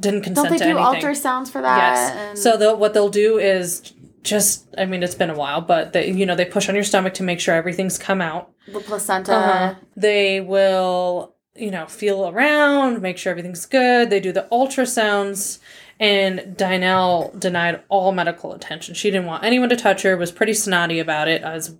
didn't 0.00 0.22
consent 0.22 0.48
Don't 0.48 0.58
they 0.58 0.64
do 0.64 0.78
anything. 0.78 1.02
ultrasounds 1.02 1.48
for 1.48 1.60
that? 1.62 2.14
Yes. 2.14 2.42
So 2.42 2.56
they'll, 2.56 2.76
what 2.76 2.94
they'll 2.94 3.08
do 3.08 3.38
is 3.38 3.92
just, 4.22 4.66
I 4.78 4.84
mean, 4.86 5.02
it's 5.02 5.14
been 5.14 5.30
a 5.30 5.34
while, 5.34 5.60
but 5.60 5.92
they, 5.92 6.10
you 6.10 6.26
know, 6.26 6.34
they 6.34 6.44
push 6.44 6.68
on 6.68 6.74
your 6.74 6.84
stomach 6.84 7.14
to 7.14 7.22
make 7.22 7.40
sure 7.40 7.54
everything's 7.54 7.98
come 7.98 8.20
out. 8.20 8.50
the 8.72 8.80
placenta. 8.80 9.32
Uh-huh. 9.34 9.74
They 9.96 10.40
will, 10.40 11.34
you 11.54 11.70
know, 11.70 11.86
feel 11.86 12.28
around, 12.28 13.02
make 13.02 13.18
sure 13.18 13.30
everything's 13.30 13.66
good. 13.66 14.10
They 14.10 14.20
do 14.20 14.32
the 14.32 14.48
ultrasounds. 14.50 15.58
And 16.00 16.56
Dynel 16.56 17.38
denied 17.38 17.82
all 17.88 18.10
medical 18.12 18.52
attention. 18.52 18.94
She 18.94 19.10
didn't 19.12 19.26
want 19.26 19.44
anyone 19.44 19.68
to 19.68 19.76
touch 19.76 20.02
her, 20.02 20.16
was 20.16 20.32
pretty 20.32 20.54
snotty 20.54 20.98
about 20.98 21.28
it, 21.28 21.42
as 21.42 21.76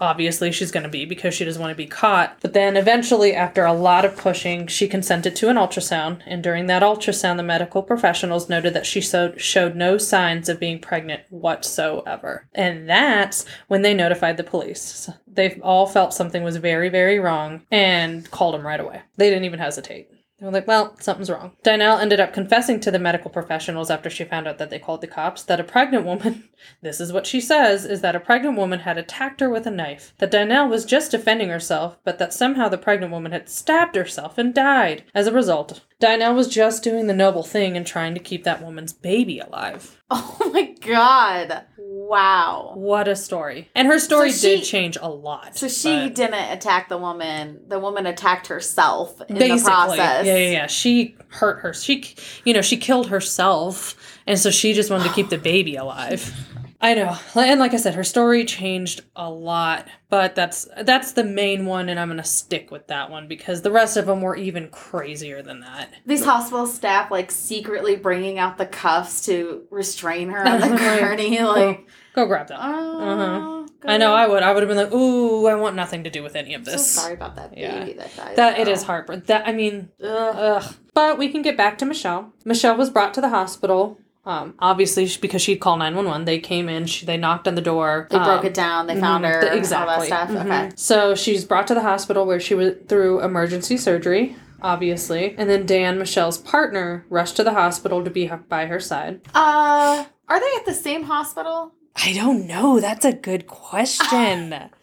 obviously 0.00 0.52
she's 0.52 0.70
going 0.70 0.84
to 0.84 0.88
be 0.88 1.04
because 1.04 1.34
she 1.34 1.44
doesn't 1.44 1.60
want 1.60 1.72
to 1.72 1.76
be 1.76 1.86
caught. 1.86 2.38
But 2.40 2.52
then 2.52 2.76
eventually, 2.76 3.34
after 3.34 3.64
a 3.64 3.72
lot 3.72 4.04
of 4.04 4.16
pushing, 4.16 4.66
she 4.66 4.88
consented 4.88 5.36
to 5.36 5.48
an 5.48 5.56
ultrasound. 5.56 6.22
And 6.26 6.42
during 6.42 6.66
that 6.66 6.82
ultrasound, 6.82 7.36
the 7.36 7.42
medical 7.42 7.82
professionals 7.82 8.48
noted 8.48 8.74
that 8.74 8.86
she 8.86 9.00
so- 9.00 9.36
showed 9.36 9.76
no 9.76 9.98
signs 9.98 10.48
of 10.48 10.60
being 10.60 10.78
pregnant 10.80 11.22
whatsoever. 11.30 12.46
And 12.54 12.88
that's 12.88 13.44
when 13.68 13.82
they 13.82 13.94
notified 13.94 14.36
the 14.36 14.44
police. 14.44 15.10
They 15.26 15.60
all 15.60 15.86
felt 15.86 16.14
something 16.14 16.42
was 16.42 16.56
very, 16.56 16.88
very 16.88 17.18
wrong 17.18 17.62
and 17.70 18.28
called 18.30 18.54
them 18.54 18.66
right 18.66 18.80
away. 18.80 19.02
They 19.16 19.30
didn't 19.30 19.44
even 19.44 19.60
hesitate. 19.60 20.10
They 20.38 20.46
were 20.46 20.52
like, 20.52 20.68
well, 20.68 20.94
something's 21.00 21.30
wrong. 21.30 21.52
Dynel 21.64 22.00
ended 22.00 22.20
up 22.20 22.32
confessing 22.32 22.78
to 22.80 22.92
the 22.92 22.98
medical 23.00 23.28
professionals 23.28 23.90
after 23.90 24.08
she 24.08 24.22
found 24.22 24.46
out 24.46 24.58
that 24.58 24.70
they 24.70 24.78
called 24.78 25.00
the 25.00 25.08
cops 25.08 25.42
that 25.42 25.58
a 25.58 25.64
pregnant 25.64 26.06
woman, 26.06 26.48
this 26.82 27.00
is 27.00 27.12
what 27.12 27.26
she 27.26 27.40
says, 27.40 27.84
is 27.84 28.02
that 28.02 28.14
a 28.14 28.20
pregnant 28.20 28.56
woman 28.56 28.80
had 28.80 28.98
attacked 28.98 29.40
her 29.40 29.50
with 29.50 29.66
a 29.66 29.70
knife. 29.70 30.14
That 30.18 30.30
Dynel 30.30 30.68
was 30.68 30.84
just 30.84 31.10
defending 31.10 31.48
herself, 31.48 31.98
but 32.04 32.18
that 32.20 32.32
somehow 32.32 32.68
the 32.68 32.78
pregnant 32.78 33.10
woman 33.10 33.32
had 33.32 33.48
stabbed 33.48 33.96
herself 33.96 34.38
and 34.38 34.54
died. 34.54 35.02
As 35.12 35.26
a 35.26 35.32
result, 35.32 35.80
Dynel 36.00 36.36
was 36.36 36.46
just 36.48 36.84
doing 36.84 37.08
the 37.08 37.14
noble 37.14 37.42
thing 37.42 37.76
and 37.76 37.84
trying 37.86 38.14
to 38.14 38.20
keep 38.20 38.44
that 38.44 38.62
woman's 38.62 38.92
baby 38.92 39.38
alive. 39.40 39.94
Oh 40.10 40.50
my 40.54 40.72
god. 40.80 41.66
Wow. 41.76 42.72
What 42.74 43.08
a 43.08 43.14
story. 43.14 43.68
And 43.74 43.86
her 43.88 43.98
story 43.98 44.30
So 44.32 44.48
she- 44.48 44.56
did 44.56 44.64
change 44.64 44.96
a 44.98 45.10
lot. 45.10 45.54
So 45.58 45.68
she 45.68 46.08
didn't 46.08 46.32
attack 46.50 46.88
the 46.88 46.96
woman. 46.96 47.60
The 47.68 47.78
woman 47.78 48.06
attacked 48.06 48.46
herself 48.46 49.20
in 49.28 49.36
the 49.36 49.60
process. 49.62 50.24
yeah 50.24 50.36
yeah 50.36 50.50
yeah 50.50 50.66
she 50.66 51.14
hurt 51.28 51.60
her 51.60 51.74
she 51.74 52.14
you 52.46 52.54
know 52.54 52.62
she 52.62 52.78
killed 52.78 53.08
herself 53.08 53.94
and 54.26 54.38
so 54.38 54.50
she 54.50 54.72
just 54.72 54.90
wanted 54.90 55.08
to 55.08 55.12
keep 55.12 55.28
the 55.28 55.36
baby 55.36 55.76
alive 55.76 56.32
i 56.80 56.94
know 56.94 57.16
and 57.34 57.58
like 57.60 57.74
i 57.74 57.76
said 57.76 57.94
her 57.94 58.04
story 58.04 58.44
changed 58.44 59.02
a 59.16 59.28
lot 59.30 59.86
but 60.10 60.34
that's 60.34 60.68
that's 60.82 61.12
the 61.12 61.24
main 61.24 61.66
one 61.66 61.88
and 61.88 61.98
i'm 61.98 62.08
gonna 62.08 62.22
stick 62.22 62.70
with 62.70 62.86
that 62.86 63.10
one 63.10 63.26
because 63.26 63.62
the 63.62 63.70
rest 63.70 63.96
of 63.96 64.06
them 64.06 64.20
were 64.20 64.36
even 64.36 64.68
crazier 64.68 65.42
than 65.42 65.60
that 65.60 65.92
These 66.06 66.24
hospital 66.24 66.66
staff 66.66 67.10
like 67.10 67.30
secretly 67.30 67.96
bringing 67.96 68.38
out 68.38 68.58
the 68.58 68.66
cuffs 68.66 69.24
to 69.26 69.66
restrain 69.70 70.30
her 70.30 70.46
on 70.46 70.60
the 70.60 70.76
gurney. 70.76 71.38
Like, 71.40 71.86
go 72.14 72.26
grab 72.26 72.48
that 72.48 72.58
oh, 72.60 72.98
Uh-huh. 73.00 73.66
i 73.84 73.96
know 73.96 74.12
i 74.14 74.26
would 74.26 74.42
i 74.42 74.52
would 74.52 74.62
have 74.62 74.68
been 74.68 74.76
like 74.76 74.92
ooh 74.92 75.46
i 75.46 75.54
want 75.54 75.74
nothing 75.76 76.04
to 76.04 76.10
do 76.10 76.22
with 76.22 76.36
any 76.36 76.54
of 76.54 76.64
So 76.64 76.72
this 76.72 76.90
sorry 76.90 77.14
about 77.14 77.36
that 77.36 77.50
baby 77.50 77.62
Yeah. 77.62 77.84
that 77.96 78.16
died. 78.16 78.36
that 78.36 78.58
it 78.58 78.64
though. 78.66 78.84
heartbreaking 78.84 79.24
that 79.26 79.46
i 79.48 79.52
mean 79.52 79.88
Ugh. 80.02 80.36
Ugh. 80.62 80.74
But 80.94 81.16
we 81.16 81.28
can 81.28 81.42
get 81.42 81.56
back 81.56 81.78
to 81.78 81.86
Michelle. 81.86 82.32
Michelle 82.44 82.76
was 82.76 82.90
brought 82.90 83.14
to 83.14 83.20
the 83.20 83.28
hospital. 83.28 84.00
Um, 84.28 84.54
obviously, 84.58 85.10
because 85.22 85.40
she'd 85.40 85.56
call 85.56 85.78
911. 85.78 86.26
They 86.26 86.38
came 86.38 86.68
in, 86.68 86.84
she, 86.84 87.06
they 87.06 87.16
knocked 87.16 87.48
on 87.48 87.54
the 87.54 87.62
door. 87.62 88.06
They 88.10 88.18
um, 88.18 88.24
broke 88.24 88.44
it 88.44 88.52
down. 88.52 88.86
They 88.86 89.00
found 89.00 89.24
mhm, 89.24 89.28
her. 89.32 89.40
the- 89.40 89.46
All 89.46 89.52
that 89.54 89.58
exactly. 89.58 90.06
stuff. 90.06 90.28
mhm. 90.28 90.44
Okay. 90.44 90.70
So 90.76 91.14
she's 91.14 91.46
brought 91.46 91.66
to 91.68 91.74
the 91.74 91.80
hospital 91.80 92.26
where 92.26 92.38
she 92.38 92.54
went 92.54 92.90
through 92.90 93.22
emergency 93.22 93.78
surgery, 93.78 94.36
obviously. 94.60 95.34
And 95.38 95.48
then 95.48 95.64
Dan, 95.64 95.98
Michelle's 95.98 96.36
partner, 96.36 97.06
rushed 97.08 97.36
to 97.36 97.42
the 97.42 97.54
hospital 97.54 98.04
to 98.04 98.10
be 98.10 98.30
by 98.50 98.66
her 98.66 98.80
side. 98.80 99.22
Uh, 99.34 100.04
are 100.28 100.40
they 100.40 100.56
at 100.58 100.66
the 100.66 100.74
same 100.74 101.04
hospital? 101.04 101.72
I 101.96 102.12
don't 102.12 102.46
know. 102.46 102.80
That's 102.80 103.06
a 103.06 103.14
good 103.14 103.46
question. 103.46 104.70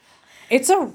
it's 0.50 0.70
a. 0.70 0.92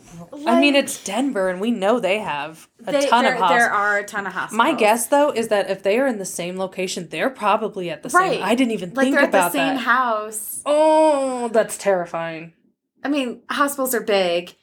I 0.47 0.61
mean, 0.61 0.75
it's 0.77 1.03
Denver, 1.05 1.49
and 1.49 1.61
we 1.61 1.71
know 1.71 2.01
they 2.01 2.19
have 2.21 2.69
a 2.87 2.93
They- 2.93 3.07
ton 3.09 3.25
of 3.27 3.33
hospitals. 3.35 3.51
there 3.59 3.71
are 3.71 3.99
a 3.99 4.05
ton 4.05 4.27
of 4.27 4.33
hospitals. 4.33 4.57
My 4.59 4.73
guess, 4.75 5.07
though, 5.09 5.31
is 5.31 5.49
that 5.49 5.69
if 5.71 5.83
they 5.83 5.99
are 5.99 6.07
in 6.07 6.19
the 6.19 6.25
same 6.25 6.57
location, 6.59 7.09
they're 7.11 7.31
probably 7.31 7.91
at 7.91 8.03
the 8.03 8.11
same. 8.11 8.21
Right. 8.21 8.41
I 8.43 8.55
didn't 8.55 8.73
even 8.73 8.95
like 8.95 9.05
think 9.05 9.17
they're 9.17 9.25
at 9.27 9.33
the 9.33 9.51
same 9.51 9.75
that. 9.77 9.81
house. 9.81 10.63
Oh, 10.67 11.49
that's 11.53 11.77
terrifying. 11.77 12.53
I 13.05 13.09
mean, 13.09 13.43
hospitals 13.51 13.95
are 13.95 14.01
big, 14.03 14.55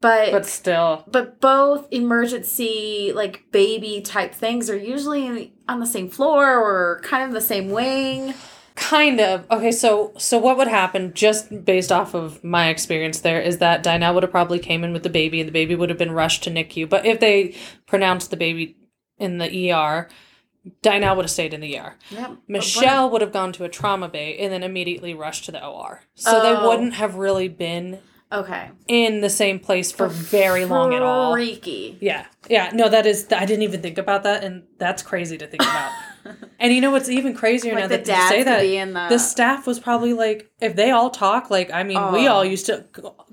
but 0.00 0.32
But 0.32 0.46
still, 0.46 1.04
but 1.10 1.40
both 1.40 1.86
emergency 1.90 3.12
like 3.14 3.44
baby 3.52 4.00
type 4.00 4.34
things 4.34 4.68
are 4.70 4.76
usually 4.76 5.26
in, 5.26 5.50
on 5.68 5.80
the 5.80 5.86
same 5.86 6.08
floor 6.08 6.56
or 6.58 7.00
kind 7.04 7.22
of 7.24 7.32
the 7.32 7.40
same 7.40 7.70
wing. 7.70 8.34
Kind 8.82 9.20
of. 9.20 9.46
Okay, 9.50 9.72
so 9.72 10.12
so 10.18 10.38
what 10.38 10.56
would 10.56 10.68
happen, 10.68 11.12
just 11.14 11.64
based 11.64 11.92
off 11.92 12.14
of 12.14 12.42
my 12.42 12.68
experience 12.68 13.20
there, 13.20 13.40
is 13.40 13.58
that 13.58 13.82
Dinah 13.82 14.12
would 14.12 14.22
have 14.22 14.32
probably 14.32 14.58
came 14.58 14.84
in 14.84 14.92
with 14.92 15.02
the 15.02 15.10
baby, 15.10 15.40
and 15.40 15.48
the 15.48 15.52
baby 15.52 15.74
would 15.74 15.88
have 15.88 15.98
been 15.98 16.12
rushed 16.12 16.42
to 16.44 16.50
NICU. 16.50 16.88
But 16.88 17.06
if 17.06 17.20
they 17.20 17.54
pronounced 17.86 18.30
the 18.30 18.36
baby 18.36 18.76
in 19.18 19.38
the 19.38 19.72
ER, 19.72 20.08
Dinah 20.82 21.14
would 21.14 21.24
have 21.24 21.30
stayed 21.30 21.54
in 21.54 21.60
the 21.60 21.76
ER. 21.78 21.96
Yep. 22.10 22.36
Michelle 22.48 23.10
would 23.10 23.20
have 23.20 23.32
gone 23.32 23.52
to 23.52 23.64
a 23.64 23.68
trauma 23.68 24.08
bay 24.08 24.36
and 24.38 24.52
then 24.52 24.62
immediately 24.62 25.14
rushed 25.14 25.44
to 25.46 25.52
the 25.52 25.64
OR. 25.64 26.02
So 26.14 26.42
they 26.42 26.54
Oh. 26.54 26.68
wouldn't 26.68 26.94
have 26.94 27.16
really 27.16 27.48
been 27.48 27.98
Okay. 28.32 28.70
in 28.88 29.20
the 29.20 29.28
same 29.30 29.58
place 29.60 29.92
for 29.92 30.08
very 30.08 30.64
long 30.64 30.94
at 30.94 31.02
all. 31.02 31.32
Freaky. 31.34 31.98
Yeah. 32.00 32.26
Yeah. 32.48 32.70
No, 32.72 32.88
that 32.88 33.06
is, 33.06 33.26
I 33.30 33.44
didn't 33.44 33.62
even 33.62 33.82
think 33.82 33.98
about 33.98 34.22
that. 34.22 34.42
And 34.42 34.62
that's 34.78 35.02
crazy 35.02 35.36
to 35.38 35.46
think 35.46 35.62
about. 35.62 35.92
and 36.58 36.72
you 36.72 36.80
know 36.80 36.90
what's 36.90 37.08
even 37.08 37.34
crazier 37.34 37.74
Like 37.74 37.82
now 37.82 37.88
that 37.88 38.06
you 38.06 38.28
say 38.28 38.42
that? 38.42 38.60
the- 38.60 39.08
the 39.14 39.18
staff 39.18 39.66
was 39.66 39.78
probably 39.78 40.12
like, 40.14 40.50
if 40.60 40.74
they 40.76 40.90
all 40.90 41.10
talk, 41.10 41.50
like, 41.50 41.70
I 41.72 41.82
mean, 41.82 41.98
we 42.12 42.26
Oh. 42.28 42.32
all 42.32 42.44
used 42.44 42.66
to, 42.66 42.84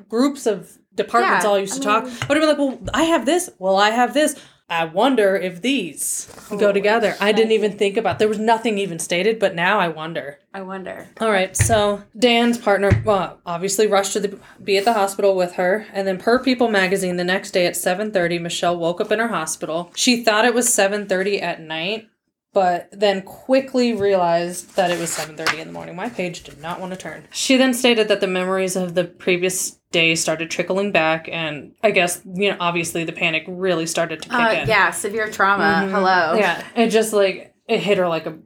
groups 0.10 0.46
of 0.46 0.78
departments 0.96 1.44
Yeah, 1.46 1.50
all 1.50 1.60
used 1.60 1.76
I 1.76 1.78
to 1.78 1.84
talk. 1.84 2.04
mean- 2.06 2.14
But 2.28 2.38
I'd 2.38 2.40
be 2.42 2.46
like, 2.46 2.58
well, 2.58 2.80
I 2.94 3.04
have 3.04 3.26
this. 3.26 3.50
Well, 3.60 3.78
I 3.78 3.92
have 3.92 4.14
this. 4.14 4.36
I 4.70 4.86
wonder 4.86 5.36
if 5.36 5.62
these 5.62 6.32
go 6.50 6.72
together. 6.72 7.16
I 7.20 7.32
didn't 7.32 7.54
even 7.54 7.78
think 7.78 7.98
about. 7.98 8.20
There 8.20 8.28
was 8.28 8.38
nothing 8.38 8.78
even 8.78 9.00
stated, 9.00 9.40
but 9.40 9.56
now 9.56 9.80
I 9.80 9.88
wonder. 9.88 10.40
I 10.54 10.62
wonder. 10.62 11.10
All 11.20 11.32
right, 11.32 11.56
so 11.58 12.04
Dan's 12.18 12.58
partner, 12.58 13.02
well, 13.04 13.40
obviously 13.46 13.88
rushed 13.88 14.14
to 14.14 14.20
the, 14.20 14.40
be 14.64 14.78
at 14.78 14.86
the 14.86 14.94
hospital 14.94 15.36
with 15.36 15.54
her, 15.54 15.88
and 15.92 16.08
then 16.08 16.20
per 16.20 16.40
People 16.40 16.70
magazine, 16.70 17.18
the 17.18 17.24
next 17.24 17.52
day 17.52 17.66
at 17.66 17.76
seven 17.76 18.12
thirty, 18.12 18.38
Michelle 18.40 18.78
woke 18.78 19.02
up 19.02 19.12
in 19.12 19.20
her 19.20 19.28
hospital. 19.30 19.92
She 19.96 20.24
thought 20.24 20.46
it 20.46 20.54
was 20.54 20.72
seven 20.72 21.08
thirty 21.08 21.42
at 21.42 21.62
night, 21.62 22.08
but 22.54 22.90
then 22.92 23.22
quickly 23.22 23.94
realized 23.94 24.76
that 24.76 24.92
it 24.92 25.00
was 25.00 25.10
7:30 25.12 25.60
in 25.60 25.68
the 25.68 25.74
morning. 25.74 25.96
My 25.96 26.10
page 26.10 26.44
did 26.44 26.60
not 26.60 26.80
want 26.80 26.92
to 26.94 26.98
turn. 26.98 27.28
She 27.32 27.58
then 27.58 27.74
stated 27.74 28.08
that 28.08 28.22
the 28.22 28.28
memories 28.28 28.76
of 28.76 28.96
the 28.96 29.04
previous 29.04 29.79
day 29.92 30.16
started 30.16 30.52
trickling 30.52 30.92
back 30.92 31.28
and 31.32 31.74
I 31.84 31.92
guess, 31.92 32.22
you 32.26 32.52
know, 32.52 32.58
obviously 32.60 33.04
the 33.06 33.12
panic 33.12 33.44
really 33.48 33.86
started 33.88 34.22
to 34.22 34.30
kick 34.30 34.38
Uh, 34.40 34.60
in. 34.62 34.68
yeah, 34.68 34.92
severe 34.92 35.30
trauma. 35.32 35.84
Mhm. 35.88 35.92
Hello. 35.92 36.36
Yeah, 36.38 36.64
it 36.76 36.90
just 36.90 37.12
like 37.14 37.54
it 37.68 37.80
hit 37.80 37.98
her 37.98 38.08
like 38.08 38.26
a 38.28 38.38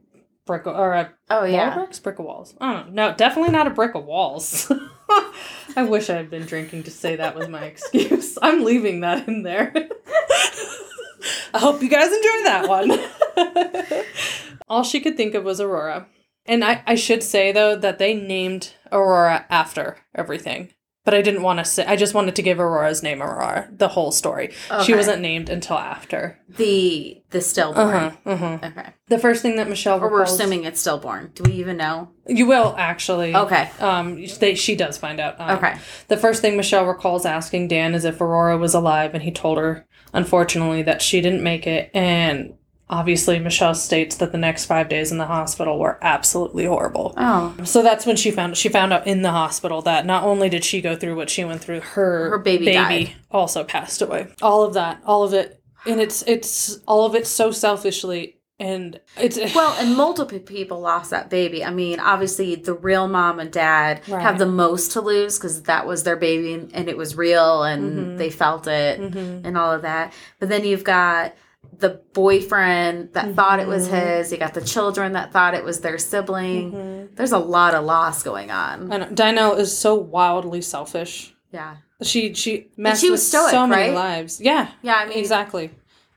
brick 0.46 0.66
or 0.66 0.92
a 0.94 1.10
Oh 1.30 1.40
wall 1.40 1.48
yeah. 1.48 1.74
bricks, 1.74 1.98
brick 1.98 2.18
of 2.18 2.24
walls. 2.24 2.54
I. 2.60 2.84
No, 2.90 3.14
definitely 3.14 3.52
not 3.52 3.66
a 3.66 3.70
brick 3.70 3.94
of 3.94 4.04
walls. 4.04 4.70
I 5.76 5.82
wish 5.82 6.08
I 6.08 6.14
had 6.14 6.30
been 6.30 6.46
drinking 6.46 6.84
to 6.84 6.90
say 6.90 7.16
that 7.16 7.34
was 7.34 7.48
my 7.48 7.64
excuse. 7.72 8.38
I'm 8.40 8.64
leaving 8.64 9.00
that 9.00 9.28
in 9.28 9.42
there. 9.42 9.72
I 11.54 11.58
hope 11.58 11.82
you 11.82 11.88
guys 11.88 12.08
enjoy 12.12 12.42
that 12.44 12.68
one. 12.68 14.58
All 14.68 14.82
she 14.82 15.00
could 15.00 15.16
think 15.16 15.34
of 15.34 15.44
was 15.44 15.60
Aurora. 15.60 16.06
And 16.46 16.64
I, 16.64 16.82
I 16.86 16.94
should 16.94 17.22
say 17.22 17.52
though 17.52 17.76
that 17.76 17.98
they 17.98 18.14
named 18.14 18.72
Aurora 18.92 19.46
after 19.50 19.98
everything. 20.14 20.70
But 21.04 21.12
I 21.12 21.20
didn't 21.20 21.42
want 21.42 21.58
to 21.58 21.66
say 21.66 21.84
I 21.84 21.96
just 21.96 22.14
wanted 22.14 22.34
to 22.36 22.42
give 22.42 22.58
Aurora's 22.58 23.02
name 23.02 23.22
Aurora, 23.22 23.68
the 23.70 23.88
whole 23.88 24.10
story. 24.10 24.52
She 24.84 24.94
wasn't 24.94 25.20
named 25.20 25.50
until 25.50 25.76
after. 25.76 26.38
The 26.48 27.20
the 27.30 27.42
stillborn. 27.42 27.94
Uh-huh. 27.94 28.30
Uh-huh. 28.30 28.58
Okay. 28.62 28.88
The 29.08 29.18
first 29.18 29.42
thing 29.42 29.56
that 29.56 29.68
Michelle 29.68 30.00
Or 30.00 30.10
we're 30.10 30.22
assuming 30.22 30.64
it's 30.64 30.80
stillborn. 30.80 31.32
Do 31.34 31.42
we 31.44 31.52
even 31.56 31.76
know? 31.76 32.08
You 32.26 32.46
will 32.46 32.74
actually. 32.78 33.34
Okay. 33.36 33.70
Um, 33.80 34.24
they, 34.40 34.54
she 34.54 34.76
does 34.76 34.96
find 34.96 35.20
out. 35.20 35.38
Um, 35.38 35.58
Okay. 35.58 35.74
The 36.08 36.16
first 36.16 36.40
thing 36.40 36.56
Michelle 36.56 36.86
recalls 36.86 37.26
asking 37.26 37.68
Dan 37.68 37.94
is 37.94 38.06
if 38.06 38.20
Aurora 38.20 38.56
was 38.56 38.72
alive, 38.72 39.12
and 39.12 39.22
he 39.22 39.30
told 39.30 39.58
her, 39.58 39.86
unfortunately, 40.14 40.82
that 40.84 41.02
she 41.02 41.20
didn't 41.20 41.42
make 41.42 41.66
it. 41.66 41.90
And 41.92 42.54
obviously, 42.98 43.38
Michelle 43.38 43.74
states 43.74 44.16
that 44.16 44.32
the 44.32 44.38
next 44.38 44.66
five 44.66 44.88
days 44.88 45.10
in 45.12 45.18
the 45.18 45.26
hospital 45.26 45.78
were 45.78 45.98
absolutely 46.02 46.64
horrible. 46.64 47.14
Oh. 47.16 47.54
So 47.64 47.82
that's 47.82 48.06
when 48.06 48.16
she 48.16 48.30
found 48.30 48.56
she 48.56 48.68
found 48.68 48.92
out 48.92 49.06
in 49.06 49.22
the 49.22 49.30
hospital 49.32 49.82
that 49.82 50.06
not 50.06 50.24
only 50.24 50.48
did 50.48 50.64
she 50.64 50.80
go 50.80 50.96
through 50.96 51.16
what 51.16 51.30
she 51.30 51.44
went 51.44 51.60
through, 51.62 51.80
her 51.80 52.30
Her 52.30 52.38
baby 52.38 52.72
died. 52.72 53.12
also 53.30 53.64
passed 53.64 54.00
away. 54.02 54.28
All 54.42 54.62
of 54.62 54.74
that, 54.74 55.00
all 55.04 55.24
of 55.24 55.34
it, 55.34 55.60
and 55.86 56.00
it's 56.00 56.22
it's 56.26 56.78
all 56.86 57.04
of 57.06 57.14
it 57.14 57.26
so 57.26 57.50
selfishly, 57.50 58.36
and 58.58 59.00
it's 59.20 59.38
Well, 59.54 59.74
and 59.80 59.96
multiple 59.96 60.38
people 60.38 60.80
lost 60.80 61.10
that 61.10 61.28
baby. 61.30 61.64
I 61.64 61.70
mean, 61.70 61.98
obviously, 62.00 62.54
the 62.54 62.74
real 62.74 63.08
mom 63.08 63.40
and 63.40 63.50
dad 63.50 64.00
Right. 64.08 64.22
have 64.22 64.38
the 64.38 64.46
most 64.46 64.92
to 64.92 65.00
lose 65.00 65.38
because 65.38 65.62
that 65.64 65.86
was 65.86 66.04
their 66.04 66.16
baby 66.16 66.54
and, 66.72 66.88
it 66.88 66.96
was 66.96 67.16
real 67.16 67.64
and 67.64 67.82
Mhm. 68.14 68.18
they 68.18 68.30
felt 68.30 68.66
it 68.68 69.00
Mhm. 69.00 69.44
and 69.44 69.58
all 69.58 69.72
of 69.72 69.82
that. 69.82 70.12
But 70.38 70.48
then 70.48 70.64
you've 70.64 70.84
got 70.84 71.34
the 71.78 72.00
boyfriend 72.12 73.10
that 73.12 73.34
thought 73.34 73.60
it 73.60 73.66
was 73.66 73.88
Mhm. 73.88 73.92
his. 74.18 74.32
You 74.32 74.38
got 74.38 74.54
the 74.54 74.60
children 74.60 75.12
that 75.12 75.32
thought 75.32 75.54
it 75.54 75.64
was 75.64 75.80
their 75.80 75.98
sibling. 75.98 76.72
Mhm. 76.72 77.16
There's 77.16 77.32
a 77.32 77.38
lot 77.38 77.74
of 77.74 77.84
loss 77.84 78.22
going 78.22 78.50
on. 78.50 78.92
I 78.92 78.98
know. 78.98 79.08
Dinah 79.12 79.50
is 79.52 79.76
so 79.76 79.94
wildly 79.94 80.60
selfish. 80.60 81.34
Yeah. 81.52 81.76
She 82.02 82.34
she 82.34 82.68
messed 82.76 83.00
she 83.00 83.10
was 83.10 83.20
with 83.20 83.28
stoic, 83.28 83.50
so 83.50 83.66
many 83.66 83.82
right? 83.90 83.94
lives. 83.94 84.40
Yeah, 84.40 84.68
Yeah, 84.82 84.96
I 84.96 85.06
mean, 85.06 85.18
exactly. 85.18 85.70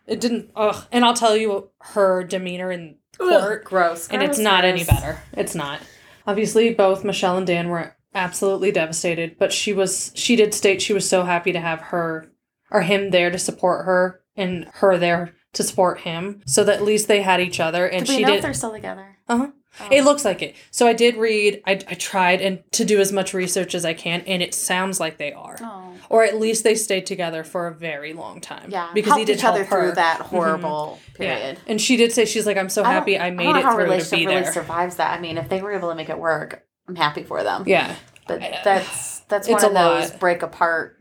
It 0.07 0.19
didn't. 0.19 0.49
Ugh. 0.55 0.85
And 0.91 1.05
I'll 1.05 1.13
tell 1.13 1.37
you, 1.37 1.69
her 1.81 2.23
demeanor 2.23 2.71
in 2.71 2.95
ugh, 3.19 3.27
court, 3.41 3.63
gross. 3.65 4.07
and 4.09 4.23
it's 4.23 4.37
gross, 4.37 4.43
not 4.43 4.65
any 4.65 4.83
better. 4.83 5.19
It's 5.33 5.53
not. 5.55 5.79
Obviously, 6.25 6.73
both 6.73 7.03
Michelle 7.03 7.37
and 7.37 7.45
Dan 7.47 7.69
were 7.69 7.93
absolutely 8.15 8.71
devastated, 8.71 9.37
but 9.37 9.53
she 9.53 9.73
was. 9.73 10.11
She 10.15 10.35
did 10.35 10.53
state 10.53 10.81
she 10.81 10.93
was 10.93 11.07
so 11.07 11.23
happy 11.23 11.51
to 11.51 11.59
have 11.59 11.79
her 11.81 12.31
or 12.71 12.81
him 12.81 13.11
there 13.11 13.29
to 13.31 13.37
support 13.37 13.85
her, 13.85 14.21
and 14.35 14.65
her 14.75 14.97
there 14.97 15.35
to 15.57 15.63
support 15.63 15.99
him, 15.99 16.41
so 16.45 16.63
that 16.63 16.75
at 16.77 16.83
least 16.83 17.07
they 17.07 17.21
had 17.21 17.39
each 17.41 17.59
other. 17.59 17.85
And 17.87 18.07
she 18.07 18.21
know 18.21 18.29
if 18.29 18.33
did. 18.35 18.43
they're 18.43 18.53
still 18.53 18.71
together? 18.71 19.17
Uh 19.27 19.37
huh. 19.37 19.47
Oh. 19.79 19.87
It 19.91 20.03
looks 20.05 20.25
like 20.25 20.41
it. 20.41 20.55
So 20.71 20.87
I 20.87 20.93
did 20.93 21.17
read. 21.17 21.61
I, 21.67 21.73
I 21.73 21.93
tried 21.93 22.41
and 22.41 22.63
to 22.71 22.83
do 22.83 22.99
as 22.99 23.11
much 23.11 23.35
research 23.35 23.75
as 23.75 23.85
I 23.85 23.93
can, 23.93 24.21
and 24.21 24.41
it 24.41 24.55
sounds 24.55 24.99
like 24.99 25.17
they 25.19 25.33
are, 25.33 25.55
Oh. 25.61 25.93
or 26.09 26.23
at 26.23 26.37
least 26.39 26.63
they 26.63 26.73
stayed 26.73 27.05
together 27.05 27.43
for 27.43 27.67
a 27.67 27.73
very 27.75 28.13
long 28.13 28.41
time. 28.41 28.71
Yeah. 28.71 28.89
because 28.95 29.09
Helped 29.11 29.19
he 29.19 29.25
did 29.25 29.37
each 29.37 29.43
other 29.43 29.59
help 29.63 29.69
her. 29.69 29.85
through 29.87 29.95
that 29.95 30.21
horrible 30.21 30.99
Yeah. 31.19 31.35
period. 31.37 31.59
And 31.67 31.79
she 31.79 31.95
did 31.95 32.11
say 32.11 32.25
she's 32.25 32.47
like, 32.47 32.57
I'm 32.57 32.69
so 32.69 32.83
I 32.83 32.91
happy 32.93 33.19
I 33.19 33.27
don't 33.27 33.37
made 33.37 33.51
know 33.51 33.57
it 33.59 33.63
how 33.63 33.75
through 33.75 33.99
to 33.99 34.09
be 34.15 34.25
really 34.25 34.41
there. 34.41 34.51
survives 34.53 34.95
that. 34.95 35.15
I 35.15 35.21
mean, 35.21 35.37
if 35.37 35.47
they 35.49 35.61
were 35.61 35.73
able 35.73 35.89
to 35.89 35.95
make 35.95 36.09
it 36.09 36.17
work, 36.17 36.63
I'm 36.87 36.95
happy 36.95 37.21
for 37.23 37.43
them. 37.43 37.63
Yeah, 37.67 37.93
But 38.27 38.41
I- 38.41 38.61
that's 38.63 39.19
that's 39.29 39.47
It's 39.47 39.61
one 39.63 39.65
of 39.65 39.73
those 39.73 40.09
lot. 40.11 40.19
break 40.19 40.41
apart 40.41 40.96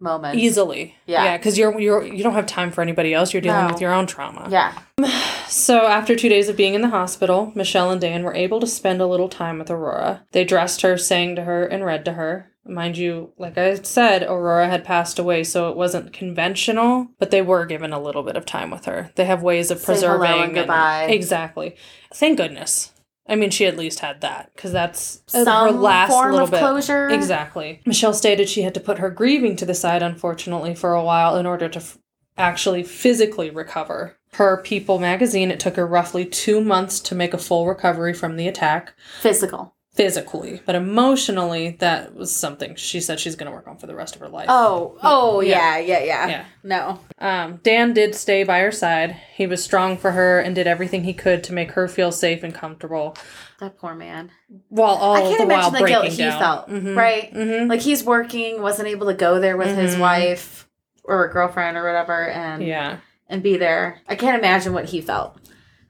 moments. 0.00 0.38
easily. 0.38 0.94
Yeah. 1.06 1.24
yeah, 1.24 1.36
because 1.36 1.56
you're 1.58 1.78
you're 1.80 2.04
you 2.04 2.22
don't 2.22 2.34
have 2.34 2.46
time 2.46 2.70
for 2.70 2.82
anybody 2.82 3.14
else. 3.14 3.32
You're 3.32 3.40
dealing 3.42 3.66
No. 3.66 3.72
with 3.72 3.80
your 3.80 3.92
own 3.92 4.06
trauma. 4.06 4.48
Yeah. 4.50 4.72
So, 5.50 5.86
after 5.86 6.14
two 6.14 6.28
days 6.28 6.50
of 6.50 6.58
being 6.58 6.74
in 6.74 6.82
the 6.82 6.90
hospital, 6.90 7.52
Michelle 7.54 7.90
and 7.90 7.98
Dan 7.98 8.22
were 8.22 8.34
able 8.34 8.60
to 8.60 8.66
spend 8.66 9.00
a 9.00 9.06
little 9.06 9.30
time 9.30 9.58
with 9.58 9.70
Aurora. 9.70 10.22
They 10.32 10.44
dressed 10.44 10.82
her, 10.82 10.98
sang 10.98 11.36
to 11.36 11.44
her, 11.44 11.64
and 11.64 11.86
read 11.86 12.04
to 12.04 12.12
her. 12.12 12.52
Mind 12.66 12.98
you, 12.98 13.32
like 13.38 13.56
I 13.56 13.76
said, 13.76 14.22
Aurora 14.24 14.68
had 14.68 14.84
passed 14.84 15.18
away, 15.18 15.44
so 15.44 15.70
it 15.70 15.76
wasn't 15.78 16.12
conventional, 16.12 17.08
but 17.18 17.30
they 17.30 17.40
were 17.40 17.64
given 17.64 17.94
a 17.94 17.98
little 18.00 18.22
bit 18.22 18.36
of 18.36 18.44
time 18.44 18.70
with 18.70 18.84
her. 18.84 19.10
They 19.14 19.24
have 19.24 19.42
ways 19.42 19.70
of 19.70 19.78
Say 19.78 19.94
hello 19.94 20.18
preserving. 20.18 20.42
and 20.42 20.54
goodbye. 20.54 21.04
exactly. 21.04 21.76
Thank 22.12 22.36
goodness. 22.36 22.92
I 23.28 23.36
mean, 23.36 23.50
she 23.50 23.66
at 23.66 23.76
least 23.76 24.00
had 24.00 24.22
that, 24.22 24.50
because 24.54 24.72
that's 24.72 25.22
uh, 25.34 25.38
her 25.40 25.44
Some 25.44 25.80
last 25.82 26.10
form 26.10 26.30
little 26.32 26.44
of 26.46 26.50
bit. 26.50 26.60
closure. 26.60 27.08
Exactly. 27.10 27.80
Michelle 27.84 28.14
stated 28.14 28.48
she 28.48 28.62
had 28.62 28.72
to 28.74 28.80
put 28.80 28.98
her 28.98 29.10
grieving 29.10 29.54
to 29.56 29.66
the 29.66 29.74
side, 29.74 30.02
unfortunately, 30.02 30.74
for 30.74 30.94
a 30.94 31.02
while 31.04 31.36
in 31.36 31.44
order 31.44 31.68
to 31.68 31.78
f- 31.78 31.98
actually 32.38 32.82
physically 32.82 33.50
recover. 33.50 34.16
Per 34.32 34.62
People 34.62 34.98
magazine, 34.98 35.50
it 35.50 35.60
took 35.60 35.76
her 35.76 35.86
roughly 35.86 36.24
two 36.24 36.60
months 36.60 37.00
to 37.00 37.14
make 37.14 37.34
a 37.34 37.38
full 37.38 37.66
recovery 37.66 38.12
from 38.14 38.36
the 38.36 38.48
attack 38.48 38.94
Physical. 39.20 39.74
Physically, 39.98 40.62
but 40.64 40.76
emotionally, 40.76 41.70
that 41.80 42.14
was 42.14 42.32
something 42.32 42.76
she 42.76 43.00
said 43.00 43.18
she's 43.18 43.34
going 43.34 43.50
to 43.50 43.52
work 43.54 43.66
on 43.66 43.76
for 43.76 43.88
the 43.88 43.96
rest 43.96 44.14
of 44.14 44.20
her 44.20 44.28
life. 44.28 44.46
Oh, 44.48 44.96
oh 45.02 45.40
Yeah. 45.40 45.76
yeah, 45.78 45.98
yeah, 45.98 46.04
yeah. 46.04 46.28
Yeah. 46.28 46.44
No. 46.62 47.00
Um, 47.18 47.58
Dan 47.64 47.94
did 47.94 48.14
stay 48.14 48.44
by 48.44 48.60
her 48.60 48.70
side. 48.70 49.16
He 49.34 49.48
was 49.48 49.60
strong 49.62 49.96
for 49.96 50.12
her 50.12 50.38
and 50.38 50.54
did 50.54 50.68
everything 50.68 51.02
he 51.02 51.12
could 51.14 51.42
to 51.44 51.52
make 51.52 51.72
her 51.72 51.88
feel 51.88 52.12
safe 52.12 52.44
and 52.44 52.54
comfortable, 52.54 53.16
That 53.58 53.76
poor 53.76 53.96
man. 53.96 54.30
while 54.68 54.94
all 54.94 55.16
I 55.16 55.20
can't 55.22 55.38
the 55.40 55.46
while 55.46 55.56
imagine 55.56 55.72
the 55.72 55.78
breaking 55.80 56.00
guilt 56.02 56.12
he 56.12 56.16
down. 56.22 56.38
felt. 56.38 56.68
Mhm. 56.70 56.96
Right? 56.96 57.34
Mhm. 57.34 57.68
Like 57.68 57.80
he's 57.80 58.04
working, 58.04 58.62
wasn't 58.62 58.86
able 58.86 59.08
to 59.08 59.14
go 59.14 59.40
there 59.40 59.56
with 59.56 59.76
his 59.76 59.96
Mhm. 59.96 60.00
wife 60.00 60.68
or 61.02 61.24
a 61.24 61.32
girlfriend 61.32 61.76
or 61.76 61.84
whatever 61.84 62.28
and 62.28 62.62
Yeah. 62.62 62.98
and 63.28 63.42
be 63.42 63.56
there. 63.56 63.98
I 64.08 64.14
can't 64.14 64.38
imagine 64.38 64.72
what 64.72 64.84
he 64.84 65.00
felt. 65.00 65.38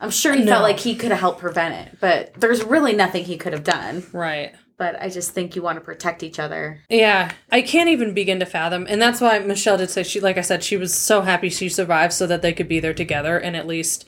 I'm 0.00 0.10
sure 0.10 0.32
he 0.34 0.44
No. 0.44 0.52
felt 0.52 0.62
like 0.62 0.78
he 0.80 0.94
could 0.94 1.10
have 1.10 1.20
helped 1.20 1.40
prevent 1.40 1.74
it, 1.74 1.98
but 2.00 2.32
there's 2.34 2.62
really 2.64 2.94
nothing 2.94 3.24
he 3.24 3.36
could 3.36 3.52
have 3.52 3.64
done. 3.64 4.06
Right. 4.12 4.52
But 4.76 5.00
I 5.02 5.08
just 5.08 5.32
think 5.32 5.56
you 5.56 5.62
want 5.62 5.76
to 5.76 5.80
protect 5.84 6.22
each 6.22 6.38
other. 6.38 6.80
Yeah, 6.88 7.32
I 7.50 7.62
can't 7.62 7.88
even 7.88 8.14
begin 8.14 8.38
to 8.38 8.46
fathom. 8.46 8.86
And 8.88 9.02
that's 9.02 9.20
why 9.20 9.40
Michelle 9.40 9.76
did 9.76 9.90
say 9.90 10.04
she, 10.04 10.20
like 10.20 10.38
I 10.38 10.42
said, 10.42 10.62
she 10.62 10.76
was 10.76 10.94
so 10.94 11.22
happy 11.22 11.48
she 11.50 11.68
survived 11.68 12.12
so 12.12 12.28
that 12.28 12.42
they 12.42 12.52
could 12.52 12.68
be 12.68 12.78
there 12.78 12.94
together 12.94 13.38
and 13.38 13.56
at 13.56 13.66
least 13.66 14.04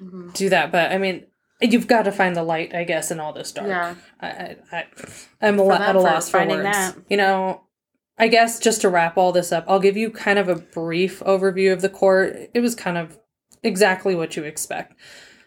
Mhm. 0.00 0.32
do 0.32 0.48
that. 0.48 0.70
But 0.70 0.92
I 0.92 0.98
mean, 0.98 1.26
you've 1.60 1.88
got 1.88 2.02
to 2.04 2.12
find 2.12 2.36
the 2.36 2.44
light, 2.44 2.72
I 2.72 2.84
guess, 2.84 3.10
in 3.10 3.18
all 3.18 3.32
this 3.32 3.50
dark. 3.50 3.66
Yeah. 3.68 3.94
I, 4.20 4.26
I, 4.28 4.56
I 4.72 4.84
I'm 5.40 5.58
a 5.58 5.68
at 5.70 5.96
a 5.96 6.00
loss 6.00 6.28
for 6.28 6.38
finding 6.38 6.58
words. 6.58 6.70
that. 6.70 6.96
You 7.10 7.16
know, 7.16 7.62
I 8.16 8.28
guess 8.28 8.60
just 8.60 8.80
to 8.82 8.88
wrap 8.88 9.16
all 9.16 9.32
this 9.32 9.50
up, 9.50 9.64
I'll 9.66 9.80
give 9.80 9.96
you 9.96 10.10
kind 10.10 10.38
of 10.38 10.48
a 10.48 10.54
brief 10.54 11.18
overview 11.20 11.72
of 11.72 11.80
the 11.82 11.88
court. 11.88 12.36
It 12.54 12.60
was 12.60 12.76
kind 12.76 12.96
of 12.96 13.18
exactly 13.64 14.14
what 14.14 14.36
you 14.36 14.44
expect. 14.44 14.92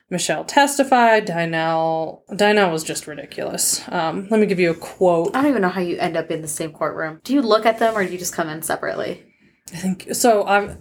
Michelle 0.10 0.44
testified. 0.46 1.26
Dynel, 1.28 2.22
Dynel 2.30 2.72
was 2.72 2.84
just 2.84 3.08
ridiculous. 3.08 3.82
Um, 3.90 4.28
let 4.30 4.40
me 4.40 4.46
give 4.46 4.60
you 4.60 4.72
a 4.72 4.76
quote. 4.76 5.36
I 5.36 5.42
don't 5.42 5.50
even 5.52 5.62
know 5.62 5.70
how 5.70 5.82
you 5.82 5.98
end 5.98 6.16
up 6.16 6.30
in 6.30 6.42
the 6.42 6.48
same 6.48 6.72
courtroom. 6.72 7.22
Do 7.24 7.34
you 7.34 7.42
look 7.42 7.66
at 7.66 7.80
them 7.80 7.96
or 7.96 8.06
do 8.06 8.12
you 8.12 8.18
just 8.20 8.34
come 8.34 8.48
in 8.50 8.62
separately? 8.62 9.24
I 9.74 9.78
think 9.78 10.08
so. 10.14 10.46
I'm 10.46 10.78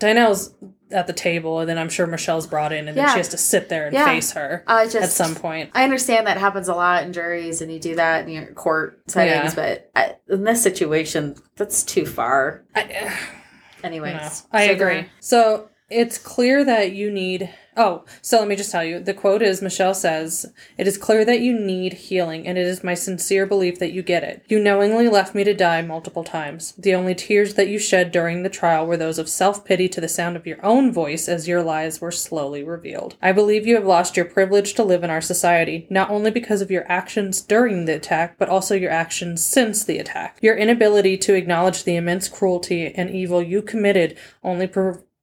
Dynel's 0.00 0.54
at 0.92 1.06
the 1.06 1.12
table, 1.12 1.58
and 1.60 1.68
then 1.68 1.76
I'm 1.76 1.88
sure 1.90 2.06
Michelle's 2.06 2.46
brought 2.46 2.72
in, 2.72 2.88
and 2.88 2.96
then 2.96 3.08
she 3.10 3.16
has 3.18 3.28
to 3.30 3.36
sit 3.36 3.68
there 3.68 3.86
and 3.86 3.92
Yeah. 3.94 4.06
face 4.06 4.32
her 4.32 4.62
I 4.66 4.84
just 4.84 4.96
at 4.96 5.10
some 5.10 5.34
point. 5.34 5.70
I 5.74 5.84
understand 5.84 6.26
that 6.28 6.38
happens 6.38 6.68
a 6.68 6.74
lot 6.74 7.02
in 7.02 7.12
juries 7.12 7.60
and 7.60 7.70
you 7.70 7.78
do 7.80 7.96
that 7.96 8.24
in 8.24 8.30
your 8.30 8.46
court 8.54 9.02
settings, 9.08 9.54
Yeah. 9.54 9.60
but 9.62 9.90
I, 9.96 10.14
in 10.32 10.44
this 10.44 10.62
situation, 10.62 11.34
that's 11.56 11.82
too 11.82 12.06
far. 12.06 12.64
I, 12.74 13.12
Anyways, 13.84 14.14
no, 14.14 14.30
I 14.58 14.66
So 14.68 14.72
agree. 14.72 15.06
So 15.20 15.68
it's 15.90 16.16
clear 16.18 16.64
that 16.64 16.92
you 16.92 17.10
need. 17.10 17.50
Oh, 17.80 18.04
so 18.20 18.40
let 18.40 18.48
me 18.48 18.56
just 18.56 18.72
tell 18.72 18.82
you. 18.82 18.98
The 18.98 19.14
quote 19.14 19.40
is 19.40 19.62
Michelle 19.62 19.94
says, 19.94 20.52
It 20.76 20.88
is 20.88 20.98
clear 20.98 21.24
that 21.24 21.38
you 21.38 21.56
need 21.56 21.92
healing, 21.92 22.44
and 22.44 22.58
it 22.58 22.66
is 22.66 22.82
my 22.82 22.94
sincere 22.94 23.46
belief 23.46 23.78
that 23.78 23.92
you 23.92 24.02
get 24.02 24.24
it. 24.24 24.42
You 24.48 24.58
knowingly 24.58 25.06
left 25.06 25.32
me 25.32 25.44
to 25.44 25.54
die 25.54 25.82
multiple 25.82 26.24
times. 26.24 26.74
The 26.76 26.96
only 26.96 27.14
tears 27.14 27.54
that 27.54 27.68
you 27.68 27.78
shed 27.78 28.10
during 28.10 28.42
the 28.42 28.48
trial 28.48 28.84
were 28.84 28.96
those 28.96 29.16
of 29.16 29.28
self 29.28 29.64
pity 29.64 29.88
to 29.90 30.00
the 30.00 30.08
sound 30.08 30.34
of 30.34 30.44
your 30.44 30.58
own 30.66 30.92
voice 30.92 31.28
as 31.28 31.46
your 31.46 31.62
lies 31.62 32.00
were 32.00 32.10
slowly 32.10 32.64
revealed. 32.64 33.14
I 33.22 33.30
believe 33.30 33.64
you 33.64 33.76
have 33.76 33.86
lost 33.86 34.16
your 34.16 34.26
privilege 34.26 34.74
to 34.74 34.82
live 34.82 35.04
in 35.04 35.10
our 35.10 35.20
society, 35.20 35.86
not 35.88 36.10
only 36.10 36.32
because 36.32 36.60
of 36.60 36.72
your 36.72 36.90
actions 36.90 37.40
during 37.40 37.84
the 37.84 37.94
attack, 37.94 38.38
but 38.38 38.48
also 38.48 38.74
your 38.74 38.90
actions 38.90 39.46
since 39.46 39.84
the 39.84 39.98
attack. 39.98 40.36
Your 40.42 40.56
inability 40.56 41.16
to 41.18 41.34
acknowledge 41.34 41.84
the 41.84 41.94
immense 41.94 42.28
cruelty 42.28 42.92
and 42.92 43.08
evil 43.08 43.40
you 43.40 43.62
committed 43.62 44.18
only 44.42 44.66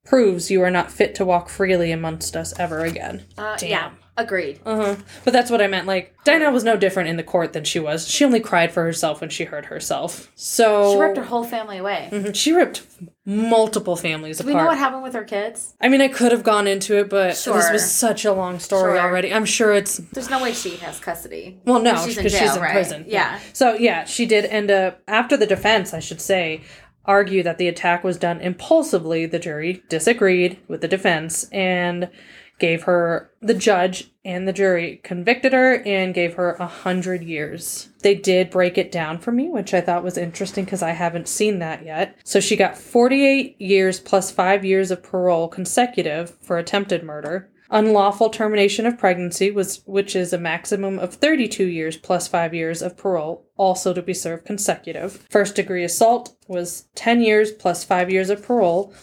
proves 0.06 0.50
you 0.50 0.62
are 0.62 0.70
not 0.70 0.90
fit 0.90 1.14
to 1.16 1.24
walk 1.24 1.48
freely 1.48 1.92
amongst 1.92 2.36
us 2.36 2.58
ever 2.58 2.80
again. 2.84 3.24
Uh, 3.36 3.56
yeah, 3.60 3.90
agreed. 4.16 4.60
Uh 4.64 4.76
huh. 4.76 4.96
But 5.24 5.32
that's 5.32 5.50
what 5.50 5.60
I 5.60 5.66
meant. 5.66 5.86
Like 5.86 6.14
Dinah 6.24 6.50
was 6.52 6.64
no 6.64 6.76
different 6.76 7.08
in 7.08 7.16
the 7.16 7.22
court 7.22 7.52
than 7.52 7.64
she 7.64 7.78
was. 7.80 8.08
She 8.08 8.24
only 8.24 8.40
cried 8.40 8.72
for 8.72 8.82
herself 8.84 9.20
when 9.20 9.30
she 9.30 9.44
hurt 9.44 9.66
herself. 9.66 10.30
So 10.34 10.92
She 10.94 10.98
ripped 11.00 11.16
her 11.18 11.24
whole 11.24 11.44
family 11.44 11.78
away. 11.78 12.08
Mhm. 12.12 12.34
She 12.34 12.52
ripped 12.52 12.82
multiple 13.28 13.96
families 13.96 14.38
Do 14.38 14.42
apart. 14.44 14.54
we 14.54 14.60
know 14.60 14.66
what 14.68 14.78
happened 14.78 15.02
with 15.02 15.14
her 15.14 15.24
kids? 15.24 15.74
I 15.80 15.88
mean, 15.88 16.00
I 16.00 16.06
could 16.08 16.30
have 16.30 16.44
gone 16.44 16.68
into 16.68 16.96
it, 16.96 17.08
but 17.10 17.30
this 17.30 17.46
was 17.46 17.90
such 17.90 18.24
a 18.24 18.32
long 18.32 18.60
story 18.60 18.92
Sure. 18.96 19.00
already. 19.00 19.34
I'm 19.34 19.44
sure 19.44 19.72
it's 19.74 19.96
There's 20.12 20.30
no 20.30 20.40
way 20.40 20.52
she 20.52 20.76
has 20.76 21.00
custody. 21.00 21.58
well, 21.64 21.80
no, 21.80 21.96
She's 22.04 22.16
because 22.16 22.32
in 22.34 22.40
she's 22.40 22.54
in 22.56 22.62
right? 22.62 22.70
prison. 22.72 23.04
Yeah. 23.08 23.40
So 23.52 23.74
yeah, 23.74 24.04
she 24.04 24.26
did 24.26 24.44
end 24.44 24.70
up 24.70 25.00
after 25.08 25.36
the 25.36 25.46
defense, 25.46 25.92
I 25.92 25.98
should 25.98 26.20
say, 26.20 26.60
argue 27.06 27.42
that 27.42 27.58
the 27.58 27.68
attack 27.68 28.04
was 28.04 28.18
done 28.18 28.40
impulsively. 28.40 29.26
The 29.26 29.38
jury 29.38 29.82
disagreed 29.88 30.58
with 30.68 30.80
the 30.80 30.88
defense 30.88 31.48
and 31.50 32.10
gave 32.58 32.84
her 32.84 33.30
the 33.40 33.54
judge 33.54 34.10
and 34.24 34.48
the 34.48 34.52
jury 34.52 35.00
convicted 35.04 35.52
her 35.52 35.82
and 35.84 36.14
gave 36.14 36.34
her 36.34 36.52
a 36.54 36.66
hundred 36.66 37.22
years. 37.22 37.90
They 38.00 38.14
did 38.14 38.50
break 38.50 38.78
it 38.78 38.90
down 38.90 39.18
for 39.18 39.30
me, 39.30 39.48
which 39.48 39.74
I 39.74 39.80
thought 39.80 40.04
was 40.04 40.16
interesting 40.16 40.64
because 40.64 40.82
I 40.82 40.92
haven't 40.92 41.28
seen 41.28 41.58
that 41.58 41.84
yet. 41.84 42.16
So 42.24 42.40
she 42.40 42.56
got 42.56 42.78
48 42.78 43.60
years 43.60 44.00
plus 44.00 44.30
five 44.30 44.64
years 44.64 44.90
of 44.90 45.02
parole 45.02 45.48
consecutive 45.48 46.30
for 46.40 46.56
attempted 46.56 47.02
murder. 47.02 47.50
Unlawful 47.70 48.30
termination 48.30 48.86
of 48.86 48.98
pregnancy 48.98 49.50
was 49.50 49.82
which 49.86 50.14
is 50.14 50.32
a 50.32 50.38
maximum 50.38 50.98
of 50.98 51.14
32 51.14 51.64
years 51.64 51.96
plus 51.96 52.28
5 52.28 52.54
years 52.54 52.82
of 52.82 52.96
parole 52.96 53.46
also 53.56 53.92
to 53.92 54.02
be 54.02 54.14
served 54.14 54.44
consecutive. 54.44 55.24
First 55.30 55.56
degree 55.56 55.84
assault 55.84 56.36
was 56.46 56.86
10 56.94 57.20
years 57.20 57.50
plus 57.50 57.82
5 57.84 58.10
years 58.10 58.30
of 58.30 58.42
parole 58.42 58.94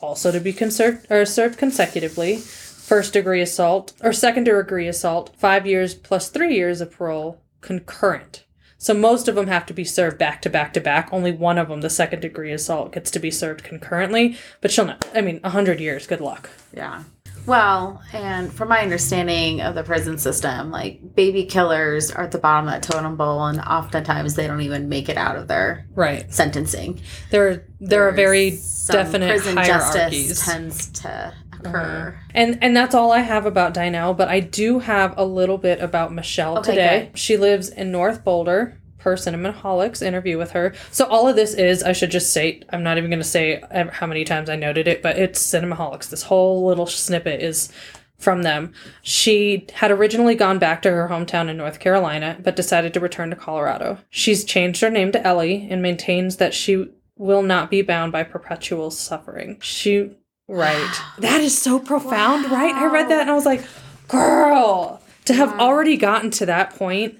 also 0.00 0.30
to 0.30 0.40
be 0.40 0.52
conser- 0.52 1.08
or 1.10 1.24
served 1.24 1.58
consecutively. 1.58 2.36
First 2.36 3.12
degree 3.12 3.40
assault 3.40 3.92
or 4.02 4.12
second 4.12 4.44
degree 4.44 4.86
assault 4.86 5.34
5 5.36 5.66
years 5.66 5.94
plus 5.94 6.28
3 6.28 6.54
years 6.54 6.80
of 6.80 6.92
parole 6.92 7.40
concurrent. 7.60 8.44
So 8.78 8.94
most 8.94 9.28
of 9.28 9.36
them 9.36 9.46
have 9.46 9.64
to 9.66 9.72
be 9.72 9.84
served 9.84 10.18
back 10.18 10.42
to 10.42 10.50
back 10.50 10.72
to 10.74 10.80
back. 10.80 11.08
Only 11.12 11.30
one 11.30 11.56
of 11.56 11.68
them, 11.68 11.82
the 11.82 11.88
second 11.88 12.18
degree 12.18 12.50
assault, 12.52 12.92
gets 12.92 13.12
to 13.12 13.20
be 13.20 13.30
served 13.30 13.62
concurrently. 13.62 14.36
But 14.60 14.72
she'll 14.72 14.86
not. 14.86 15.06
I 15.14 15.20
mean, 15.20 15.38
100 15.42 15.78
years. 15.78 16.08
Good 16.08 16.20
luck. 16.20 16.50
Yeah. 16.74 17.04
Well, 17.46 18.00
and 18.12 18.52
from 18.52 18.68
my 18.68 18.80
understanding 18.82 19.60
of 19.60 19.74
the 19.74 19.82
prison 19.82 20.18
system, 20.18 20.70
like 20.70 21.14
baby 21.14 21.44
killers 21.44 22.10
are 22.10 22.24
at 22.24 22.30
the 22.32 22.38
bottom 22.38 22.68
of 22.68 22.74
that 22.74 22.82
totem 22.82 23.16
pole, 23.16 23.46
and 23.46 23.60
oftentimes 23.60 24.34
they 24.34 24.46
don't 24.46 24.60
even 24.60 24.88
make 24.88 25.08
it 25.08 25.16
out 25.16 25.36
of 25.36 25.48
their 25.48 25.86
Right. 25.94 26.32
sentencing. 26.32 27.00
There, 27.30 27.66
there 27.80 28.06
are 28.08 28.12
very 28.12 28.58
definite 28.90 29.28
prison 29.28 29.56
hierarchies. 29.56 30.28
justice 30.28 30.44
tends 30.46 30.86
to 31.00 31.08
uh-huh. 31.08 31.68
occur. 31.68 32.20
And 32.34 32.58
and 32.62 32.76
that's 32.76 32.94
all 32.94 33.10
I 33.12 33.20
have 33.20 33.44
about 33.46 33.74
Dynel, 33.74 34.16
but 34.16 34.28
I 34.28 34.40
do 34.40 34.78
have 34.80 35.14
a 35.18 35.24
little 35.24 35.58
bit 35.58 35.80
about 35.80 36.12
Michelle 36.12 36.58
Okay, 36.58 36.70
today. 36.72 37.08
good. 37.10 37.18
She 37.18 37.36
lives 37.36 37.68
in 37.68 37.90
North 37.90 38.22
Boulder. 38.24 38.78
Per 39.02 39.16
Cinnamaholics 39.16 40.00
interview 40.00 40.38
with 40.38 40.52
her. 40.52 40.74
So 40.92 41.06
all 41.06 41.26
of 41.26 41.34
this 41.34 41.54
is, 41.54 41.82
I 41.82 41.92
should 41.92 42.12
just 42.12 42.32
say, 42.32 42.62
I'm 42.70 42.84
not 42.84 42.98
even 42.98 43.10
going 43.10 43.18
to 43.18 43.24
say 43.24 43.60
how 43.90 44.06
many 44.06 44.24
times 44.24 44.48
I 44.48 44.54
noted 44.54 44.86
it, 44.86 45.02
but 45.02 45.18
it's 45.18 45.44
Cinnamaholics. 45.44 46.08
This 46.08 46.22
whole 46.22 46.64
little 46.64 46.86
snippet 46.86 47.42
is 47.42 47.72
from 48.16 48.42
them. 48.42 48.72
She 49.02 49.66
had 49.74 49.90
originally 49.90 50.36
gone 50.36 50.60
back 50.60 50.82
to 50.82 50.90
her 50.90 51.08
hometown 51.08 51.48
in 51.48 51.56
North 51.56 51.80
Carolina, 51.80 52.38
but 52.40 52.54
decided 52.54 52.94
to 52.94 53.00
return 53.00 53.30
to 53.30 53.36
Colorado. 53.36 53.98
She's 54.08 54.44
changed 54.44 54.80
her 54.82 54.90
name 54.90 55.10
to 55.12 55.26
Ellie 55.26 55.66
and 55.68 55.82
maintains 55.82 56.36
that 56.36 56.54
she 56.54 56.86
will 57.16 57.42
not 57.42 57.70
be 57.70 57.82
bound 57.82 58.12
by 58.12 58.22
perpetual 58.22 58.92
suffering. 58.92 59.58
She 59.60 60.12
right. 60.46 61.00
That 61.18 61.40
is 61.40 61.58
so 61.58 61.80
profound, 61.80 62.50
right? 62.52 62.74
I 62.74 62.86
read 62.86 63.08
that 63.10 63.22
and 63.22 63.30
I 63.30 63.34
was 63.34 63.46
like, 63.46 63.64
girl, 64.06 65.00
to 65.24 65.34
have 65.34 65.58
already 65.58 65.96
gotten 65.96 66.30
to 66.32 66.46
that 66.46 66.76
point, 66.76 67.18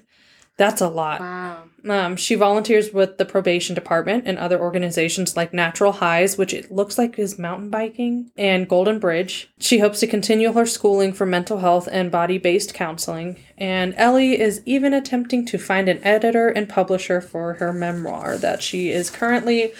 that's 0.57 0.81
a 0.81 0.87
lot. 0.87 1.19
Wow. 1.19 1.63
Um, 1.89 2.15
she 2.15 2.35
volunteers 2.35 2.93
with 2.93 3.17
the 3.17 3.25
probation 3.25 3.75
department 3.75 4.23
and 4.25 4.37
other 4.37 4.59
organizations 4.59 5.35
like 5.35 5.53
Natural 5.53 5.91
Highs, 5.91 6.37
which 6.37 6.53
it 6.53 6.71
looks 6.71 6.97
like 6.97 7.19
is 7.19 7.37
mountain 7.37 7.69
biking, 7.69 8.31
and 8.37 8.69
Golden 8.69 8.99
Bridge. 8.99 9.49
She 9.59 9.79
hopes 9.79 9.99
to 9.99 10.07
continue 10.07 10.53
her 10.53 10.65
schooling 10.65 11.11
for 11.13 11.25
mental 11.25 11.59
health 11.59 11.89
and 11.91 12.09
body 12.11 12.37
based 12.37 12.73
counseling. 12.73 13.37
And 13.57 13.93
Ellie 13.97 14.39
is 14.39 14.61
even 14.65 14.93
attempting 14.93 15.45
to 15.47 15.57
find 15.57 15.89
an 15.89 16.01
editor 16.03 16.47
and 16.49 16.69
publisher 16.69 17.19
for 17.19 17.55
her 17.55 17.73
memoir 17.73 18.37
that 18.37 18.61
she 18.63 18.89
is 18.89 19.09
currently. 19.09 19.73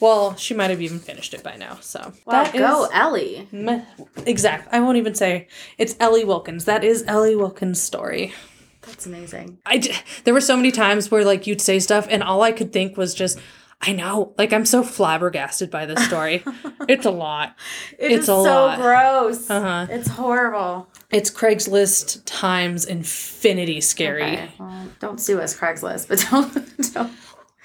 Well, 0.00 0.36
she 0.36 0.54
might 0.54 0.70
have 0.70 0.80
even 0.80 1.00
finished 1.00 1.34
it 1.34 1.42
by 1.42 1.56
now. 1.56 1.78
So 1.80 2.12
Wow, 2.24 2.44
that 2.44 2.52
go 2.52 2.84
is- 2.84 2.90
Ellie. 2.94 3.48
Meh. 3.50 3.82
Exactly. 4.26 4.68
I 4.72 4.78
won't 4.80 4.96
even 4.96 5.16
say 5.16 5.48
it's 5.76 5.96
Ellie 5.98 6.24
Wilkins. 6.24 6.66
That 6.66 6.84
is 6.84 7.02
Ellie 7.08 7.34
Wilkins' 7.34 7.82
story. 7.82 8.32
That's 8.88 9.06
amazing. 9.06 9.58
I 9.66 9.78
j- 9.78 9.94
there 10.24 10.34
were 10.34 10.40
so 10.40 10.56
many 10.56 10.70
times 10.72 11.10
where 11.10 11.24
like 11.24 11.46
you'd 11.46 11.60
say 11.60 11.78
stuff 11.78 12.06
and 12.10 12.22
all 12.22 12.42
I 12.42 12.52
could 12.52 12.72
think 12.72 12.96
was 12.96 13.14
just 13.14 13.38
I 13.80 13.92
know. 13.92 14.34
Like 14.36 14.52
I'm 14.52 14.66
so 14.66 14.82
flabbergasted 14.82 15.70
by 15.70 15.86
this 15.86 16.04
story. 16.04 16.42
it's 16.88 17.06
a 17.06 17.12
lot. 17.12 17.54
It 17.96 18.10
It's 18.10 18.22
is 18.24 18.24
a 18.24 18.26
so 18.26 18.42
lot. 18.42 18.78
gross. 18.80 19.48
Uh-huh. 19.48 19.86
It's 19.88 20.08
horrible. 20.08 20.88
It's 21.10 21.30
Craigslist 21.30 22.22
times 22.24 22.84
infinity 22.84 23.80
scary. 23.80 24.24
Okay, 24.24 24.50
well, 24.58 24.88
don't 24.98 25.20
sue 25.20 25.40
us, 25.40 25.56
Craigslist, 25.56 26.08
but 26.08 26.18
don't 26.30 26.92
don't. 26.92 27.12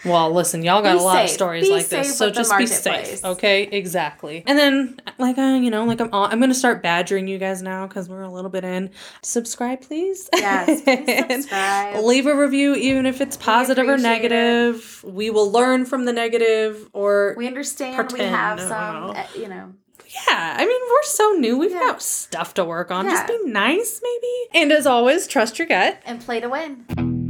Well, 0.06 0.32
listen, 0.32 0.64
y'all 0.64 0.82
got 0.82 0.94
Be 0.94 1.00
a 1.00 1.02
lot 1.02 1.24
of 1.24 1.30
stories 1.30 1.66
Be 1.68 1.72
like 1.72 1.88
this, 1.88 2.18
so 2.18 2.30
just 2.30 2.56
be 2.58 2.66
safe, 2.68 3.24
okay? 3.24 3.64
Exactly. 3.64 4.44
And 4.46 4.58
then, 4.60 5.00
like, 5.18 5.38
uh, 5.38 5.60
you 5.62 5.70
know, 5.72 5.86
like 5.86 6.02
I'm, 6.02 6.10
all, 6.12 6.26
I'm 6.26 6.40
gonna 6.42 6.54
start 6.54 6.84
badgering 6.84 7.28
you 7.28 7.38
guys 7.38 7.62
now 7.62 7.88
because 7.88 8.10
we're 8.10 8.22
a 8.24 8.30
little 8.32 8.50
bit 8.50 8.64
in. 8.66 8.90
Subscribe, 9.22 9.82
please. 9.82 10.30
Yes, 10.34 10.82
please 10.82 11.28
subscribe. 11.44 12.04
Leave 12.04 12.28
a 12.28 12.36
review, 12.36 12.76
even 12.76 13.06
if 13.06 13.22
it's 13.22 13.38
positive 13.38 13.88
or 13.88 13.94
appreciate 13.94 14.10
it. 14.10 14.30
negative. 14.30 15.06
We 15.08 15.30
will 15.30 15.50
learn 15.52 15.86
from 15.86 16.06
the 16.06 16.14
negative, 16.14 16.90
or 16.94 17.34
We 17.38 17.48
understand 17.48 18.12
we 18.12 18.20
have 18.20 18.60
some, 18.60 19.12
uh, 19.12 19.24
you 19.38 19.48
know. 19.48 19.74
yeah. 20.08 20.56
I 20.58 20.66
mean, 20.66 20.82
we're 20.90 21.04
so 21.04 21.32
new. 21.40 21.58
We've 21.58 21.72
Yeah. 21.72 21.80
got 21.80 22.02
stuff 22.02 22.54
to 22.56 22.66
work 22.66 22.92
on. 22.92 23.06
Just 23.06 23.28
be 23.28 23.40
nice, 23.46 24.02
maybe. 24.04 24.62
And 24.64 24.72
as 24.74 24.86
always, 24.86 25.28
trust 25.28 25.58
your 25.60 25.68
gut. 25.68 25.98
and 26.06 26.20
play 26.20 26.40
to 26.42 26.50
win. 26.50 27.23